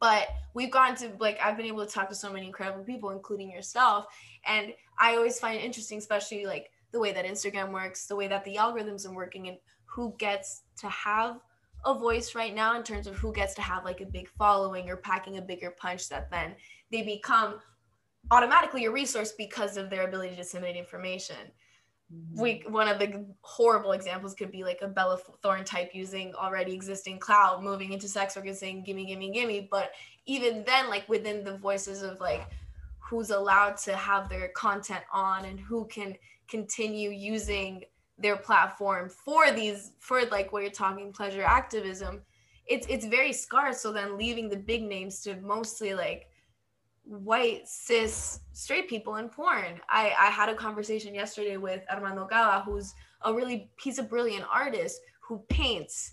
but 0.00 0.28
we've 0.54 0.70
gotten 0.70 0.96
to 0.96 1.16
like 1.18 1.38
i've 1.42 1.56
been 1.56 1.66
able 1.66 1.84
to 1.84 1.92
talk 1.92 2.08
to 2.08 2.14
so 2.14 2.32
many 2.32 2.46
incredible 2.46 2.84
people 2.84 3.10
including 3.10 3.50
yourself 3.50 4.06
and 4.46 4.72
i 4.98 5.14
always 5.14 5.38
find 5.38 5.56
it 5.56 5.64
interesting 5.64 5.98
especially 5.98 6.44
like 6.44 6.70
the 6.92 6.98
way 6.98 7.12
that 7.12 7.24
instagram 7.24 7.72
works 7.72 8.06
the 8.06 8.16
way 8.16 8.26
that 8.26 8.44
the 8.44 8.56
algorithms 8.56 9.06
are 9.06 9.14
working 9.14 9.48
and 9.48 9.58
who 9.84 10.14
gets 10.18 10.62
to 10.76 10.88
have 10.88 11.38
a 11.84 11.94
voice 11.94 12.34
right 12.34 12.54
now 12.54 12.76
in 12.76 12.82
terms 12.82 13.06
of 13.06 13.14
who 13.16 13.32
gets 13.32 13.54
to 13.54 13.62
have 13.62 13.84
like 13.84 14.00
a 14.00 14.06
big 14.06 14.28
following 14.36 14.88
or 14.88 14.96
packing 14.96 15.38
a 15.38 15.42
bigger 15.42 15.70
punch 15.70 16.08
that 16.08 16.30
then 16.30 16.54
they 16.90 17.02
become 17.02 17.60
automatically 18.30 18.86
a 18.86 18.90
resource 18.90 19.32
because 19.32 19.76
of 19.76 19.90
their 19.90 20.06
ability 20.06 20.30
to 20.30 20.36
disseminate 20.36 20.76
information. 20.76 21.36
Mm-hmm. 22.14 22.40
we 22.40 22.62
one 22.68 22.86
of 22.86 23.00
the 23.00 23.26
horrible 23.40 23.90
examples 23.90 24.34
could 24.34 24.52
be 24.52 24.62
like 24.62 24.78
a 24.80 24.86
Bella 24.86 25.18
Thorne 25.42 25.64
type 25.64 25.90
using 25.92 26.32
already 26.36 26.72
existing 26.72 27.18
cloud 27.18 27.64
moving 27.64 27.92
into 27.92 28.06
sex 28.06 28.36
work 28.36 28.46
and 28.46 28.56
saying 28.56 28.84
gimme 28.84 29.06
gimme 29.06 29.32
gimme. 29.32 29.68
But 29.68 29.90
even 30.24 30.62
then 30.64 30.88
like 30.88 31.08
within 31.08 31.42
the 31.42 31.56
voices 31.56 32.02
of 32.02 32.20
like 32.20 32.46
who's 32.98 33.30
allowed 33.30 33.76
to 33.78 33.96
have 33.96 34.28
their 34.28 34.48
content 34.48 35.02
on 35.12 35.46
and 35.46 35.58
who 35.58 35.84
can 35.86 36.14
continue 36.48 37.10
using 37.10 37.82
their 38.18 38.36
platform 38.36 39.08
for 39.08 39.50
these 39.50 39.92
for 39.98 40.24
like 40.26 40.52
what 40.52 40.62
you're 40.62 40.70
talking 40.70 41.12
pleasure 41.12 41.42
activism 41.42 42.22
it's 42.66 42.86
it's 42.88 43.06
very 43.06 43.32
scarce. 43.32 43.80
So 43.80 43.92
then 43.92 44.18
leaving 44.18 44.48
the 44.48 44.56
big 44.56 44.82
names 44.82 45.20
to 45.22 45.36
mostly 45.40 45.94
like 45.94 46.28
white 47.06 47.68
cis 47.68 48.40
straight 48.52 48.88
people 48.88 49.16
in 49.16 49.28
porn. 49.28 49.80
I, 49.88 50.12
I 50.18 50.26
had 50.26 50.48
a 50.48 50.54
conversation 50.54 51.14
yesterday 51.14 51.56
with 51.56 51.82
Armando 51.90 52.26
Gala, 52.26 52.62
who's 52.66 52.94
a 53.22 53.32
really 53.32 53.70
he's 53.80 53.98
a 53.98 54.02
brilliant 54.02 54.44
artist 54.52 55.00
who 55.20 55.38
paints, 55.48 56.12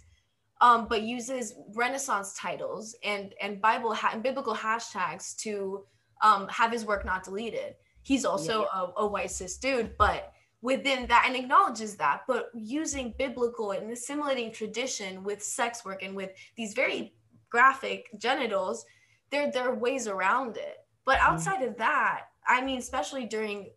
um, 0.61 0.87
but 0.87 1.01
uses 1.01 1.55
Renaissance 1.73 2.33
titles 2.37 2.95
and 3.03 3.33
and 3.41 3.61
Bible 3.61 3.93
ha- 3.93 4.11
and 4.13 4.23
biblical 4.23 4.55
hashtags 4.55 5.35
to 5.37 5.83
um, 6.21 6.47
have 6.47 6.71
his 6.71 6.85
work 6.85 7.05
not 7.05 7.23
deleted. 7.23 7.75
He's 8.03 8.25
also 8.25 8.61
yeah. 8.61 8.81
a, 8.97 9.01
a 9.01 9.07
white 9.07 9.31
cis 9.31 9.57
dude, 9.57 9.97
but 9.97 10.33
within 10.61 11.07
that 11.07 11.25
and 11.27 11.35
acknowledges 11.35 11.95
that, 11.97 12.21
but 12.27 12.49
using 12.53 13.13
biblical 13.17 13.71
and 13.71 13.91
assimilating 13.91 14.51
tradition 14.51 15.23
with 15.23 15.43
sex 15.43 15.83
work 15.83 16.03
and 16.03 16.15
with 16.15 16.31
these 16.55 16.73
very 16.73 17.13
graphic 17.49 18.09
genitals, 18.17 18.85
there 19.31 19.51
there 19.51 19.67
are 19.67 19.75
ways 19.75 20.07
around 20.07 20.57
it 20.57 20.82
but 21.05 21.17
mm-hmm. 21.17 21.33
outside 21.33 21.61
of 21.61 21.77
that, 21.77 22.27
I 22.47 22.63
mean, 22.63 22.79
especially 22.79 23.25
during 23.25 23.71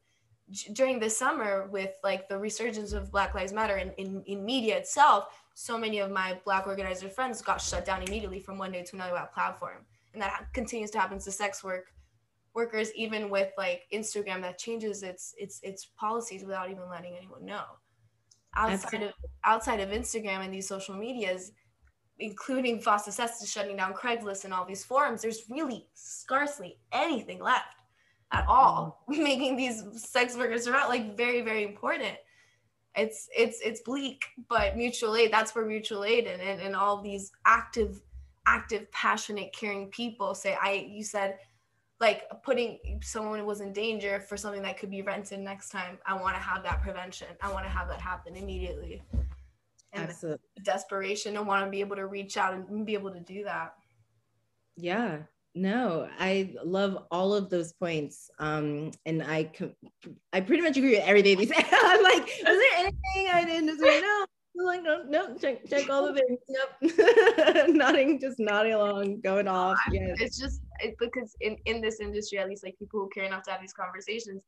during 0.74 1.00
the 1.00 1.10
summer 1.10 1.68
with 1.72 1.90
like 2.04 2.28
the 2.28 2.38
resurgence 2.38 2.92
of 2.92 3.10
Black 3.10 3.34
Lives 3.34 3.52
Matter 3.52 3.78
in, 3.78 3.90
in, 3.92 4.22
in 4.26 4.44
media 4.44 4.76
itself, 4.76 5.26
so 5.54 5.76
many 5.76 5.98
of 5.98 6.10
my 6.10 6.38
Black 6.44 6.66
organizer 6.66 7.08
friends 7.08 7.42
got 7.42 7.60
shut 7.60 7.84
down 7.84 8.02
immediately 8.02 8.38
from 8.38 8.56
one 8.56 8.70
day 8.70 8.84
to 8.84 8.94
another 8.94 9.12
without 9.12 9.34
platform. 9.34 9.84
And 10.12 10.22
that 10.22 10.46
continues 10.54 10.90
to 10.92 10.98
happen 10.98 11.18
to 11.18 11.32
sex 11.32 11.64
work 11.64 11.86
workers, 12.54 12.92
even 12.94 13.28
with 13.28 13.50
like 13.58 13.82
Instagram 13.92 14.40
that 14.42 14.58
changes 14.58 15.02
its 15.02 15.34
its 15.38 15.60
its 15.62 15.86
policies 15.98 16.44
without 16.44 16.70
even 16.70 16.88
letting 16.88 17.16
anyone 17.16 17.44
know. 17.44 17.64
Outside 18.54 19.02
of 19.02 19.12
outside 19.44 19.80
of 19.80 19.90
Instagram 19.90 20.44
and 20.44 20.54
these 20.54 20.68
social 20.68 20.96
medias, 20.96 21.52
including 22.18 22.80
FOSTA-SESTA 22.80 23.46
shutting 23.46 23.76
down 23.76 23.92
Craigslist 23.92 24.44
and 24.44 24.54
all 24.54 24.64
these 24.64 24.84
forums, 24.84 25.22
there's 25.22 25.44
really 25.50 25.86
scarcely 25.94 26.78
anything 26.92 27.40
left 27.40 27.82
at 28.32 28.46
all, 28.48 29.04
mm. 29.10 29.18
making 29.22 29.56
these 29.56 29.82
sex 29.96 30.36
workers 30.36 30.66
are 30.66 30.88
like 30.88 31.16
very, 31.16 31.42
very 31.42 31.64
important. 31.64 32.16
It's 32.94 33.28
it's 33.36 33.60
it's 33.62 33.82
bleak, 33.82 34.24
but 34.48 34.74
mutual 34.74 35.16
aid, 35.16 35.30
that's 35.30 35.54
where 35.54 35.66
mutual 35.66 36.04
aid 36.04 36.26
and, 36.26 36.40
and, 36.40 36.62
and 36.62 36.74
all 36.74 37.02
these 37.02 37.30
active, 37.44 38.00
active, 38.46 38.90
passionate, 38.90 39.52
caring 39.52 39.88
people 39.88 40.34
say, 40.34 40.56
I 40.60 40.86
you 40.88 41.04
said 41.04 41.38
like 42.00 42.24
putting 42.42 42.78
someone 43.02 43.44
was 43.44 43.60
in 43.60 43.72
danger 43.72 44.20
for 44.20 44.36
something 44.36 44.62
that 44.62 44.78
could 44.78 44.90
be 44.90 45.02
rented 45.02 45.40
next 45.40 45.70
time. 45.70 45.98
I 46.06 46.14
want 46.14 46.36
to 46.36 46.40
have 46.40 46.62
that 46.62 46.82
prevention. 46.82 47.28
I 47.42 47.52
want 47.52 47.64
to 47.64 47.70
have 47.70 47.88
that 47.88 48.00
happen 48.00 48.34
immediately 48.36 49.02
and 49.97 50.09
Absolutely. 50.11 50.47
desperation 50.62 51.36
and 51.36 51.47
want 51.47 51.64
to 51.64 51.70
be 51.70 51.80
able 51.80 51.97
to 51.97 52.07
reach 52.07 52.36
out 52.36 52.55
and 52.55 52.86
be 52.86 52.94
able 52.94 53.12
to 53.12 53.20
do 53.20 53.44
that. 53.44 53.74
Yeah, 54.76 55.22
no, 55.55 56.09
I 56.18 56.55
love 56.62 57.07
all 57.11 57.34
of 57.34 57.49
those 57.49 57.72
points. 57.72 58.30
Um, 58.38 58.90
and 59.07 59.22
I, 59.22 59.51
I 60.32 60.40
pretty 60.42 60.62
much 60.62 60.76
agree 60.76 60.97
with 60.97 61.05
everything 61.05 61.38
they 61.38 61.47
say. 61.47 61.55
I'm 61.72 62.03
like, 62.03 62.28
is 62.28 62.44
there 62.44 62.78
anything 62.78 63.32
I 63.32 63.44
didn't 63.47 63.78
say? 63.78 64.01
No, 64.03 64.26
I'm 64.59 64.66
like, 64.66 64.82
no, 64.82 65.03
no, 65.09 65.34
check, 65.36 65.66
check 65.68 65.88
all 65.88 66.12
the 66.12 66.20
things. 66.82 66.94
Yep, 66.94 67.68
nodding, 67.70 68.20
just 68.20 68.38
nodding 68.38 68.74
along, 68.74 69.20
going 69.20 69.49
off. 69.49 69.78
Yeah, 69.90 70.14
it's 70.18 70.38
just 70.38 70.61
it, 70.80 70.94
because 70.99 71.34
in 71.40 71.57
in 71.64 71.80
this 71.80 72.01
industry, 72.01 72.38
at 72.38 72.49
least 72.49 72.62
like 72.62 72.78
people 72.78 73.01
who 73.01 73.09
care 73.09 73.24
enough 73.24 73.42
to 73.44 73.51
have 73.51 73.61
these 73.62 73.72
conversations, 73.72 74.42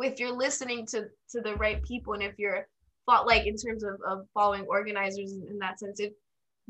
if 0.00 0.18
you're 0.18 0.32
listening 0.32 0.86
to 0.86 1.08
to 1.30 1.40
the 1.42 1.56
right 1.56 1.82
people, 1.82 2.14
and 2.14 2.22
if 2.22 2.38
you're 2.38 2.66
like 3.08 3.46
in 3.46 3.56
terms 3.56 3.82
of, 3.84 3.94
of 4.06 4.26
following 4.34 4.64
organizers 4.68 5.32
in 5.32 5.58
that 5.58 5.78
sense 5.78 6.00
it 6.00 6.12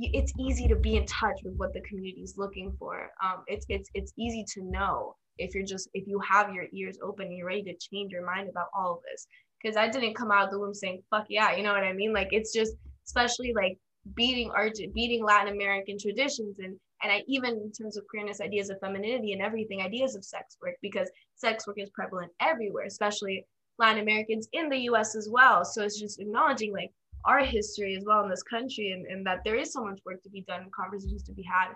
it's 0.00 0.32
easy 0.38 0.68
to 0.68 0.76
be 0.76 0.96
in 0.96 1.04
touch 1.06 1.40
with 1.42 1.54
what 1.56 1.72
the 1.72 1.80
community 1.80 2.20
is 2.20 2.34
looking 2.38 2.72
for. 2.78 3.10
Um, 3.22 3.42
it's 3.48 3.66
it's 3.68 3.90
it's 3.94 4.12
easy 4.16 4.44
to 4.54 4.62
know 4.62 5.16
if 5.38 5.54
you're 5.54 5.66
just 5.66 5.88
if 5.92 6.06
you 6.06 6.20
have 6.20 6.54
your 6.54 6.66
ears 6.72 6.98
open 7.02 7.26
and 7.26 7.36
you're 7.36 7.46
ready 7.46 7.64
to 7.64 7.74
change 7.74 8.12
your 8.12 8.24
mind 8.24 8.48
about 8.48 8.68
all 8.76 8.92
of 8.92 8.98
this. 9.10 9.26
Because 9.60 9.76
i 9.76 9.88
didn't 9.88 10.14
come 10.14 10.30
out 10.30 10.44
of 10.44 10.50
the 10.52 10.58
womb 10.60 10.72
saying 10.72 11.02
fuck 11.10 11.26
yeah 11.28 11.56
you 11.56 11.64
know 11.64 11.72
what 11.72 11.82
i 11.82 11.92
mean? 11.92 12.12
Like 12.12 12.28
it's 12.30 12.52
just 12.52 12.74
especially 13.06 13.52
like 13.54 13.76
beating 14.14 14.50
art 14.54 14.78
beating 14.94 15.24
latin 15.24 15.52
american 15.52 15.98
traditions 15.98 16.58
and 16.60 16.76
and 17.02 17.12
i 17.12 17.22
even 17.26 17.50
in 17.50 17.72
terms 17.72 17.96
of 17.96 18.04
queerness 18.08 18.40
ideas 18.40 18.70
of 18.70 18.78
femininity 18.80 19.32
and 19.32 19.42
everything 19.42 19.82
ideas 19.82 20.14
of 20.14 20.24
sex 20.24 20.56
work 20.62 20.74
because 20.80 21.10
sex 21.34 21.66
work 21.66 21.76
is 21.78 21.90
prevalent 21.90 22.30
everywhere 22.40 22.84
especially 22.86 23.44
Latin 23.78 24.02
Americans 24.02 24.48
in 24.52 24.68
the 24.68 24.78
US 24.90 25.14
as 25.14 25.28
well. 25.30 25.64
So 25.64 25.82
it's 25.82 25.98
just 25.98 26.20
acknowledging 26.20 26.72
like 26.72 26.92
our 27.24 27.40
history 27.40 27.96
as 27.96 28.04
well 28.04 28.22
in 28.22 28.30
this 28.30 28.42
country 28.42 28.92
and, 28.92 29.06
and 29.06 29.26
that 29.26 29.42
there 29.44 29.56
is 29.56 29.72
so 29.72 29.84
much 29.84 30.00
work 30.04 30.22
to 30.22 30.30
be 30.30 30.42
done, 30.42 30.70
conversations 30.74 31.22
to 31.24 31.32
be 31.32 31.42
had 31.42 31.72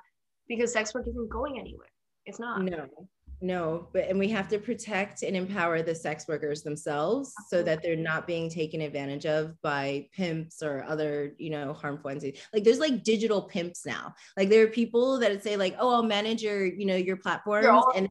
because 0.48 0.72
sex 0.72 0.94
work 0.94 1.07
isn't 1.09 1.30
going 1.30 1.59
anywhere. 1.59 1.88
It's 2.26 2.38
not. 2.38 2.62
No, 2.62 2.86
no, 3.40 3.88
but 3.92 4.09
and 4.09 4.18
we 4.18 4.28
have 4.28 4.48
to 4.48 4.59
protect 4.59 5.24
and 5.24 5.36
empower 5.36 5.82
the 5.82 5.94
sex 5.94 6.28
workers 6.28 6.62
themselves 6.62 7.32
so 7.48 7.62
that 7.64 7.82
they're 7.82 7.96
not 7.96 8.26
being 8.26 8.48
taken 8.48 8.80
advantage 8.80 9.26
of 9.26 9.61
by 9.62 10.07
pimps 10.14 10.62
or 10.62 10.84
other, 10.84 11.34
you 11.38 11.50
know, 11.50 11.72
harmful 11.72 12.11
entities. 12.11 12.40
Like 12.55 12.62
there's 12.62 12.78
like 12.78 13.03
digital 13.03 13.42
pimps 13.42 13.84
now. 13.84 14.14
Like 14.36 14.48
there 14.48 14.62
are 14.62 14.68
people 14.68 15.18
that 15.18 15.42
say 15.42 15.57
like, 15.57 15.74
oh, 15.80 15.92
I'll 15.92 16.05
manage 16.05 16.42
your, 16.42 16.64
you 16.64 16.86
know, 16.86 16.94
your 16.94 17.16
platform 17.16 17.82
and 17.96 18.09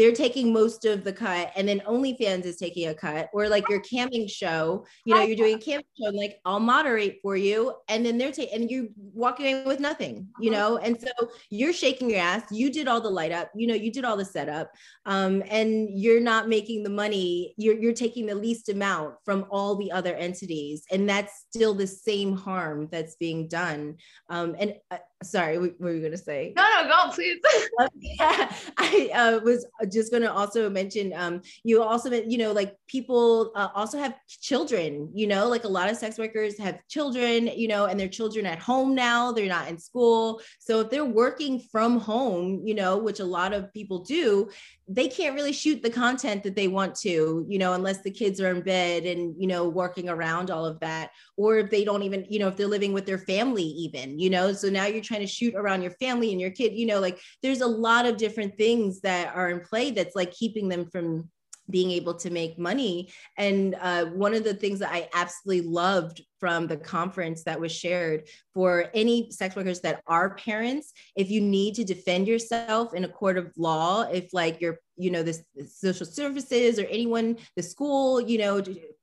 they're 0.00 0.12
taking 0.12 0.50
most 0.50 0.86
of 0.86 1.04
the 1.04 1.12
cut 1.12 1.52
and 1.56 1.68
then 1.68 1.80
OnlyFans 1.80 2.46
is 2.46 2.56
taking 2.56 2.88
a 2.88 2.94
cut 2.94 3.28
or 3.34 3.50
like 3.50 3.68
your 3.68 3.82
camming 3.82 4.30
show, 4.30 4.86
you 5.04 5.14
know, 5.14 5.20
you're 5.20 5.36
doing 5.36 5.56
a 5.56 5.58
camping 5.62 5.84
show 6.00 6.08
and 6.08 6.16
like 6.16 6.40
I'll 6.46 6.58
moderate 6.58 7.18
for 7.20 7.36
you. 7.36 7.74
And 7.86 8.06
then 8.06 8.16
they're 8.16 8.32
taking, 8.32 8.62
and 8.62 8.70
you're 8.70 8.86
walking 8.96 9.44
away 9.44 9.64
with 9.66 9.78
nothing, 9.78 10.28
you 10.40 10.52
uh-huh. 10.52 10.58
know? 10.58 10.76
And 10.78 10.98
so 10.98 11.28
you're 11.50 11.74
shaking 11.74 12.08
your 12.08 12.20
ass. 12.20 12.44
You 12.50 12.72
did 12.72 12.88
all 12.88 13.02
the 13.02 13.10
light 13.10 13.30
up, 13.30 13.50
you 13.54 13.66
know, 13.66 13.74
you 13.74 13.92
did 13.92 14.06
all 14.06 14.16
the 14.16 14.24
setup 14.24 14.72
um, 15.04 15.42
and 15.50 15.90
you're 15.92 16.18
not 16.18 16.48
making 16.48 16.82
the 16.82 16.88
money. 16.88 17.52
You're, 17.58 17.78
you're 17.78 17.92
taking 17.92 18.24
the 18.24 18.34
least 18.34 18.70
amount 18.70 19.16
from 19.22 19.44
all 19.50 19.76
the 19.76 19.92
other 19.92 20.14
entities. 20.14 20.82
And 20.90 21.06
that's 21.06 21.44
still 21.50 21.74
the 21.74 21.86
same 21.86 22.34
harm 22.34 22.88
that's 22.90 23.16
being 23.16 23.48
done. 23.48 23.98
Um, 24.30 24.56
and 24.58 24.76
uh, 24.90 24.96
sorry, 25.22 25.58
what 25.58 25.78
were 25.78 25.92
you 25.92 26.02
gonna 26.02 26.16
say? 26.16 26.52
No, 26.56 26.62
no, 26.62 26.88
go 26.88 27.12
please. 27.12 27.38
I 28.20 29.10
uh, 29.14 29.40
was 29.40 29.66
just 29.90 30.10
gonna 30.10 30.32
also 30.32 30.70
mention, 30.70 31.12
um, 31.14 31.42
you 31.62 31.82
also, 31.82 32.10
you 32.10 32.38
know, 32.38 32.52
like 32.52 32.76
people 32.86 33.52
uh, 33.54 33.68
also 33.74 33.98
have 33.98 34.14
children. 34.26 35.10
You 35.14 35.26
know, 35.26 35.48
like 35.48 35.64
a 35.64 35.68
lot 35.68 35.90
of 35.90 35.96
sex 35.96 36.18
workers 36.18 36.58
have 36.58 36.78
children. 36.88 37.48
You 37.48 37.68
know, 37.68 37.86
and 37.86 37.98
their 37.98 38.08
children 38.08 38.46
at 38.46 38.58
home 38.58 38.94
now. 38.94 39.32
They're 39.32 39.46
not 39.46 39.68
in 39.68 39.78
school, 39.78 40.40
so 40.58 40.80
if 40.80 40.90
they're 40.90 41.04
working 41.04 41.60
from 41.70 41.98
home, 42.00 42.62
you 42.64 42.74
know, 42.74 42.96
which 42.96 43.20
a 43.20 43.24
lot 43.24 43.52
of 43.52 43.72
people 43.72 44.00
do, 44.00 44.48
they 44.88 45.08
can't 45.08 45.34
really 45.34 45.52
shoot 45.52 45.82
the 45.82 45.90
content 45.90 46.42
that 46.42 46.56
they 46.56 46.68
want 46.68 46.94
to. 46.96 47.44
You 47.48 47.58
know, 47.58 47.74
unless 47.74 48.02
the 48.02 48.10
kids 48.10 48.40
are 48.40 48.50
in 48.50 48.62
bed 48.62 49.04
and 49.04 49.34
you 49.38 49.46
know 49.46 49.68
working 49.68 50.08
around 50.08 50.50
all 50.50 50.64
of 50.64 50.80
that, 50.80 51.10
or 51.36 51.58
if 51.58 51.70
they 51.70 51.84
don't 51.84 52.02
even, 52.02 52.24
you 52.28 52.38
know, 52.38 52.48
if 52.48 52.56
they're 52.56 52.66
living 52.66 52.92
with 52.92 53.04
their 53.04 53.18
family, 53.18 53.64
even. 53.64 54.18
You 54.18 54.30
know, 54.30 54.52
so 54.52 54.70
now 54.70 54.86
you're 54.86 55.09
trying 55.10 55.20
to 55.20 55.26
shoot 55.26 55.54
around 55.54 55.82
your 55.82 55.90
family 55.92 56.30
and 56.30 56.40
your 56.40 56.50
kid 56.50 56.72
you 56.72 56.86
know 56.86 57.00
like 57.00 57.18
there's 57.42 57.60
a 57.60 57.66
lot 57.66 58.06
of 58.06 58.16
different 58.16 58.56
things 58.56 59.00
that 59.00 59.34
are 59.34 59.50
in 59.50 59.60
play 59.60 59.90
that's 59.90 60.14
like 60.14 60.32
keeping 60.32 60.68
them 60.68 60.86
from 60.90 61.28
being 61.70 61.90
able 61.90 62.14
to 62.14 62.30
make 62.30 62.58
money. 62.58 63.10
And 63.38 63.76
uh, 63.80 64.06
one 64.06 64.34
of 64.34 64.44
the 64.44 64.54
things 64.54 64.80
that 64.80 64.92
I 64.92 65.08
absolutely 65.14 65.68
loved 65.68 66.22
from 66.38 66.66
the 66.66 66.76
conference 66.76 67.44
that 67.44 67.60
was 67.60 67.72
shared 67.72 68.28
for 68.54 68.86
any 68.94 69.30
sex 69.30 69.54
workers 69.56 69.80
that 69.80 70.02
are 70.06 70.34
parents, 70.34 70.92
if 71.16 71.30
you 71.30 71.40
need 71.40 71.74
to 71.76 71.84
defend 71.84 72.26
yourself 72.26 72.94
in 72.94 73.04
a 73.04 73.08
court 73.08 73.38
of 73.38 73.52
law, 73.56 74.02
if 74.02 74.32
like 74.32 74.60
you're, 74.60 74.78
you 74.96 75.10
know, 75.10 75.22
this 75.22 75.42
social 75.68 76.06
services 76.06 76.78
or 76.78 76.86
anyone, 76.86 77.36
the 77.56 77.62
school, 77.62 78.20
you 78.20 78.38
know, 78.38 78.62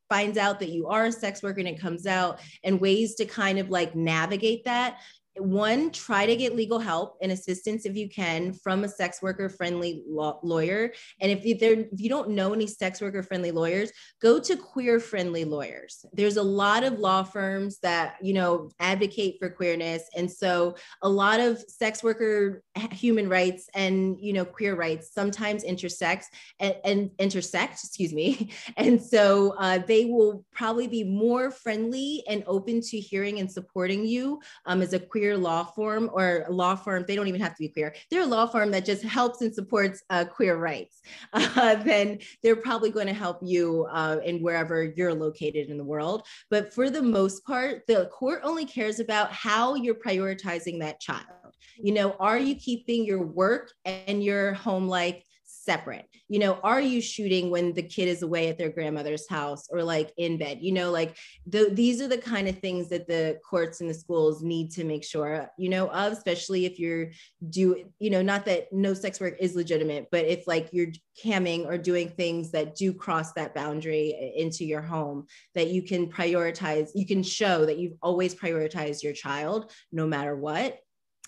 finds 0.10 0.38
out 0.38 0.60
that 0.60 0.70
you 0.70 0.88
are 0.88 1.06
a 1.06 1.12
sex 1.12 1.44
worker 1.44 1.60
and 1.60 1.68
it 1.68 1.80
comes 1.80 2.08
out 2.08 2.40
and 2.64 2.80
ways 2.80 3.16
to 3.16 3.26
kind 3.26 3.60
of 3.60 3.70
like 3.70 3.94
navigate 3.96 4.64
that 4.64 5.00
one 5.40 5.92
try 5.92 6.26
to 6.26 6.36
get 6.36 6.56
legal 6.56 6.80
help 6.80 7.18
and 7.22 7.32
assistance 7.32 7.86
if 7.86 7.96
you 7.96 8.10
can 8.10 8.54
from 8.54 8.84
a 8.84 8.90
sex 8.90 9.22
worker 9.22 9.50
friendly 9.50 10.04
law- 10.08 10.40
lawyer. 10.44 10.92
And 11.22 11.32
if, 11.32 11.46
you, 11.46 11.56
if 11.60 12.00
you 12.00 12.10
don't 12.10 12.30
know 12.30 12.54
any 12.54 12.68
sex 12.68 13.02
worker 13.02 13.24
friendly 13.24 13.52
lawyers 13.52 13.92
go 14.22 14.40
to 14.40 14.56
queer 14.56 15.00
friendly 15.00 15.46
lawyers. 15.46 16.06
There's 16.14 16.38
a 16.38 16.44
lot 16.44 16.84
of 16.84 17.00
law 17.00 17.24
firms 17.24 17.80
that 17.80 18.16
you 18.22 18.34
know 18.34 18.70
advocate 18.80 19.38
for 19.40 19.50
queerness. 19.50 20.04
And 20.16 20.32
so 20.32 20.76
a 21.02 21.10
lot 21.10 21.40
of 21.40 21.60
sex 21.68 22.04
worker 22.04 22.64
human 22.92 23.30
rights 23.30 23.70
and 23.74 24.18
you 24.20 24.34
know 24.34 24.46
queer 24.46 24.76
rights 24.76 25.14
sometimes 25.14 25.64
intersect 25.64 26.28
and, 26.60 26.76
and 26.84 27.12
intersect 27.20 27.74
excuse 27.84 28.14
me. 28.14 28.52
And 28.78 29.02
so 29.02 29.56
uh, 29.58 29.80
they 29.80 30.06
will 30.06 30.46
probably 30.52 30.88
be 30.88 31.04
more 31.04 31.52
friendly 31.52 32.24
and 32.28 32.44
open 32.48 32.82
to 32.82 33.00
hearing 33.00 33.40
and 33.40 33.52
supporting 33.52 34.06
you 34.06 34.40
um, 34.66 34.82
as 34.82 34.94
a 34.94 35.00
queer 35.00 35.27
queer 35.28 35.38
law 35.38 35.66
firm 35.66 36.10
or 36.14 36.46
law 36.50 36.74
firm, 36.74 37.04
they 37.06 37.16
don't 37.16 37.28
even 37.28 37.42
have 37.42 37.54
to 37.54 37.60
be 37.60 37.68
queer, 37.68 37.94
they're 38.10 38.22
a 38.22 38.26
law 38.26 38.48
firm 38.48 38.72
that 38.72 38.86
just 38.86 39.04
helps 39.04 39.42
and 39.42 39.54
supports 39.54 40.02
uh, 40.10 40.24
queer 40.24 40.56
rights, 40.56 41.02
uh, 41.34 41.76
then 41.76 42.18
they're 42.44 42.56
probably 42.56 42.90
going 42.90 43.08
to 43.08 43.14
help 43.14 43.40
you 43.42 43.86
uh, 43.92 44.18
in 44.24 44.42
wherever 44.42 44.94
you're 44.96 45.14
located 45.14 45.70
in 45.70 45.78
the 45.78 45.84
world. 45.84 46.26
But 46.50 46.74
for 46.74 46.90
the 46.90 47.02
most 47.02 47.46
part, 47.46 47.82
the 47.88 48.06
court 48.06 48.42
only 48.44 48.66
cares 48.66 49.02
about 49.02 49.34
how 49.34 49.76
you're 49.76 49.96
prioritizing 49.96 50.80
that 50.80 51.02
child. 51.02 51.26
You 51.78 51.94
know, 51.94 52.16
are 52.20 52.40
you 52.40 52.56
keeping 52.56 53.04
your 53.04 53.22
work 53.22 53.72
and 53.86 54.24
your 54.24 54.54
home 54.54 54.88
life 54.88 55.22
separate. 55.68 56.06
You 56.30 56.40
know 56.40 56.54
are 56.64 56.82
you 56.82 57.02
shooting 57.02 57.52
when 57.52 57.74
the 57.74 57.84
kid 57.84 58.08
is 58.08 58.22
away 58.22 58.48
at 58.48 58.58
their 58.58 58.70
grandmother's 58.70 59.30
house 59.30 59.68
or 59.70 59.84
like 59.84 60.14
in 60.18 60.38
bed? 60.38 60.60
You 60.62 60.72
know 60.72 60.92
like 60.92 61.18
the, 61.46 61.70
these 61.72 62.02
are 62.02 62.08
the 62.08 62.18
kind 62.18 62.48
of 62.48 62.58
things 62.60 62.88
that 62.90 63.08
the 63.08 63.40
courts 63.48 63.82
and 63.82 63.90
the 63.90 63.94
schools 63.94 64.42
need 64.42 64.72
to 64.72 64.84
make 64.84 65.04
sure 65.04 65.50
you 65.58 65.70
know 65.70 65.90
of 65.90 66.14
especially 66.14 66.66
if 66.66 66.80
you're 66.80 67.10
do 67.50 67.86
you 68.00 68.10
know 68.10 68.22
not 68.22 68.46
that 68.46 68.72
no 68.72 68.94
sex 68.94 69.20
work 69.20 69.36
is 69.40 69.56
legitimate 69.56 70.08
but 70.12 70.26
if 70.26 70.48
like 70.48 70.70
you're 70.72 70.92
camming 71.24 71.66
or 71.66 71.78
doing 71.78 72.10
things 72.10 72.52
that 72.52 72.76
do 72.76 72.94
cross 72.94 73.34
that 73.34 73.54
boundary 73.54 74.16
uh, 74.16 74.42
into 74.42 74.64
your 74.64 74.82
home 74.82 75.26
that 75.56 75.70
you 75.70 75.82
can 75.82 76.08
prioritize 76.12 76.90
you 76.96 77.06
can 77.06 77.24
show 77.24 77.66
that 77.66 77.78
you've 77.78 77.98
always 78.02 78.34
prioritized 78.34 79.04
your 79.04 79.14
child 79.14 79.72
no 79.92 80.08
matter 80.08 80.36
what 80.36 80.80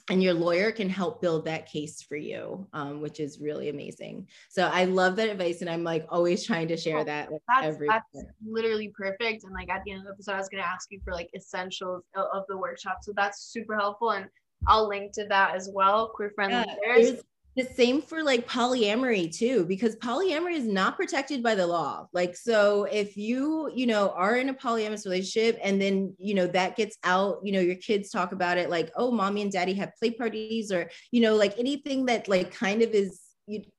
and 0.10 0.24
your 0.24 0.34
lawyer 0.34 0.72
can 0.72 0.89
help 0.89 1.22
build 1.22 1.45
that 1.45 1.68
case 1.68 2.01
for 2.01 2.16
you, 2.16 2.68
um, 2.74 3.01
which 3.01 3.20
is 3.20 3.39
really 3.39 3.70
amazing. 3.70 4.28
So 4.49 4.70
I 4.72 4.86
love 4.86 5.16
that 5.18 5.30
advice, 5.30 5.62
and 5.62 5.70
I'm 5.70 5.84
like 5.84 6.05
always 6.10 6.43
trying 6.43 6.68
to 6.70 6.78
share 6.78 6.99
oh, 6.99 7.03
that. 7.03 7.30
that's, 7.47 7.68
every 7.68 7.88
that's 7.88 8.05
literally 8.45 8.91
perfect. 8.97 9.43
And 9.43 9.53
like 9.53 9.70
at 9.70 9.84
the 9.86 9.91
end 9.91 10.01
of 10.01 10.05
the 10.05 10.14
episode, 10.14 10.34
I 10.34 10.38
was 10.38 10.49
going 10.49 10.64
to 10.64 10.70
ask 10.70 10.91
you 10.91 10.99
for 11.03 11.14
like 11.14 11.30
essentials 11.36 12.03
of 12.16 12.43
the 12.47 12.57
workshop, 12.57 12.99
so 13.01 13.14
that's 13.16 13.51
super 13.51 13.76
helpful. 13.76 14.12
And 14.12 14.28
I'll 14.68 14.88
link 14.88 15.14
to 15.14 15.26
that 15.28 15.55
as 15.55 15.70
well. 15.74 16.10
Queer 16.10 16.32
friendly 16.36 16.66
yeah, 16.86 17.14
the 17.60 17.74
same 17.74 18.01
for 18.01 18.24
like 18.24 18.47
polyamory 18.47 19.36
too 19.36 19.66
because 19.66 19.95
polyamory 19.97 20.55
is 20.55 20.66
not 20.66 20.95
protected 20.95 21.43
by 21.43 21.55
the 21.55 21.66
law. 21.66 22.07
Like 22.14 22.36
so 22.36 22.86
if 22.86 23.18
you 23.18 23.72
you 23.74 23.86
know 23.86 24.10
are 24.16 24.38
in 24.38 24.49
a 24.49 24.53
polyamorous 24.53 25.05
relationship 25.05 25.60
and 25.64 25.82
then 25.82 26.16
you 26.18 26.34
know 26.34 26.47
that 26.47 26.76
gets 26.76 26.97
out 27.03 27.39
you 27.43 27.51
know 27.51 27.60
your 27.60 27.76
kids 27.76 28.10
talk 28.10 28.32
about 28.32 28.57
it 28.57 28.70
like 28.70 28.91
oh 28.95 29.12
mommy 29.12 29.41
and 29.41 29.51
daddy 29.51 29.74
have 29.74 29.91
play 29.99 30.12
parties 30.12 30.72
or 30.72 30.89
you 31.12 31.22
know 31.22 31.36
like 31.36 31.57
anything 31.60 32.05
that 32.05 32.28
like 32.28 32.53
kind 32.53 32.82
of 32.82 32.91
is 32.91 33.29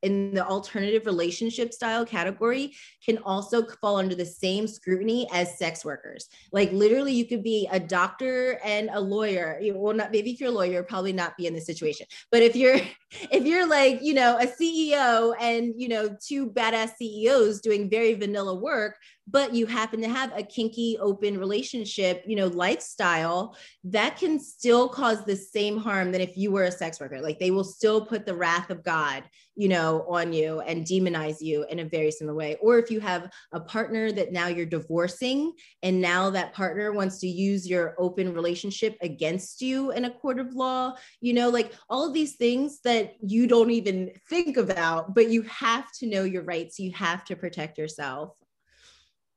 in 0.02 0.34
the 0.34 0.46
alternative 0.46 1.06
relationship 1.06 1.72
style 1.72 2.04
category 2.04 2.74
can 3.04 3.18
also 3.18 3.64
fall 3.80 3.96
under 3.96 4.14
the 4.14 4.26
same 4.26 4.66
scrutiny 4.66 5.28
as 5.32 5.58
sex 5.58 5.84
workers. 5.84 6.28
Like 6.52 6.72
literally, 6.72 7.12
you 7.12 7.26
could 7.26 7.42
be 7.42 7.68
a 7.70 7.80
doctor 7.80 8.58
and 8.64 8.90
a 8.92 9.00
lawyer. 9.00 9.60
Well, 9.74 9.94
not 9.94 10.12
maybe 10.12 10.30
if 10.30 10.40
you're 10.40 10.50
a 10.50 10.52
lawyer, 10.52 10.82
probably 10.82 11.12
not 11.12 11.36
be 11.36 11.46
in 11.46 11.54
this 11.54 11.66
situation. 11.66 12.06
But 12.30 12.42
if 12.42 12.56
you're 12.56 12.80
if 13.30 13.44
you're 13.44 13.66
like 13.66 14.02
you 14.02 14.14
know 14.14 14.38
a 14.38 14.46
CEO 14.46 15.34
and 15.40 15.72
you 15.76 15.88
know 15.88 16.16
two 16.24 16.50
badass 16.50 16.96
CEOs 16.96 17.60
doing 17.60 17.90
very 17.90 18.14
vanilla 18.14 18.54
work, 18.54 18.96
but 19.30 19.54
you 19.54 19.66
happen 19.66 20.00
to 20.00 20.08
have 20.08 20.32
a 20.36 20.42
kinky 20.42 20.96
open 21.00 21.38
relationship 21.38 22.24
you 22.26 22.36
know 22.36 22.48
lifestyle 22.48 23.56
that 23.84 24.16
can 24.16 24.38
still 24.38 24.88
cause 24.88 25.24
the 25.24 25.36
same 25.36 25.78
harm 25.78 26.12
than 26.12 26.20
if 26.20 26.36
you 26.36 26.50
were 26.50 26.64
a 26.64 26.72
sex 26.72 27.00
worker. 27.00 27.20
Like 27.20 27.38
they 27.38 27.50
will 27.50 27.64
still 27.64 28.04
put 28.04 28.26
the 28.26 28.34
wrath 28.34 28.70
of 28.70 28.82
god 28.82 29.24
you 29.56 29.68
know 29.68 30.06
on 30.08 30.32
you 30.32 30.60
and 30.60 30.86
demonize 30.86 31.40
you 31.40 31.66
in 31.70 31.80
a 31.80 31.84
very 31.84 32.10
similar 32.10 32.36
way. 32.36 32.56
Or 32.60 32.78
if 32.78 32.90
you 32.90 33.00
have 33.00 33.30
a 33.52 33.60
partner 33.60 34.12
that 34.12 34.32
now 34.32 34.46
you're 34.48 34.66
divorcing 34.66 35.52
and 35.82 36.00
now 36.00 36.30
that 36.30 36.52
partner 36.52 36.92
wants 36.92 37.18
to 37.20 37.28
use 37.28 37.68
your 37.68 37.94
open 37.98 38.32
relationship 38.32 38.96
against 39.02 39.60
you 39.60 39.92
in 39.92 40.04
a 40.04 40.10
court 40.10 40.38
of 40.38 40.54
law 40.54 40.94
you 41.20 41.32
know 41.32 41.48
like 41.48 41.72
all 41.88 42.06
of 42.06 42.14
these 42.14 42.36
things 42.36 42.80
that 42.84 43.14
you 43.20 43.46
don't 43.46 43.70
even 43.70 44.10
think 44.28 44.56
about 44.56 45.14
but 45.14 45.28
you 45.28 45.42
have 45.42 45.90
to 45.92 46.06
know 46.06 46.24
your 46.24 46.42
rights. 46.42 46.78
You 46.78 46.92
have 46.92 47.24
to 47.26 47.36
protect 47.36 47.78
yourself 47.78 48.34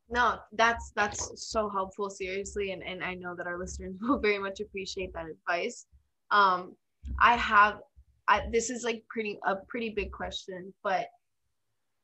no 0.09 0.37
that's 0.53 0.91
that's 0.95 1.31
so 1.35 1.69
helpful 1.69 2.09
seriously 2.09 2.71
and, 2.71 2.83
and 2.83 3.03
i 3.03 3.13
know 3.13 3.35
that 3.35 3.47
our 3.47 3.57
listeners 3.63 3.95
will 4.01 4.19
very 4.19 4.39
much 4.39 4.59
appreciate 4.59 5.13
that 5.13 5.25
advice. 5.27 5.85
Um 6.31 6.75
i 7.19 7.35
have 7.35 7.79
I, 8.27 8.43
this 8.51 8.69
is 8.69 8.83
like 8.83 9.03
pretty 9.09 9.37
a 9.45 9.55
pretty 9.67 9.89
big 9.89 10.11
question 10.11 10.73
but 10.83 11.07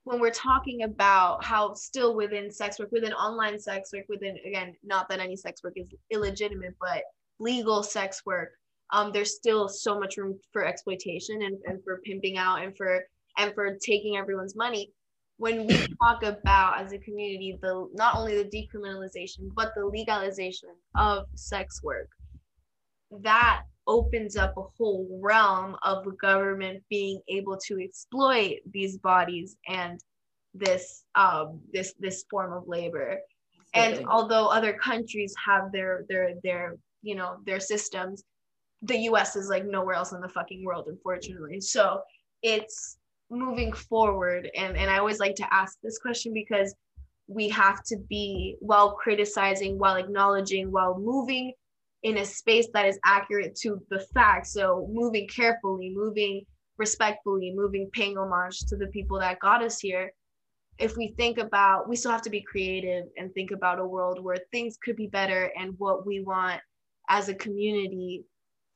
when 0.04 0.20
we're 0.20 0.32
talking 0.32 0.84
about 0.84 1.44
how 1.44 1.74
still 1.74 2.16
within 2.16 2.52
sex 2.52 2.80
work 2.80 2.92
within 2.92 3.14
online 3.14 3.60
sex 3.60 3.92
work 3.94 4.06
within 4.10 4.38
again 4.46 4.76
not 4.84 5.08
that 5.10 5.20
any 5.20 5.36
sex 5.36 5.64
work 5.64 5.74
is 5.76 5.94
illegitimate 6.10 6.76
but 6.82 7.04
legal 7.40 7.84
sex 7.84 8.22
work 8.26 8.50
um, 8.92 9.12
there's 9.12 9.36
still 9.36 9.70
so 9.70 10.00
much 10.00 10.18
room 10.18 10.40
for 10.52 10.66
exploitation 10.66 11.44
and, 11.44 11.58
and 11.66 11.84
for 11.84 12.02
pimping 12.06 12.38
out 12.38 12.64
and 12.64 12.76
for 12.76 13.04
and 13.38 13.54
for 13.54 13.78
taking 13.86 14.18
everyone's 14.18 14.56
money 14.56 14.92
when 15.40 15.66
we 15.66 15.88
talk 16.04 16.22
about 16.24 16.80
as 16.80 16.92
a 16.92 16.98
community 17.00 17.58
the 17.62 17.90
not 17.94 18.16
only 18.16 18.42
the 18.44 18.50
decriminalization 18.50 19.50
but 19.56 19.72
the 19.76 19.86
legalization 19.86 20.70
of 20.96 21.26
sex 21.36 21.82
work 21.82 22.10
that 23.22 23.64
opens 23.88 24.38
up 24.38 24.56
a 24.56 24.62
whole 24.62 25.20
realm 25.22 25.76
of 25.84 26.06
the 26.06 26.12
government 26.12 26.84
being 26.90 27.20
able 27.28 27.58
to 27.58 27.84
exploit 27.84 28.58
these 28.72 28.98
bodies 29.00 29.58
and 29.68 30.00
this 30.54 31.06
um 31.16 31.60
this 31.74 31.94
this 32.00 32.24
form 32.30 32.54
of 32.54 32.68
labor. 32.68 33.18
And 33.76 34.06
although 34.08 34.48
other 34.48 34.74
countries 34.74 35.34
have 35.46 35.72
their 35.72 36.06
their 36.10 36.34
their 36.44 36.76
you 37.02 37.16
know 37.16 37.38
their 37.46 37.60
systems 37.60 38.24
the 38.84 38.96
us 38.96 39.36
is 39.36 39.50
like 39.50 39.66
nowhere 39.66 39.96
else 39.96 40.12
in 40.12 40.22
the 40.22 40.30
fucking 40.30 40.64
world 40.64 40.86
unfortunately. 40.88 41.60
So 41.60 42.02
it's 42.42 42.98
moving 43.30 43.72
forward. 43.74 44.50
And 44.56 44.78
and 44.78 44.90
i 44.90 44.98
always 44.98 45.20
like 45.20 45.36
to 45.36 45.54
ask 45.54 45.78
this 45.84 46.00
question 46.00 46.34
because 46.34 46.76
we 47.28 47.48
have 47.50 47.84
to 47.84 47.98
be 48.10 48.56
while 48.60 48.94
criticizing 48.94 49.78
while 49.78 49.96
acknowledging 49.96 50.72
while 50.72 50.98
moving 51.00 51.54
in 52.04 52.18
a 52.18 52.26
space 52.26 52.68
that 52.74 52.88
is 52.88 53.00
accurate 53.06 53.56
to 53.56 53.80
the 53.90 54.00
facts. 54.14 54.54
So 54.54 54.88
moving 54.92 55.28
carefully 55.28 55.92
moving 55.94 56.46
respectfully 56.78 57.54
moving 57.56 57.90
paying 57.94 58.18
homage 58.18 58.60
to 58.68 58.78
the 58.78 58.88
people 58.88 59.20
that 59.20 59.40
got 59.40 59.64
us 59.64 59.80
here. 59.80 60.12
If 60.78 60.96
we 60.96 61.14
think 61.18 61.38
about 61.38 61.90
we 61.90 61.96
still 61.96 62.12
have 62.12 62.22
to 62.24 62.30
be 62.30 62.42
creative 62.42 63.06
and 63.18 63.34
think 63.34 63.52
about 63.52 63.80
a 63.80 63.86
world 63.86 64.24
where 64.24 64.38
things 64.52 64.78
could 64.84 64.96
be 64.96 65.08
better 65.08 65.52
and 65.58 65.76
what 65.78 66.06
we 66.06 66.22
want 66.22 66.62
as 67.10 67.28
a 67.28 67.36
community 67.36 68.24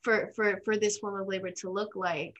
for 0.01 0.31
for 0.35 0.59
for 0.65 0.75
this 0.75 0.97
form 0.97 1.19
of 1.19 1.27
labor 1.27 1.51
to 1.51 1.69
look 1.69 1.95
like 1.95 2.35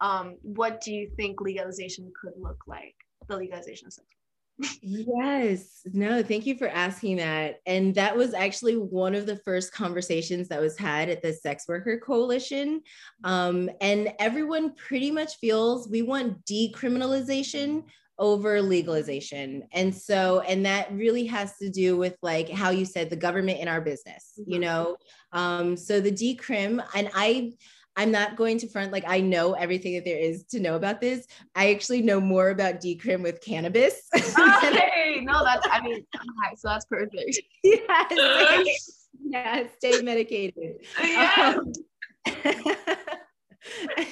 um 0.00 0.36
what 0.42 0.80
do 0.80 0.92
you 0.92 1.10
think 1.16 1.40
legalization 1.40 2.12
could 2.20 2.34
look 2.38 2.62
like? 2.66 2.94
The 3.28 3.36
legalization 3.36 3.86
of 3.86 3.92
sex 3.92 4.06
yes. 4.82 5.80
No 5.92 6.22
thank 6.22 6.46
you 6.46 6.56
for 6.56 6.68
asking 6.68 7.16
that. 7.16 7.60
And 7.66 7.94
that 7.94 8.16
was 8.16 8.34
actually 8.34 8.76
one 8.76 9.14
of 9.14 9.26
the 9.26 9.36
first 9.36 9.72
conversations 9.72 10.48
that 10.48 10.60
was 10.60 10.76
had 10.76 11.08
at 11.08 11.22
the 11.22 11.32
sex 11.32 11.66
worker 11.68 11.98
coalition. 11.98 12.82
Um, 13.24 13.70
and 13.80 14.12
everyone 14.18 14.74
pretty 14.74 15.10
much 15.10 15.36
feels 15.36 15.88
we 15.88 16.02
want 16.02 16.44
decriminalization 16.44 17.84
over 18.18 18.60
legalization. 18.60 19.64
And 19.72 19.94
so 19.94 20.40
and 20.40 20.66
that 20.66 20.92
really 20.92 21.26
has 21.26 21.56
to 21.56 21.70
do 21.70 21.96
with 21.96 22.16
like 22.22 22.50
how 22.50 22.70
you 22.70 22.84
said 22.84 23.08
the 23.08 23.16
government 23.16 23.60
in 23.60 23.68
our 23.68 23.80
business 23.80 24.32
you 24.36 24.54
mm-hmm. 24.54 24.60
know? 24.60 24.96
Um 25.32 25.76
so 25.76 26.00
the 26.00 26.12
decrim 26.12 26.84
and 26.94 27.10
i 27.14 27.52
I'm 28.00 28.10
not 28.10 28.34
going 28.34 28.56
to 28.60 28.66
front 28.66 28.92
like 28.92 29.04
I 29.06 29.20
know 29.20 29.52
everything 29.52 29.92
that 29.92 30.06
there 30.06 30.16
is 30.16 30.44
to 30.52 30.58
know 30.58 30.74
about 30.74 31.02
this. 31.02 31.26
I 31.54 31.74
actually 31.74 32.00
know 32.00 32.18
more 32.18 32.48
about 32.48 32.76
decrim 32.76 33.22
with 33.22 33.42
cannabis. 33.42 34.08
Okay, 34.40 35.20
no, 35.22 35.44
that's 35.44 35.66
I 35.70 35.80
mean, 35.82 36.06
okay, 36.14 36.56
so 36.56 36.68
that's 36.68 36.86
perfect. 36.86 37.40
yes, 37.62 39.08
yeah, 39.22 39.64
stay 39.76 40.00
medicated. 40.02 40.76
Yeah. 41.02 41.58
Um, 41.58 41.72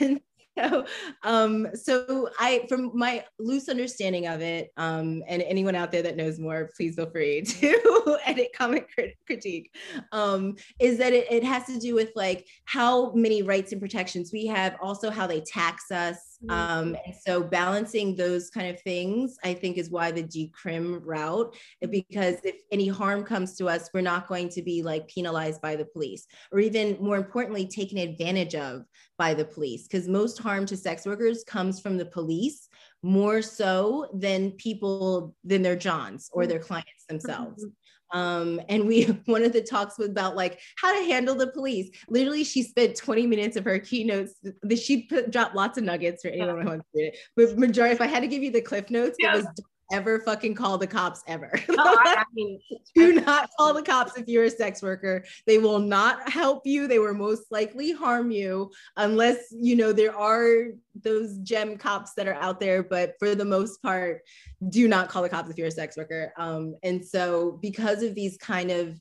and 0.01 0.21
so, 0.59 0.85
um, 1.23 1.69
so 1.75 2.31
I, 2.39 2.67
from 2.69 2.91
my 2.95 3.25
loose 3.39 3.69
understanding 3.69 4.27
of 4.27 4.41
it, 4.41 4.73
um, 4.77 5.23
and 5.29 5.43
anyone 5.43 5.75
out 5.75 5.93
there 5.93 6.03
that 6.03 6.17
knows 6.17 6.39
more, 6.39 6.71
please 6.77 6.97
feel 6.97 7.11
free 7.11 7.43
to 7.43 8.19
edit, 8.25 8.49
comment, 8.57 8.87
crit- 8.93 9.17
critique. 9.27 9.75
Um, 10.13 10.57
is 10.81 10.99
that 10.99 11.13
it, 11.13 11.31
it 11.31 11.45
has 11.45 11.65
to 11.67 11.79
do 11.79 11.95
with 11.95 12.11
like 12.17 12.47
how 12.65 13.13
many 13.13 13.43
rights 13.43 13.73
and 13.73 13.81
protections 13.81 14.33
we 14.33 14.47
have, 14.47 14.77
also 14.83 15.11
how 15.11 15.27
they 15.27 15.41
tax 15.41 15.91
us. 15.91 16.28
Um, 16.49 16.97
and 17.05 17.15
so 17.21 17.43
balancing 17.43 18.15
those 18.15 18.49
kind 18.49 18.69
of 18.69 18.81
things, 18.83 19.37
I 19.43 19.55
think, 19.55 19.77
is 19.77 19.91
why 19.91 20.13
the 20.13 20.23
decrim 20.23 21.01
route, 21.05 21.53
mm-hmm. 21.55 21.91
because 21.91 22.37
if 22.45 22.57
any 22.71 22.89
harm 22.89 23.25
comes 23.25 23.57
to 23.57 23.67
us, 23.67 23.91
we're 23.93 24.03
not 24.03 24.29
going 24.29 24.49
to 24.51 24.63
be 24.63 24.83
like 24.83 25.09
penalized 25.09 25.61
by 25.61 25.75
the 25.75 25.85
police, 25.85 26.27
or 26.53 26.61
even 26.61 26.97
more 27.01 27.17
importantly, 27.17 27.67
taken 27.67 27.99
advantage 27.99 28.55
of 28.55 28.85
by 29.17 29.35
the 29.35 29.45
police. 29.45 29.89
Because 29.89 30.07
most 30.07 30.39
harm 30.39 30.65
to 30.67 30.77
sex 30.77 31.07
workers 31.07 31.43
comes 31.45 31.81
from 31.81 31.97
the 31.97 32.07
police 32.07 32.69
more 33.03 33.43
so 33.43 34.09
than 34.15 34.53
people 34.53 35.35
than 35.45 35.63
their 35.63 35.77
johns 35.77 36.31
or 36.33 36.43
mm-hmm. 36.43 36.51
their 36.51 36.59
clients 36.61 37.05
themselves. 37.09 37.65
Mm-hmm. 37.65 37.73
Um, 38.13 38.61
and 38.69 38.87
we 38.87 39.05
one 39.27 39.45
of 39.45 39.53
the 39.53 39.63
talks 39.63 39.99
was 39.99 40.09
about 40.09 40.37
like 40.37 40.61
how 40.77 40.95
to 40.95 41.05
handle 41.05 41.35
the 41.35 41.49
police 41.49 41.91
literally 42.09 42.43
she 42.43 42.63
spent 42.63 42.97
20 42.97 43.27
minutes 43.27 43.57
of 43.57 43.65
her 43.65 43.79
keynotes 43.79 44.35
she 44.77 45.03
put 45.03 45.31
dropped 45.31 45.55
lots 45.55 45.77
of 45.77 45.85
nuggets 45.85 46.23
for 46.23 46.29
anyone 46.29 46.63
who 46.63 46.69
wants 46.69 46.87
to 46.95 46.99
read 47.03 47.09
it 47.09 47.19
but 47.37 47.59
majority 47.59 47.95
if 47.95 48.01
i 48.01 48.07
had 48.07 48.21
to 48.21 48.27
give 48.27 48.43
you 48.43 48.51
the 48.51 48.63
cliff 48.63 48.89
notes 48.91 49.17
yeah. 49.19 49.35
it 49.35 49.37
was 49.37 49.47
ever 49.91 50.21
fucking 50.21 50.55
call 50.55 50.79
the 50.79 50.87
cops 50.87 51.23
ever. 51.27 51.51
I 51.71 52.25
mean, 52.35 52.61
Do 52.95 53.21
not 53.21 53.51
call 53.57 53.75
the 53.75 53.83
cops 53.83 54.17
if 54.17 54.29
you're 54.29 54.45
a 54.45 54.51
sex 54.51 54.83
worker. 54.83 55.25
They 55.47 55.59
will 55.59 55.79
not 55.79 56.29
help 56.29 56.67
you. 56.67 56.89
They 56.89 56.99
will 56.99 57.15
most 57.15 57.45
likely 57.51 57.93
harm 57.93 58.31
you 58.31 58.71
unless, 58.97 59.39
you 59.51 59.77
know, 59.77 59.93
there 59.93 60.17
are 60.17 60.69
those 61.03 61.39
gem 61.39 61.77
cops 61.77 62.15
that 62.15 62.27
are 62.27 62.35
out 62.35 62.61
there. 62.61 62.83
But 62.83 63.15
for 63.19 63.35
the 63.35 63.45
most 63.45 63.83
part, 63.83 64.23
do 64.69 64.89
not 64.89 65.09
call 65.09 65.23
the 65.23 65.29
cops 65.29 65.51
if 65.51 65.59
you're 65.59 65.69
a 65.69 65.73
sex 65.73 65.97
worker. 65.97 66.33
Um, 66.37 66.75
and 66.83 67.05
so, 67.05 67.59
because 67.63 68.03
of 68.03 68.15
these 68.15 68.37
kind 68.37 68.71
of 68.71 69.01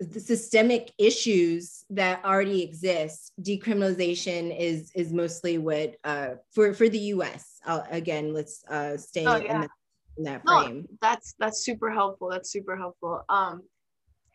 the 0.00 0.20
systemic 0.20 0.92
issues 0.98 1.84
that 1.88 2.22
already 2.24 2.62
exist 2.62 3.32
decriminalization 3.40 4.54
is 4.58 4.90
is 4.94 5.12
mostly 5.12 5.56
what 5.56 5.94
uh, 6.02 6.30
for 6.52 6.74
for 6.74 6.88
the 6.88 6.98
us 6.98 7.60
I'll, 7.64 7.86
again 7.90 8.34
let's 8.34 8.64
uh, 8.68 8.96
stay 8.96 9.24
oh, 9.24 9.36
yeah. 9.36 9.54
in 9.54 9.60
the 9.62 9.68
in 10.16 10.24
that 10.24 10.42
frame. 10.44 10.86
No, 10.88 10.96
that's 11.00 11.34
that's 11.38 11.64
super 11.64 11.90
helpful. 11.90 12.28
That's 12.30 12.50
super 12.50 12.76
helpful. 12.76 13.22
Um, 13.28 13.62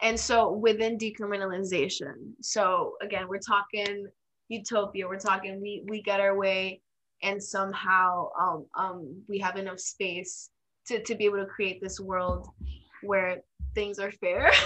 and 0.02 0.20
so 0.20 0.52
within 0.52 0.98
decriminalization, 0.98 2.34
so 2.42 2.94
again, 3.02 3.28
we're 3.28 3.40
talking 3.40 4.08
utopia. 4.48 5.08
We're 5.08 5.20
talking 5.20 5.62
we 5.62 5.84
we 5.88 6.02
get 6.02 6.20
our 6.20 6.38
way, 6.38 6.82
and 7.24 7.42
somehow 7.42 8.30
um 8.40 8.66
um 8.78 9.24
we 9.28 9.40
have 9.40 9.58
enough 9.58 9.80
space 9.80 10.50
to 10.88 11.02
to 11.04 11.16
be 11.16 11.26
able 11.26 11.38
to 11.38 11.46
create 11.46 11.82
this 11.82 12.00
world 12.00 12.50
where 13.04 13.42
things 13.76 14.00
are 14.00 14.12
fair. 14.12 14.52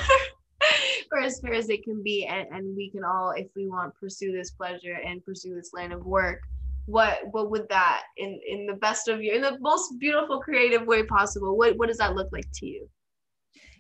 or 1.12 1.20
as 1.20 1.40
fair 1.40 1.54
as 1.54 1.68
they 1.68 1.78
can 1.78 2.02
be 2.02 2.26
and, 2.26 2.48
and 2.52 2.76
we 2.76 2.90
can 2.90 3.04
all 3.04 3.32
if 3.32 3.48
we 3.56 3.68
want 3.68 3.94
pursue 3.96 4.32
this 4.32 4.52
pleasure 4.52 4.98
and 5.06 5.24
pursue 5.24 5.54
this 5.54 5.72
line 5.74 5.92
of 5.92 6.06
work 6.06 6.40
what 6.86 7.20
what 7.32 7.50
would 7.50 7.68
that 7.70 8.04
in 8.18 8.40
in 8.48 8.66
the 8.66 8.74
best 8.74 9.08
of 9.08 9.22
you 9.22 9.34
in 9.34 9.42
the 9.42 9.58
most 9.60 9.98
beautiful 10.00 10.40
creative 10.40 10.86
way 10.86 11.04
possible 11.04 11.58
what 11.58 11.78
what 11.78 11.88
does 11.88 11.98
that 11.98 12.16
look 12.16 12.30
like 12.32 12.48
to 12.54 12.66
you? 12.66 12.90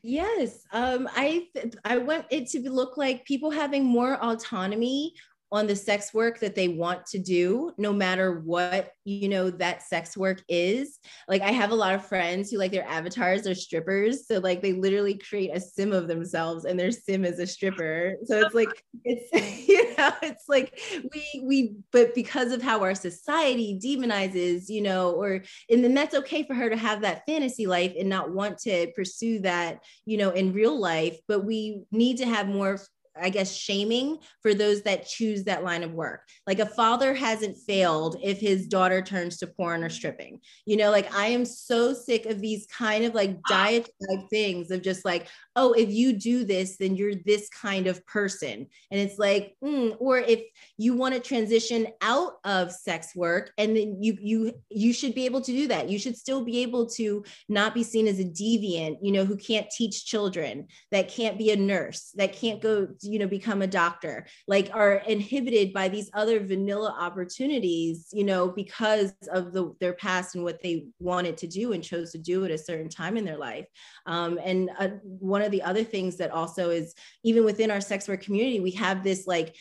Yes 0.01 0.63
um 0.73 1.07
i 1.15 1.47
i 1.85 1.97
want 1.97 2.25
it 2.29 2.47
to 2.49 2.69
look 2.69 2.97
like 2.97 3.25
people 3.25 3.49
having 3.49 3.83
more 3.83 4.21
autonomy 4.23 5.13
on 5.53 5.67
the 5.67 5.75
sex 5.75 6.15
work 6.15 6.39
that 6.39 6.55
they 6.55 6.67
want 6.67 7.05
to 7.05 7.19
do 7.19 7.71
no 7.77 7.93
matter 7.93 8.39
what 8.39 8.91
you 9.05 9.29
know 9.29 9.51
that 9.51 9.83
sex 9.83 10.17
work 10.17 10.41
is. 10.49 10.97
Like 11.27 11.43
i 11.43 11.51
have 11.51 11.69
a 11.69 11.75
lot 11.75 11.93
of 11.93 12.03
friends 12.03 12.49
who 12.49 12.57
like 12.57 12.71
their 12.71 12.87
avatars 12.87 13.45
are 13.45 13.53
strippers. 13.53 14.27
So 14.27 14.39
like 14.39 14.63
they 14.63 14.73
literally 14.73 15.15
create 15.15 15.51
a 15.53 15.59
sim 15.59 15.93
of 15.93 16.07
themselves 16.07 16.65
and 16.65 16.79
their 16.79 16.89
sim 16.89 17.23
is 17.23 17.37
a 17.37 17.45
stripper. 17.45 18.15
So 18.25 18.39
it's 18.39 18.55
like 18.55 18.83
it's 19.03 19.67
you 19.69 19.95
know 19.95 20.11
it's 20.23 20.45
like 20.49 20.79
we 21.13 21.43
we 21.43 21.75
but 21.91 22.15
because 22.15 22.51
of 22.51 22.63
how 22.63 22.81
our 22.81 22.95
society 22.95 23.79
demonizes 23.79 24.69
you 24.69 24.81
know 24.81 25.11
or 25.11 25.43
and 25.69 25.83
then 25.83 25.93
that's 25.93 26.15
okay 26.15 26.41
for 26.41 26.55
her 26.55 26.69
to 26.69 26.77
have 26.77 27.01
that 27.01 27.27
fantasy 27.27 27.67
life 27.67 27.93
and 27.99 28.09
not 28.09 28.31
want 28.31 28.57
to 28.57 28.91
pursue 28.95 29.39
that 29.41 29.83
you 30.05 30.17
know 30.17 30.31
in 30.31 30.51
real 30.51 30.79
life 30.79 31.19
but 31.27 31.45
we 31.45 31.83
need 31.91 32.17
to 32.17 32.25
have 32.25 32.47
more 32.47 32.79
I 33.19 33.29
guess, 33.29 33.55
shaming 33.55 34.19
for 34.41 34.53
those 34.53 34.81
that 34.83 35.07
choose 35.07 35.43
that 35.43 35.63
line 35.63 35.83
of 35.83 35.93
work. 35.93 36.21
Like 36.47 36.59
a 36.59 36.65
father 36.65 37.13
hasn't 37.13 37.57
failed 37.57 38.17
if 38.21 38.39
his 38.39 38.67
daughter 38.67 39.01
turns 39.01 39.37
to 39.37 39.47
porn 39.47 39.83
or 39.83 39.89
stripping. 39.89 40.39
You 40.65 40.77
know, 40.77 40.91
like 40.91 41.13
I 41.13 41.27
am 41.27 41.45
so 41.45 41.93
sick 41.93 42.25
of 42.25 42.41
these 42.41 42.67
kind 42.67 43.05
of 43.05 43.13
like 43.13 43.39
diatribe 43.49 44.29
things 44.29 44.71
of 44.71 44.81
just 44.81 45.05
like, 45.05 45.27
oh, 45.55 45.73
if 45.73 45.91
you 45.91 46.13
do 46.13 46.43
this, 46.43 46.77
then 46.77 46.95
you're 46.95 47.15
this 47.25 47.49
kind 47.49 47.87
of 47.87 48.05
person. 48.05 48.67
And 48.91 48.99
it's 48.99 49.19
like, 49.19 49.55
mm, 49.63 49.95
or 49.99 50.17
if 50.17 50.41
you 50.77 50.95
want 50.95 51.13
to 51.13 51.19
transition 51.19 51.87
out 52.01 52.33
of 52.43 52.71
sex 52.71 53.15
work, 53.15 53.51
and 53.57 53.75
then 53.75 54.01
you 54.01 54.17
you 54.19 54.53
you 54.69 54.93
should 54.93 55.13
be 55.13 55.25
able 55.25 55.41
to 55.41 55.51
do 55.51 55.67
that. 55.67 55.89
You 55.89 55.99
should 55.99 56.17
still 56.17 56.43
be 56.43 56.61
able 56.63 56.87
to 56.91 57.23
not 57.49 57.73
be 57.73 57.83
seen 57.83 58.07
as 58.07 58.19
a 58.19 58.23
deviant, 58.23 58.97
you 59.01 59.11
know, 59.11 59.25
who 59.25 59.37
can't 59.37 59.69
teach 59.69 60.05
children, 60.05 60.67
that 60.91 61.09
can't 61.09 61.37
be 61.37 61.51
a 61.51 61.55
nurse, 61.55 62.11
that 62.15 62.33
can't 62.33 62.61
go, 62.61 62.87
you 63.05 63.19
know, 63.19 63.27
become 63.27 63.61
a 63.61 63.67
doctor, 63.67 64.25
like 64.47 64.69
are 64.73 64.95
inhibited 65.07 65.73
by 65.73 65.87
these 65.87 66.09
other 66.13 66.39
vanilla 66.45 66.95
opportunities, 66.99 68.09
you 68.11 68.23
know, 68.23 68.49
because 68.49 69.13
of 69.31 69.53
the 69.53 69.73
their 69.79 69.93
past 69.93 70.35
and 70.35 70.43
what 70.43 70.61
they 70.61 70.87
wanted 70.99 71.37
to 71.37 71.47
do 71.47 71.73
and 71.73 71.83
chose 71.83 72.11
to 72.11 72.17
do 72.17 72.45
at 72.45 72.51
a 72.51 72.57
certain 72.57 72.89
time 72.89 73.17
in 73.17 73.25
their 73.25 73.37
life. 73.37 73.65
Um, 74.05 74.39
and 74.43 74.69
uh, 74.79 74.89
one 75.03 75.41
of 75.41 75.51
the 75.51 75.63
other 75.63 75.83
things 75.83 76.17
that 76.17 76.31
also 76.31 76.69
is 76.69 76.93
even 77.23 77.45
within 77.45 77.71
our 77.71 77.81
sex 77.81 78.07
work 78.07 78.21
community, 78.21 78.59
we 78.59 78.71
have 78.71 79.03
this 79.03 79.27
like 79.27 79.55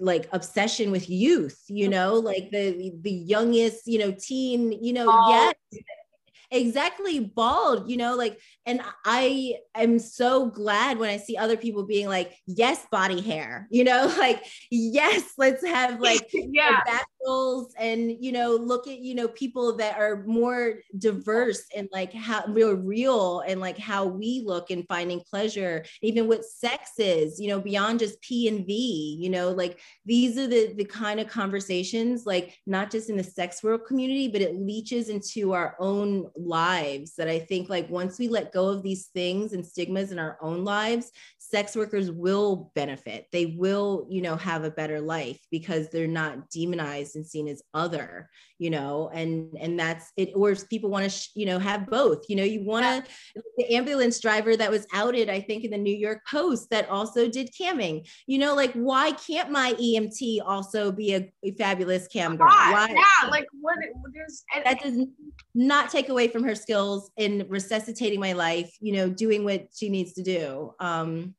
like 0.00 0.28
obsession 0.32 0.90
with 0.90 1.08
youth, 1.08 1.62
you 1.68 1.88
know, 1.88 2.14
like 2.14 2.50
the 2.50 2.92
the 3.02 3.12
youngest, 3.12 3.86
you 3.86 3.98
know, 3.98 4.12
teen, 4.12 4.72
you 4.72 4.92
know, 4.92 5.06
oh. 5.08 5.30
yes 5.30 5.82
exactly 6.54 7.18
bald 7.18 7.90
you 7.90 7.96
know 7.96 8.14
like 8.14 8.38
and 8.64 8.80
i 9.04 9.54
am 9.74 9.98
so 9.98 10.46
glad 10.46 10.98
when 10.98 11.10
i 11.10 11.16
see 11.16 11.36
other 11.36 11.56
people 11.56 11.84
being 11.84 12.08
like 12.08 12.32
yes 12.46 12.86
body 12.92 13.20
hair 13.20 13.66
you 13.70 13.82
know 13.82 14.12
like 14.18 14.44
yes 14.70 15.32
let's 15.36 15.66
have 15.66 16.00
like 16.00 16.26
yeah 16.32 16.80
goals 17.24 17.74
and 17.78 18.16
you 18.20 18.32
know 18.32 18.50
look 18.50 18.86
at 18.86 18.98
you 18.98 19.14
know 19.14 19.28
people 19.28 19.76
that 19.76 19.98
are 19.98 20.24
more 20.26 20.80
diverse 20.98 21.64
and 21.76 21.88
like 21.92 22.12
how 22.12 22.44
real 22.48 22.74
real 22.74 23.40
and 23.40 23.60
like 23.60 23.78
how 23.78 24.04
we 24.04 24.42
look 24.44 24.70
in 24.70 24.82
finding 24.84 25.20
pleasure 25.20 25.84
even 26.02 26.28
what 26.28 26.44
sex 26.44 26.92
is 26.98 27.40
you 27.40 27.48
know 27.48 27.60
beyond 27.60 27.98
just 27.98 28.20
p 28.20 28.48
and 28.48 28.66
v 28.66 29.16
you 29.20 29.30
know 29.30 29.50
like 29.50 29.80
these 30.04 30.38
are 30.38 30.46
the 30.46 30.72
the 30.74 30.84
kind 30.84 31.20
of 31.20 31.26
conversations 31.26 32.26
like 32.26 32.58
not 32.66 32.90
just 32.90 33.10
in 33.10 33.16
the 33.16 33.24
sex 33.24 33.62
world 33.62 33.82
community 33.86 34.28
but 34.28 34.42
it 34.42 34.56
leaches 34.56 35.08
into 35.08 35.52
our 35.52 35.76
own 35.78 36.28
lives 36.36 37.14
that 37.14 37.28
i 37.28 37.38
think 37.38 37.68
like 37.68 37.88
once 37.88 38.18
we 38.18 38.28
let 38.28 38.52
go 38.52 38.68
of 38.68 38.82
these 38.82 39.06
things 39.06 39.52
and 39.52 39.64
stigmas 39.64 40.12
in 40.12 40.18
our 40.18 40.38
own 40.40 40.64
lives 40.64 41.12
sex 41.54 41.76
workers 41.76 42.10
will 42.10 42.72
benefit. 42.74 43.26
They 43.30 43.46
will 43.46 44.08
you 44.10 44.22
know 44.22 44.34
have 44.36 44.64
a 44.64 44.70
better 44.70 45.00
life 45.00 45.38
because 45.52 45.88
they're 45.88 46.08
not 46.08 46.50
demonized 46.50 47.14
and 47.14 47.24
seen 47.24 47.46
as 47.46 47.62
other 47.72 48.28
you 48.58 48.70
know 48.70 49.10
and 49.12 49.56
and 49.60 49.78
that's 49.78 50.12
it 50.16 50.30
or 50.34 50.54
people 50.54 50.88
want 50.88 51.04
to 51.04 51.10
sh- 51.10 51.30
you 51.34 51.44
know 51.44 51.58
have 51.58 51.86
both 51.88 52.24
you 52.28 52.36
know 52.36 52.44
you 52.44 52.64
want 52.64 52.84
to 52.84 53.10
yeah. 53.34 53.42
the 53.56 53.74
ambulance 53.74 54.20
driver 54.20 54.56
that 54.56 54.70
was 54.70 54.86
outed 54.92 55.28
i 55.28 55.40
think 55.40 55.64
in 55.64 55.70
the 55.70 55.78
new 55.78 55.94
york 55.94 56.20
post 56.30 56.70
that 56.70 56.88
also 56.88 57.28
did 57.28 57.50
camming. 57.60 58.06
You 58.26 58.38
know 58.38 58.54
like 58.54 58.72
why 58.72 59.12
can't 59.12 59.50
my 59.50 59.72
emt 59.74 60.38
also 60.44 60.92
be 60.92 61.14
a, 61.14 61.32
a 61.42 61.52
fabulous 61.52 62.06
cam 62.08 62.36
girl 62.36 62.46
why? 62.46 62.88
Yeah 62.90 63.28
like 63.28 63.46
what 63.60 63.76
there's 64.12 64.44
that 64.64 64.80
does 64.80 65.06
not 65.54 65.90
take 65.90 66.08
away 66.08 66.28
from 66.28 66.44
her 66.44 66.54
skills 66.54 67.10
in 67.16 67.46
resuscitating 67.48 68.20
my 68.20 68.32
life 68.32 68.74
you 68.80 68.92
know 68.92 69.08
doing 69.08 69.44
what 69.44 69.66
she 69.74 69.88
needs 69.88 70.12
to 70.14 70.22
do. 70.22 70.72
Um 70.80 71.34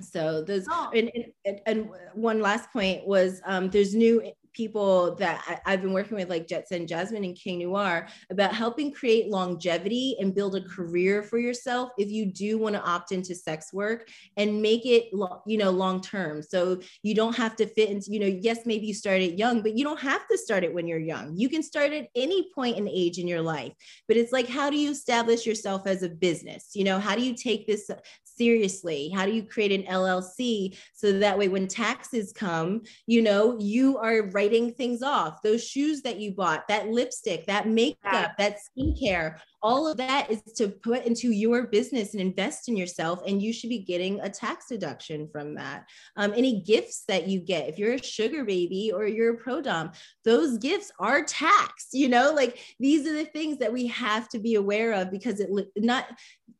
so 0.00 0.42
those 0.42 0.66
oh. 0.70 0.90
and, 0.94 1.10
and, 1.44 1.60
and 1.66 1.88
one 2.14 2.40
last 2.40 2.70
point 2.72 3.06
was 3.06 3.40
um, 3.44 3.70
there's 3.70 3.94
new 3.94 4.22
people 4.56 5.14
that 5.16 5.60
I, 5.66 5.70
have 5.70 5.82
been 5.82 5.92
working 5.92 6.16
with, 6.16 6.30
like 6.30 6.48
Jet 6.48 6.66
Setting 6.66 6.86
Jasmine 6.86 7.24
and 7.24 7.36
King 7.36 7.58
Noire, 7.58 8.08
about 8.30 8.54
helping 8.54 8.90
create 8.90 9.28
longevity 9.28 10.16
and 10.18 10.34
build 10.34 10.56
a 10.56 10.62
career 10.62 11.22
for 11.22 11.38
yourself 11.38 11.90
if 11.98 12.10
you 12.10 12.26
do 12.26 12.56
want 12.56 12.74
to 12.74 12.82
opt 12.82 13.12
into 13.12 13.34
sex 13.34 13.72
work 13.72 14.08
and 14.38 14.62
make 14.62 14.86
it, 14.86 15.10
you 15.46 15.58
know, 15.58 15.70
long 15.70 16.00
term. 16.00 16.42
So 16.42 16.80
you 17.02 17.14
don't 17.14 17.36
have 17.36 17.54
to 17.56 17.66
fit 17.66 17.90
into, 17.90 18.10
you 18.10 18.20
know, 18.20 18.38
yes, 18.40 18.60
maybe 18.64 18.86
you 18.86 18.94
started 18.94 19.38
young, 19.38 19.60
but 19.60 19.76
you 19.76 19.84
don't 19.84 20.00
have 20.00 20.26
to 20.28 20.38
start 20.38 20.64
it 20.64 20.72
when 20.72 20.86
you're 20.86 20.98
young. 20.98 21.36
You 21.36 21.50
can 21.50 21.62
start 21.62 21.92
at 21.92 22.08
any 22.14 22.48
point 22.54 22.78
in 22.78 22.88
age 22.88 23.18
in 23.18 23.28
your 23.28 23.42
life. 23.42 23.74
But 24.08 24.16
it's 24.16 24.32
like, 24.32 24.48
how 24.48 24.70
do 24.70 24.78
you 24.78 24.90
establish 24.90 25.44
yourself 25.44 25.86
as 25.86 26.02
a 26.02 26.08
business? 26.08 26.70
You 26.74 26.84
know, 26.84 26.98
how 26.98 27.14
do 27.14 27.22
you 27.22 27.34
take 27.34 27.66
this 27.66 27.90
seriously? 28.36 29.10
How 29.14 29.26
do 29.26 29.32
you 29.32 29.42
create 29.42 29.72
an 29.72 29.82
LLC 29.84 30.76
so 30.92 31.12
that 31.18 31.38
way 31.38 31.48
when 31.48 31.66
taxes 31.68 32.32
come, 32.32 32.82
you 33.06 33.22
know, 33.22 33.56
you 33.58 33.98
are 33.98 34.30
writing 34.30 34.72
things 34.72 35.02
off. 35.02 35.42
Those 35.42 35.66
shoes 35.66 36.02
that 36.02 36.18
you 36.18 36.32
bought, 36.32 36.68
that 36.68 36.88
lipstick, 36.88 37.46
that 37.46 37.68
makeup, 37.68 38.32
that 38.38 38.58
skincare, 38.58 39.38
all 39.62 39.88
of 39.88 39.96
that 39.96 40.30
is 40.30 40.42
to 40.56 40.68
put 40.68 41.04
into 41.04 41.30
your 41.30 41.66
business 41.66 42.12
and 42.12 42.20
invest 42.20 42.68
in 42.68 42.76
yourself 42.76 43.20
and 43.26 43.42
you 43.42 43.52
should 43.52 43.70
be 43.70 43.78
getting 43.78 44.20
a 44.20 44.28
tax 44.28 44.66
deduction 44.68 45.28
from 45.28 45.54
that. 45.54 45.88
Um, 46.16 46.32
any 46.36 46.60
gifts 46.60 47.04
that 47.08 47.28
you 47.28 47.40
get 47.40 47.68
if 47.68 47.78
you're 47.78 47.94
a 47.94 48.02
sugar 48.02 48.44
baby 48.44 48.92
or 48.94 49.06
you're 49.06 49.34
a 49.34 49.36
pro 49.36 49.60
dom 49.60 49.92
those 50.24 50.58
gifts 50.58 50.90
are 50.98 51.24
taxed 51.24 51.88
you 51.92 52.08
know? 52.08 52.32
Like 52.34 52.58
these 52.78 53.06
are 53.06 53.14
the 53.14 53.24
things 53.24 53.58
that 53.58 53.72
we 53.72 53.86
have 53.88 54.28
to 54.30 54.38
be 54.38 54.54
aware 54.54 54.92
of 54.92 55.10
because 55.10 55.40
it 55.40 55.50
not 55.76 56.06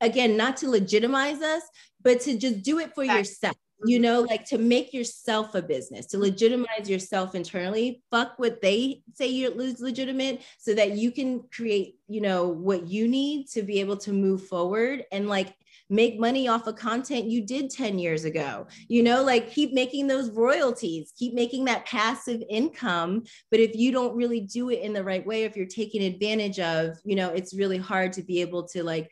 again 0.01 0.37
not 0.37 0.57
to 0.59 0.71
legitimize 0.71 1.43
us 1.43 1.63
but 2.03 2.21
to 2.23 2.39
just 2.39 2.63
do 2.63 2.79
it 2.79 2.95
for 2.95 3.05
yourself 3.05 3.57
you 3.85 3.99
know 3.99 4.22
like 4.22 4.45
to 4.45 4.59
make 4.59 4.95
yourself 4.95 5.55
a 5.55 5.61
business 5.61 6.07
to 6.07 6.18
legitimize 6.18 6.89
yourself 6.89 7.35
internally 7.35 8.03
fuck 8.11 8.33
what 8.39 8.61
they 8.62 9.03
say 9.14 9.27
you're 9.27 9.53
legitimate 9.55 10.43
so 10.59 10.74
that 10.74 10.93
you 10.93 11.11
can 11.11 11.43
create 11.55 11.97
you 12.09 12.20
know 12.20 12.49
what 12.49 12.87
you 12.87 13.07
need 13.07 13.47
to 13.47 13.62
be 13.62 13.81
able 13.81 13.97
to 13.97 14.12
move 14.12 14.47
forward 14.47 15.05
and 15.12 15.29
like 15.29 15.55
make 15.89 16.18
money 16.18 16.49
off 16.49 16.66
of 16.66 16.77
content 16.77 17.27
you 17.27 17.47
did 17.47 17.70
10 17.70 17.99
years 17.99 18.24
ago. 18.24 18.66
You 18.89 19.03
know 19.03 19.22
like 19.22 19.51
keep 19.51 19.72
making 19.72 20.07
those 20.07 20.31
royalties 20.31 21.12
keep 21.16 21.35
making 21.35 21.64
that 21.66 21.87
passive 21.87 22.43
income 22.49 23.22
but 23.51 23.61
if 23.61 23.74
you 23.74 23.93
don't 23.93 24.16
really 24.16 24.41
do 24.41 24.70
it 24.70 24.81
in 24.81 24.93
the 24.93 25.05
right 25.05 25.24
way 25.24 25.45
if 25.45 25.57
you're 25.57 25.66
taking 25.66 26.03
advantage 26.03 26.59
of 26.59 26.97
you 27.05 27.14
know 27.14 27.31
it's 27.31 27.55
really 27.55 27.79
hard 27.79 28.12
to 28.14 28.22
be 28.22 28.41
able 28.41 28.66
to 28.68 28.83
like 28.83 29.11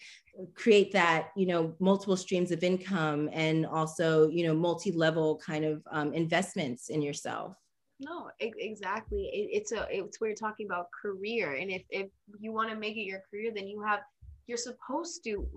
create 0.55 0.93
that 0.93 1.31
you 1.37 1.47
know 1.47 1.75
multiple 1.79 2.17
streams 2.17 2.51
of 2.51 2.63
income 2.65 3.29
and 3.33 3.67
also 3.67 4.29
you 4.29 4.47
know 4.47 4.55
multi-level 4.55 5.41
kind 5.45 5.65
of 5.65 5.83
um, 5.91 6.13
investments 6.13 6.89
in 6.89 7.03
yourself. 7.03 7.57
No 8.01 8.31
exactly. 8.41 9.31
It, 9.33 9.57
it's 9.59 9.73
a 9.73 9.87
it's 9.91 10.21
where 10.21 10.31
you're 10.31 10.37
talking 10.37 10.67
about 10.67 10.87
career. 10.91 11.55
And 11.55 11.71
if 11.71 11.83
if 11.91 12.09
you 12.41 12.53
want 12.53 12.71
to 12.71 12.77
make 12.77 12.97
it 12.97 13.03
your 13.03 13.23
career 13.31 13.53
then 13.55 13.69
you 13.69 13.83
have 13.83 14.01
you're 14.47 14.59
supposed 14.59 15.25
to 15.25 15.49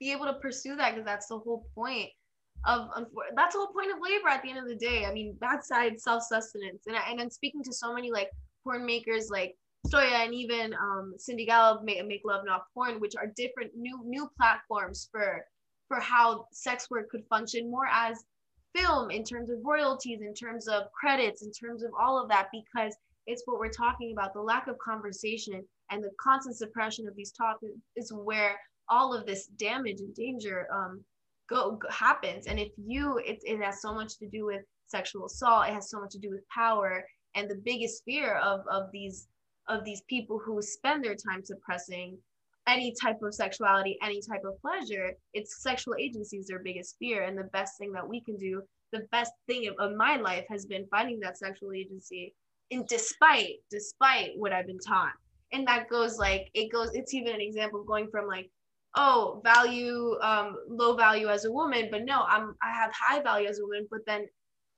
be 0.00 0.12
able 0.12 0.26
to 0.26 0.34
pursue 0.34 0.76
that 0.76 0.90
because 0.90 1.06
that's 1.06 1.28
the 1.28 1.38
whole 1.38 1.66
point 1.74 2.10
of 2.64 2.88
that's 3.36 3.54
the 3.54 3.60
whole 3.60 3.72
point 3.72 3.92
of 3.92 3.98
labor 4.02 4.28
at 4.28 4.42
the 4.42 4.50
end 4.50 4.58
of 4.58 4.68
the 4.68 4.74
day. 4.74 5.04
I 5.04 5.12
mean 5.12 5.36
backside 5.40 6.00
self-sustenance. 6.00 6.82
And, 6.86 6.96
I, 6.96 7.10
and 7.10 7.20
i'm 7.20 7.30
speaking 7.30 7.62
to 7.62 7.72
so 7.72 7.94
many 7.94 8.10
like 8.10 8.30
porn 8.64 8.84
makers 8.84 9.28
like 9.30 9.56
Stoya 9.88 10.24
and 10.24 10.34
even 10.34 10.74
um, 10.74 11.14
Cindy 11.18 11.46
Gallop 11.46 11.84
make, 11.84 12.04
make 12.06 12.22
Love 12.24 12.44
Not 12.44 12.64
Porn, 12.74 13.00
which 13.00 13.16
are 13.16 13.32
different 13.36 13.72
new 13.76 14.00
new 14.04 14.28
platforms 14.36 15.08
for 15.10 15.44
for 15.88 16.00
how 16.00 16.46
sex 16.52 16.90
work 16.90 17.08
could 17.10 17.24
function 17.30 17.70
more 17.70 17.86
as 17.90 18.24
film 18.74 19.10
in 19.10 19.24
terms 19.24 19.50
of 19.50 19.58
royalties, 19.64 20.20
in 20.20 20.34
terms 20.34 20.68
of 20.68 20.84
credits, 20.92 21.42
in 21.42 21.52
terms 21.52 21.82
of 21.82 21.90
all 21.98 22.20
of 22.20 22.28
that, 22.28 22.48
because 22.52 22.94
it's 23.26 23.42
what 23.46 23.58
we're 23.58 23.68
talking 23.68 24.12
about. 24.12 24.34
The 24.34 24.40
lack 24.40 24.66
of 24.68 24.76
conversation 24.78 25.62
and 25.90 26.02
the 26.02 26.10
constant 26.20 26.56
suppression 26.56 27.06
of 27.06 27.16
these 27.16 27.32
topics 27.32 27.72
is 27.96 28.12
where 28.12 28.58
all 28.88 29.14
of 29.14 29.26
this 29.26 29.46
damage 29.46 30.00
and 30.00 30.14
danger 30.14 30.66
um, 30.72 31.04
go, 31.48 31.72
go 31.72 31.88
happens. 31.90 32.46
And 32.46 32.58
if 32.58 32.72
you, 32.76 33.18
it, 33.18 33.40
it 33.44 33.60
has 33.62 33.80
so 33.80 33.94
much 33.94 34.18
to 34.18 34.28
do 34.28 34.44
with 34.46 34.62
sexual 34.86 35.26
assault. 35.26 35.68
It 35.68 35.74
has 35.74 35.90
so 35.90 36.00
much 36.00 36.12
to 36.12 36.18
do 36.18 36.30
with 36.30 36.48
power. 36.48 37.04
And 37.34 37.50
the 37.50 37.60
biggest 37.64 38.02
fear 38.04 38.36
of, 38.36 38.60
of 38.70 38.90
these 38.92 39.28
of 39.68 39.84
these 39.84 40.02
people 40.08 40.38
who 40.38 40.60
spend 40.62 41.04
their 41.04 41.14
time 41.14 41.44
suppressing 41.44 42.18
any 42.68 42.94
type 43.00 43.22
of 43.22 43.34
sexuality, 43.34 43.96
any 44.02 44.20
type 44.20 44.42
of 44.44 44.60
pleasure, 44.60 45.12
it's 45.34 45.62
sexual 45.62 45.94
agency 45.98 46.38
is 46.38 46.48
their 46.48 46.58
biggest 46.58 46.96
fear. 46.98 47.22
And 47.22 47.38
the 47.38 47.44
best 47.52 47.78
thing 47.78 47.92
that 47.92 48.06
we 48.06 48.20
can 48.20 48.36
do, 48.36 48.62
the 48.92 49.06
best 49.12 49.32
thing 49.46 49.68
of, 49.68 49.74
of 49.78 49.96
my 49.96 50.16
life 50.16 50.44
has 50.50 50.66
been 50.66 50.86
finding 50.90 51.20
that 51.20 51.38
sexual 51.38 51.72
agency 51.72 52.34
and 52.70 52.86
despite, 52.88 53.54
despite 53.70 54.30
what 54.36 54.52
I've 54.52 54.66
been 54.66 54.80
taught. 54.80 55.12
And 55.52 55.66
that 55.68 55.88
goes 55.88 56.18
like, 56.18 56.48
it 56.54 56.72
goes, 56.72 56.90
it's 56.94 57.14
even 57.14 57.34
an 57.34 57.40
example 57.40 57.80
of 57.80 57.86
going 57.86 58.08
from 58.10 58.26
like, 58.26 58.50
oh, 58.96 59.40
value, 59.44 60.16
um, 60.22 60.56
low 60.68 60.96
value 60.96 61.28
as 61.28 61.44
a 61.44 61.52
woman, 61.52 61.88
but 61.90 62.04
no, 62.04 62.24
I'm, 62.28 62.56
I 62.62 62.72
have 62.72 62.90
high 62.92 63.22
value 63.22 63.46
as 63.46 63.60
a 63.60 63.62
woman, 63.62 63.86
but 63.90 64.00
then 64.06 64.26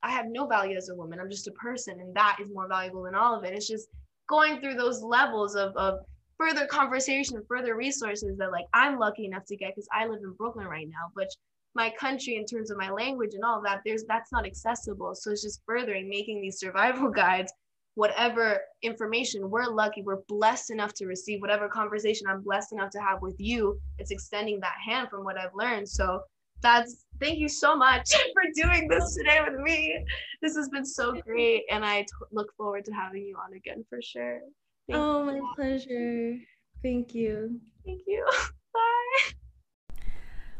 I 0.03 0.11
have 0.11 0.27
no 0.27 0.45
value 0.45 0.77
as 0.77 0.89
a 0.89 0.95
woman. 0.95 1.19
I'm 1.19 1.29
just 1.29 1.47
a 1.47 1.51
person. 1.53 1.99
And 1.99 2.13
that 2.15 2.37
is 2.41 2.49
more 2.53 2.67
valuable 2.67 3.03
than 3.03 3.15
all 3.15 3.35
of 3.35 3.43
it. 3.43 3.53
It's 3.53 3.67
just, 3.67 3.87
going 4.29 4.61
through 4.61 4.75
those 4.75 5.01
levels 5.01 5.55
of, 5.55 5.75
of 5.75 5.99
further 6.37 6.65
conversation, 6.65 7.43
further 7.47 7.75
resources 7.75 8.37
that 8.37 8.51
like 8.51 8.65
I'm 8.73 8.97
lucky 8.97 9.25
enough 9.25 9.45
to 9.47 9.57
get 9.57 9.75
because 9.75 9.87
I 9.91 10.07
live 10.07 10.21
in 10.23 10.33
Brooklyn 10.33 10.67
right 10.67 10.87
now, 10.87 11.11
but 11.15 11.27
my 11.75 11.89
country 11.99 12.35
in 12.37 12.45
terms 12.45 12.71
of 12.71 12.77
my 12.77 12.89
language 12.89 13.33
and 13.33 13.43
all 13.43 13.61
that, 13.63 13.81
there's 13.85 14.03
that's 14.07 14.31
not 14.31 14.45
accessible. 14.45 15.13
So 15.15 15.31
it's 15.31 15.43
just 15.43 15.61
furthering 15.65 16.09
making 16.09 16.41
these 16.41 16.59
survival 16.59 17.09
guides, 17.23 17.51
whatever 17.95 18.61
information 18.81 19.49
we're 19.49 19.65
lucky, 19.65 20.01
we're 20.01 20.21
blessed 20.27 20.71
enough 20.71 20.93
to 20.95 21.05
receive, 21.05 21.41
whatever 21.41 21.67
conversation 21.67 22.27
I'm 22.27 22.41
blessed 22.41 22.73
enough 22.73 22.91
to 22.91 23.01
have 23.01 23.21
with 23.21 23.35
you, 23.39 23.79
it's 23.97 24.11
extending 24.11 24.59
that 24.61 24.75
hand 24.83 25.09
from 25.09 25.23
what 25.23 25.37
I've 25.37 25.53
learned. 25.53 25.87
So 25.89 26.21
that's 26.61 27.05
thank 27.19 27.39
you 27.39 27.49
so 27.49 27.75
much 27.75 28.11
for 28.33 28.43
doing 28.55 28.87
this 28.87 29.15
today 29.15 29.39
with 29.47 29.59
me. 29.59 30.03
This 30.41 30.55
has 30.55 30.69
been 30.69 30.85
so 30.85 31.13
great, 31.13 31.63
and 31.69 31.85
I 31.85 32.01
t- 32.01 32.07
look 32.31 32.53
forward 32.55 32.85
to 32.85 32.91
having 32.91 33.23
you 33.23 33.37
on 33.37 33.53
again 33.53 33.85
for 33.89 34.01
sure. 34.01 34.41
Thank 34.87 34.99
oh, 34.99 35.29
you. 35.29 35.41
my 35.41 35.49
pleasure. 35.55 36.35
Thank 36.81 37.13
you. 37.13 37.59
Thank 37.85 38.01
you. 38.07 38.25
Bye. 38.73 39.33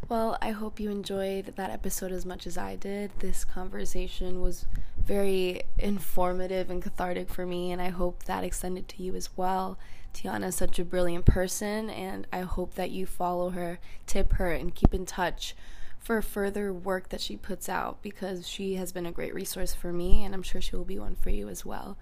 Well, 0.09 0.37
I 0.41 0.51
hope 0.51 0.79
you 0.79 0.89
enjoyed 0.89 1.53
that 1.55 1.69
episode 1.69 2.11
as 2.11 2.25
much 2.25 2.47
as 2.47 2.57
I 2.57 2.75
did. 2.75 3.11
This 3.19 3.45
conversation 3.45 4.41
was 4.41 4.65
very 4.97 5.61
informative 5.77 6.69
and 6.69 6.81
cathartic 6.81 7.29
for 7.29 7.45
me, 7.45 7.71
and 7.71 7.81
I 7.81 7.89
hope 7.89 8.23
that 8.23 8.43
extended 8.43 8.87
to 8.89 9.03
you 9.03 9.15
as 9.15 9.37
well. 9.37 9.77
Tiana 10.13 10.47
is 10.47 10.55
such 10.55 10.79
a 10.79 10.85
brilliant 10.85 11.25
person, 11.25 11.89
and 11.89 12.27
I 12.33 12.41
hope 12.41 12.73
that 12.73 12.89
you 12.89 13.05
follow 13.05 13.51
her, 13.51 13.79
tip 14.07 14.33
her, 14.33 14.51
and 14.51 14.73
keep 14.73 14.93
in 14.93 15.05
touch 15.05 15.55
for 15.99 16.21
further 16.21 16.73
work 16.73 17.09
that 17.09 17.21
she 17.21 17.35
puts 17.35 17.69
out 17.69 18.01
because 18.01 18.47
she 18.47 18.75
has 18.75 18.91
been 18.91 19.05
a 19.05 19.11
great 19.11 19.33
resource 19.33 19.73
for 19.73 19.91
me 19.93 20.23
and 20.23 20.33
I'm 20.33 20.43
sure 20.43 20.61
she 20.61 20.75
will 20.75 20.85
be 20.85 20.99
one 20.99 21.15
for 21.15 21.29
you 21.29 21.49
as 21.49 21.65
well. 21.65 21.97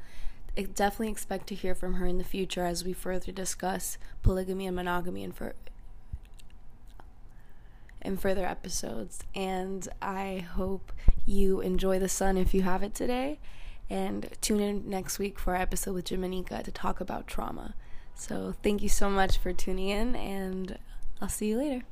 I 0.57 0.63
definitely 0.63 1.09
expect 1.09 1.47
to 1.47 1.55
hear 1.55 1.75
from 1.75 1.95
her 1.95 2.05
in 2.05 2.17
the 2.17 2.23
future 2.23 2.65
as 2.65 2.83
we 2.83 2.93
further 2.93 3.31
discuss 3.31 3.97
polygamy 4.23 4.65
and 4.65 4.75
monogamy 4.75 5.23
in, 5.23 5.31
for, 5.31 5.53
in 8.01 8.17
further 8.17 8.45
episodes. 8.45 9.19
And 9.35 9.87
I 10.01 10.45
hope 10.53 10.91
you 11.25 11.61
enjoy 11.61 11.99
the 11.99 12.09
sun 12.09 12.37
if 12.37 12.53
you 12.53 12.63
have 12.63 12.81
it 12.81 12.95
today. 12.95 13.39
And 13.89 14.29
tune 14.41 14.59
in 14.59 14.89
next 14.89 15.19
week 15.19 15.37
for 15.37 15.55
our 15.55 15.61
episode 15.61 15.93
with 15.93 16.05
Jamanika 16.05 16.63
to 16.63 16.71
talk 16.71 16.99
about 16.99 17.27
trauma. 17.27 17.75
So 18.15 18.55
thank 18.63 18.81
you 18.81 18.89
so 18.89 19.09
much 19.09 19.37
for 19.37 19.53
tuning 19.53 19.89
in, 19.89 20.15
and 20.15 20.77
I'll 21.21 21.29
see 21.29 21.49
you 21.49 21.57
later. 21.57 21.83